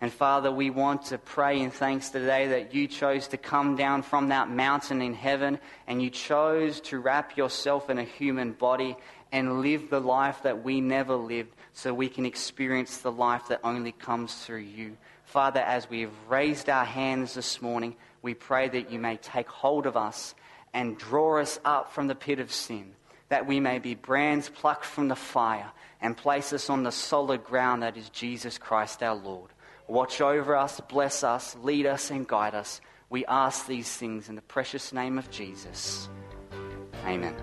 And 0.00 0.12
Father, 0.12 0.52
we 0.52 0.68
want 0.68 1.06
to 1.06 1.16
pray 1.16 1.60
in 1.60 1.70
thanks 1.70 2.10
today 2.10 2.48
that 2.48 2.74
you 2.74 2.86
chose 2.86 3.28
to 3.28 3.38
come 3.38 3.76
down 3.76 4.02
from 4.02 4.28
that 4.28 4.50
mountain 4.50 5.00
in 5.00 5.14
heaven 5.14 5.58
and 5.86 6.02
you 6.02 6.10
chose 6.10 6.80
to 6.82 6.98
wrap 6.98 7.36
yourself 7.38 7.88
in 7.88 7.98
a 7.98 8.04
human 8.04 8.52
body 8.52 8.96
and 9.32 9.62
live 9.62 9.88
the 9.88 10.00
life 10.00 10.42
that 10.42 10.62
we 10.62 10.82
never 10.82 11.16
lived 11.16 11.50
so 11.72 11.94
we 11.94 12.10
can 12.10 12.26
experience 12.26 12.98
the 12.98 13.10
life 13.10 13.48
that 13.48 13.60
only 13.64 13.92
comes 13.92 14.34
through 14.34 14.58
you. 14.58 14.98
Father, 15.24 15.60
as 15.60 15.88
we 15.88 16.02
have 16.02 16.12
raised 16.28 16.68
our 16.68 16.84
hands 16.84 17.32
this 17.34 17.62
morning, 17.62 17.96
we 18.20 18.34
pray 18.34 18.68
that 18.68 18.90
you 18.90 18.98
may 18.98 19.16
take 19.16 19.48
hold 19.48 19.86
of 19.86 19.96
us 19.96 20.34
and 20.74 20.98
draw 20.98 21.40
us 21.40 21.58
up 21.64 21.92
from 21.92 22.06
the 22.06 22.14
pit 22.14 22.38
of 22.38 22.52
sin, 22.52 22.92
that 23.30 23.46
we 23.46 23.60
may 23.60 23.78
be 23.78 23.94
brands 23.94 24.50
plucked 24.50 24.84
from 24.84 25.08
the 25.08 25.16
fire 25.16 25.72
and 26.02 26.16
place 26.16 26.52
us 26.52 26.68
on 26.68 26.82
the 26.82 26.92
solid 26.92 27.44
ground 27.44 27.82
that 27.82 27.96
is 27.96 28.10
Jesus 28.10 28.58
Christ 28.58 29.02
our 29.02 29.14
Lord. 29.14 29.50
Watch 29.88 30.20
over 30.20 30.56
us, 30.56 30.80
bless 30.80 31.22
us, 31.22 31.56
lead 31.62 31.86
us, 31.86 32.10
and 32.10 32.26
guide 32.26 32.54
us. 32.54 32.80
We 33.08 33.24
ask 33.26 33.66
these 33.66 33.88
things 33.88 34.28
in 34.28 34.34
the 34.34 34.42
precious 34.42 34.92
name 34.92 35.16
of 35.16 35.30
Jesus. 35.30 36.08
Amen. 37.04 37.34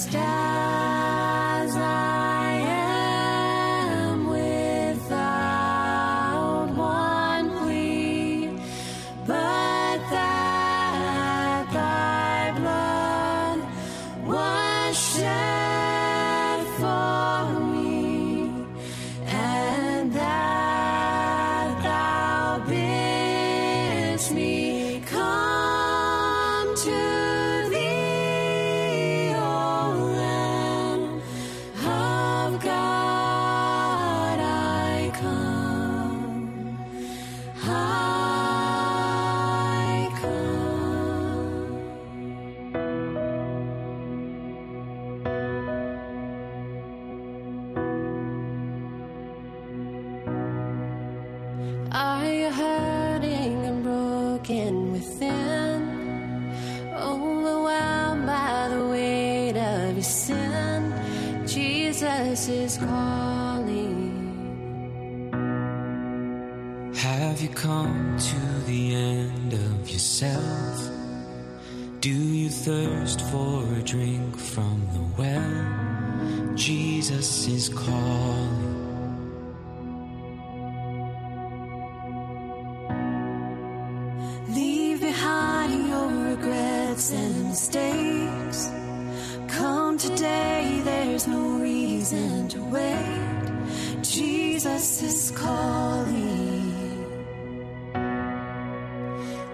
stars. 0.00 0.39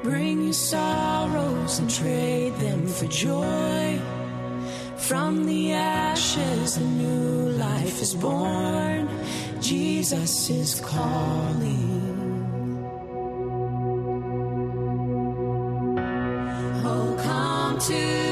Bring 0.07 0.45
your 0.45 0.53
sorrows 0.53 1.81
and 1.81 1.91
trade 1.91 2.55
them 2.61 2.87
for 2.87 3.07
joy. 3.07 4.01
From 4.97 5.47
the 5.47 5.73
ashes, 5.73 6.77
a 6.77 6.81
new 6.81 7.51
life 7.51 8.01
is 8.01 8.15
born. 8.15 9.09
Jesus 9.61 10.49
is 10.49 10.81
calling. 10.81 11.91
Oh, 16.85 17.17
come 17.21 17.79
to 17.81 18.26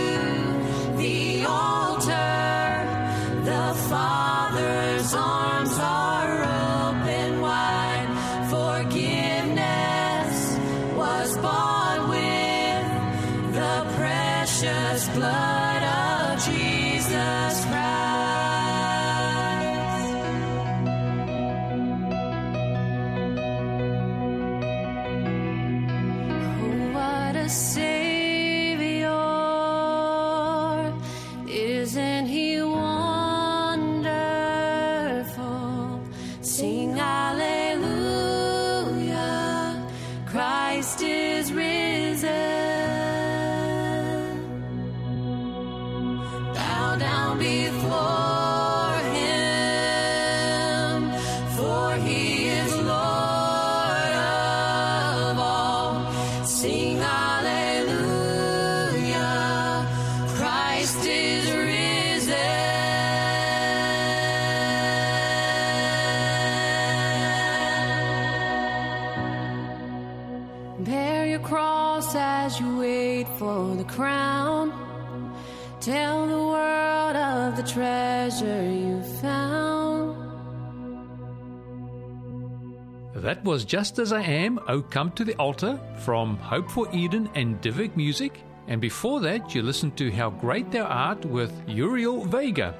Was 83.44 83.66
Just 83.66 83.98
As 83.98 84.10
I 84.10 84.22
Am, 84.22 84.58
O 84.68 84.80
Come 84.80 85.12
to 85.12 85.24
the 85.24 85.34
Altar 85.34 85.78
from 85.98 86.38
Hope 86.38 86.70
for 86.70 86.88
Eden 86.94 87.28
and 87.34 87.60
Divic 87.60 87.94
Music. 87.94 88.42
And 88.68 88.80
before 88.80 89.20
that, 89.20 89.54
you 89.54 89.60
listened 89.60 89.98
to 89.98 90.10
How 90.10 90.30
Great 90.30 90.70
Thou 90.70 90.86
Art 90.86 91.26
with 91.26 91.52
Uriel 91.68 92.24
Vega. 92.24 92.74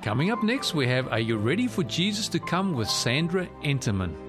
Coming 0.00 0.30
up 0.30 0.42
next, 0.42 0.74
we 0.74 0.86
have 0.86 1.08
Are 1.08 1.20
You 1.20 1.36
Ready 1.36 1.68
for 1.68 1.82
Jesus 1.82 2.28
to 2.28 2.38
Come 2.38 2.74
with 2.74 2.88
Sandra 2.88 3.46
Entermann. 3.62 4.23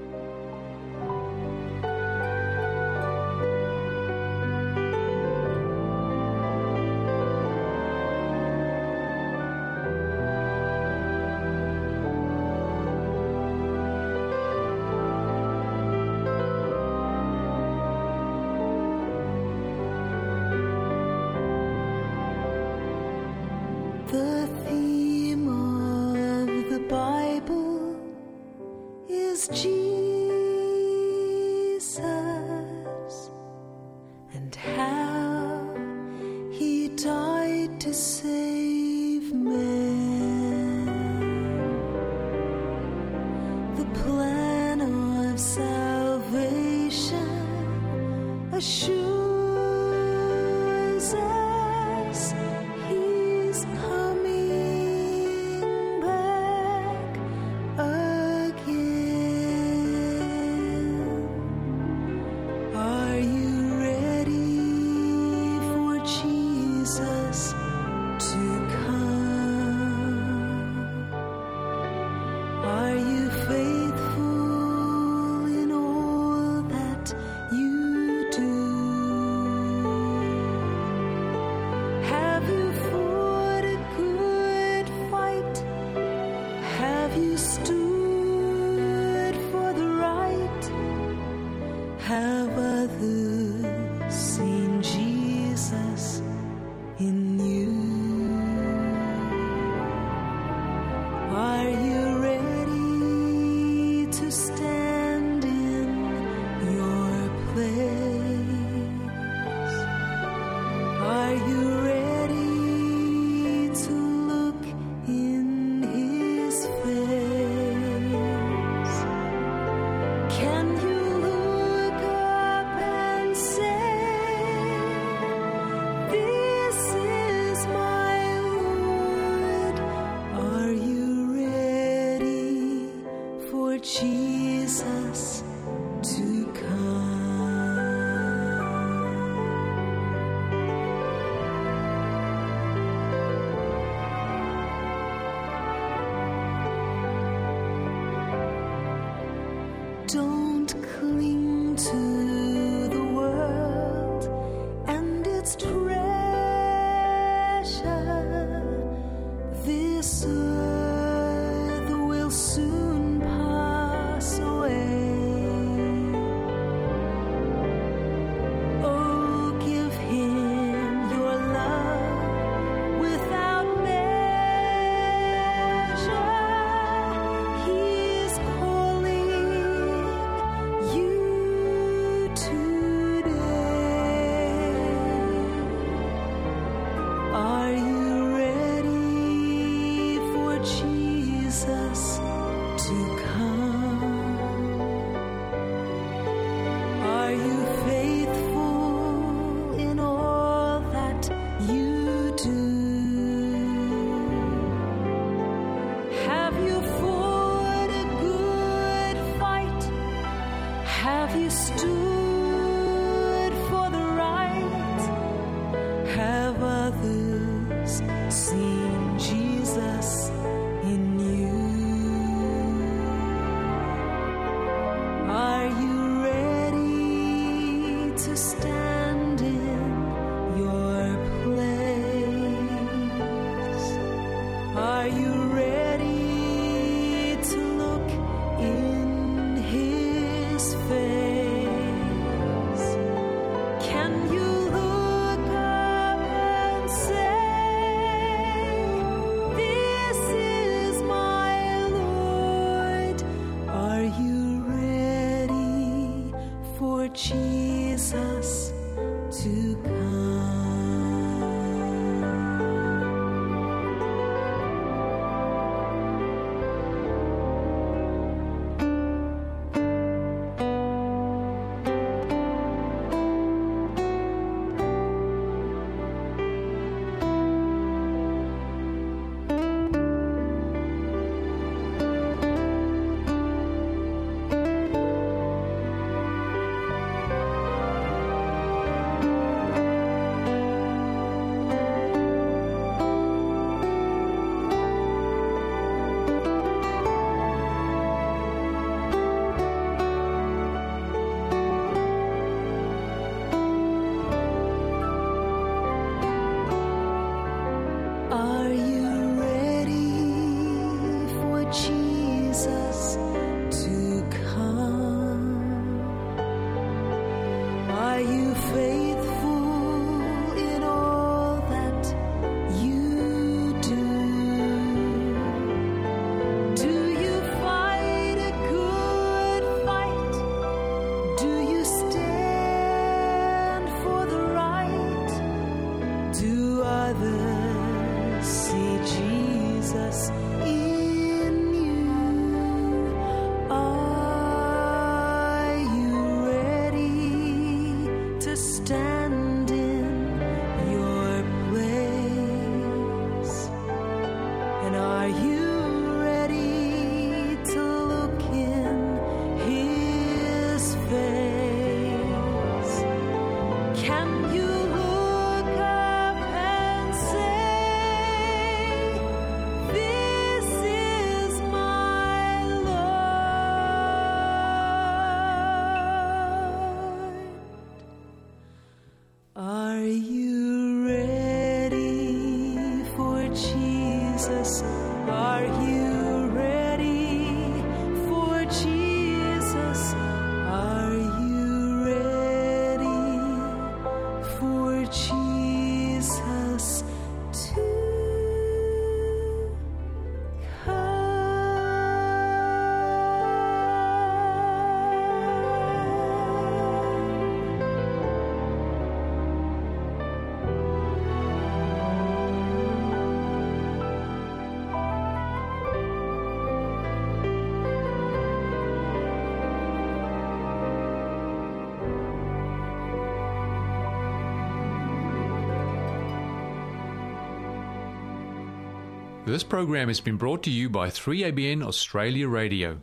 This 429.55 429.63
program 429.63 430.09
has 430.09 430.19
been 430.19 430.35
brought 430.35 430.63
to 430.63 430.69
you 430.69 430.89
by 430.89 431.07
3ABN 431.07 431.81
Australia 431.81 432.49
Radio. 432.49 432.99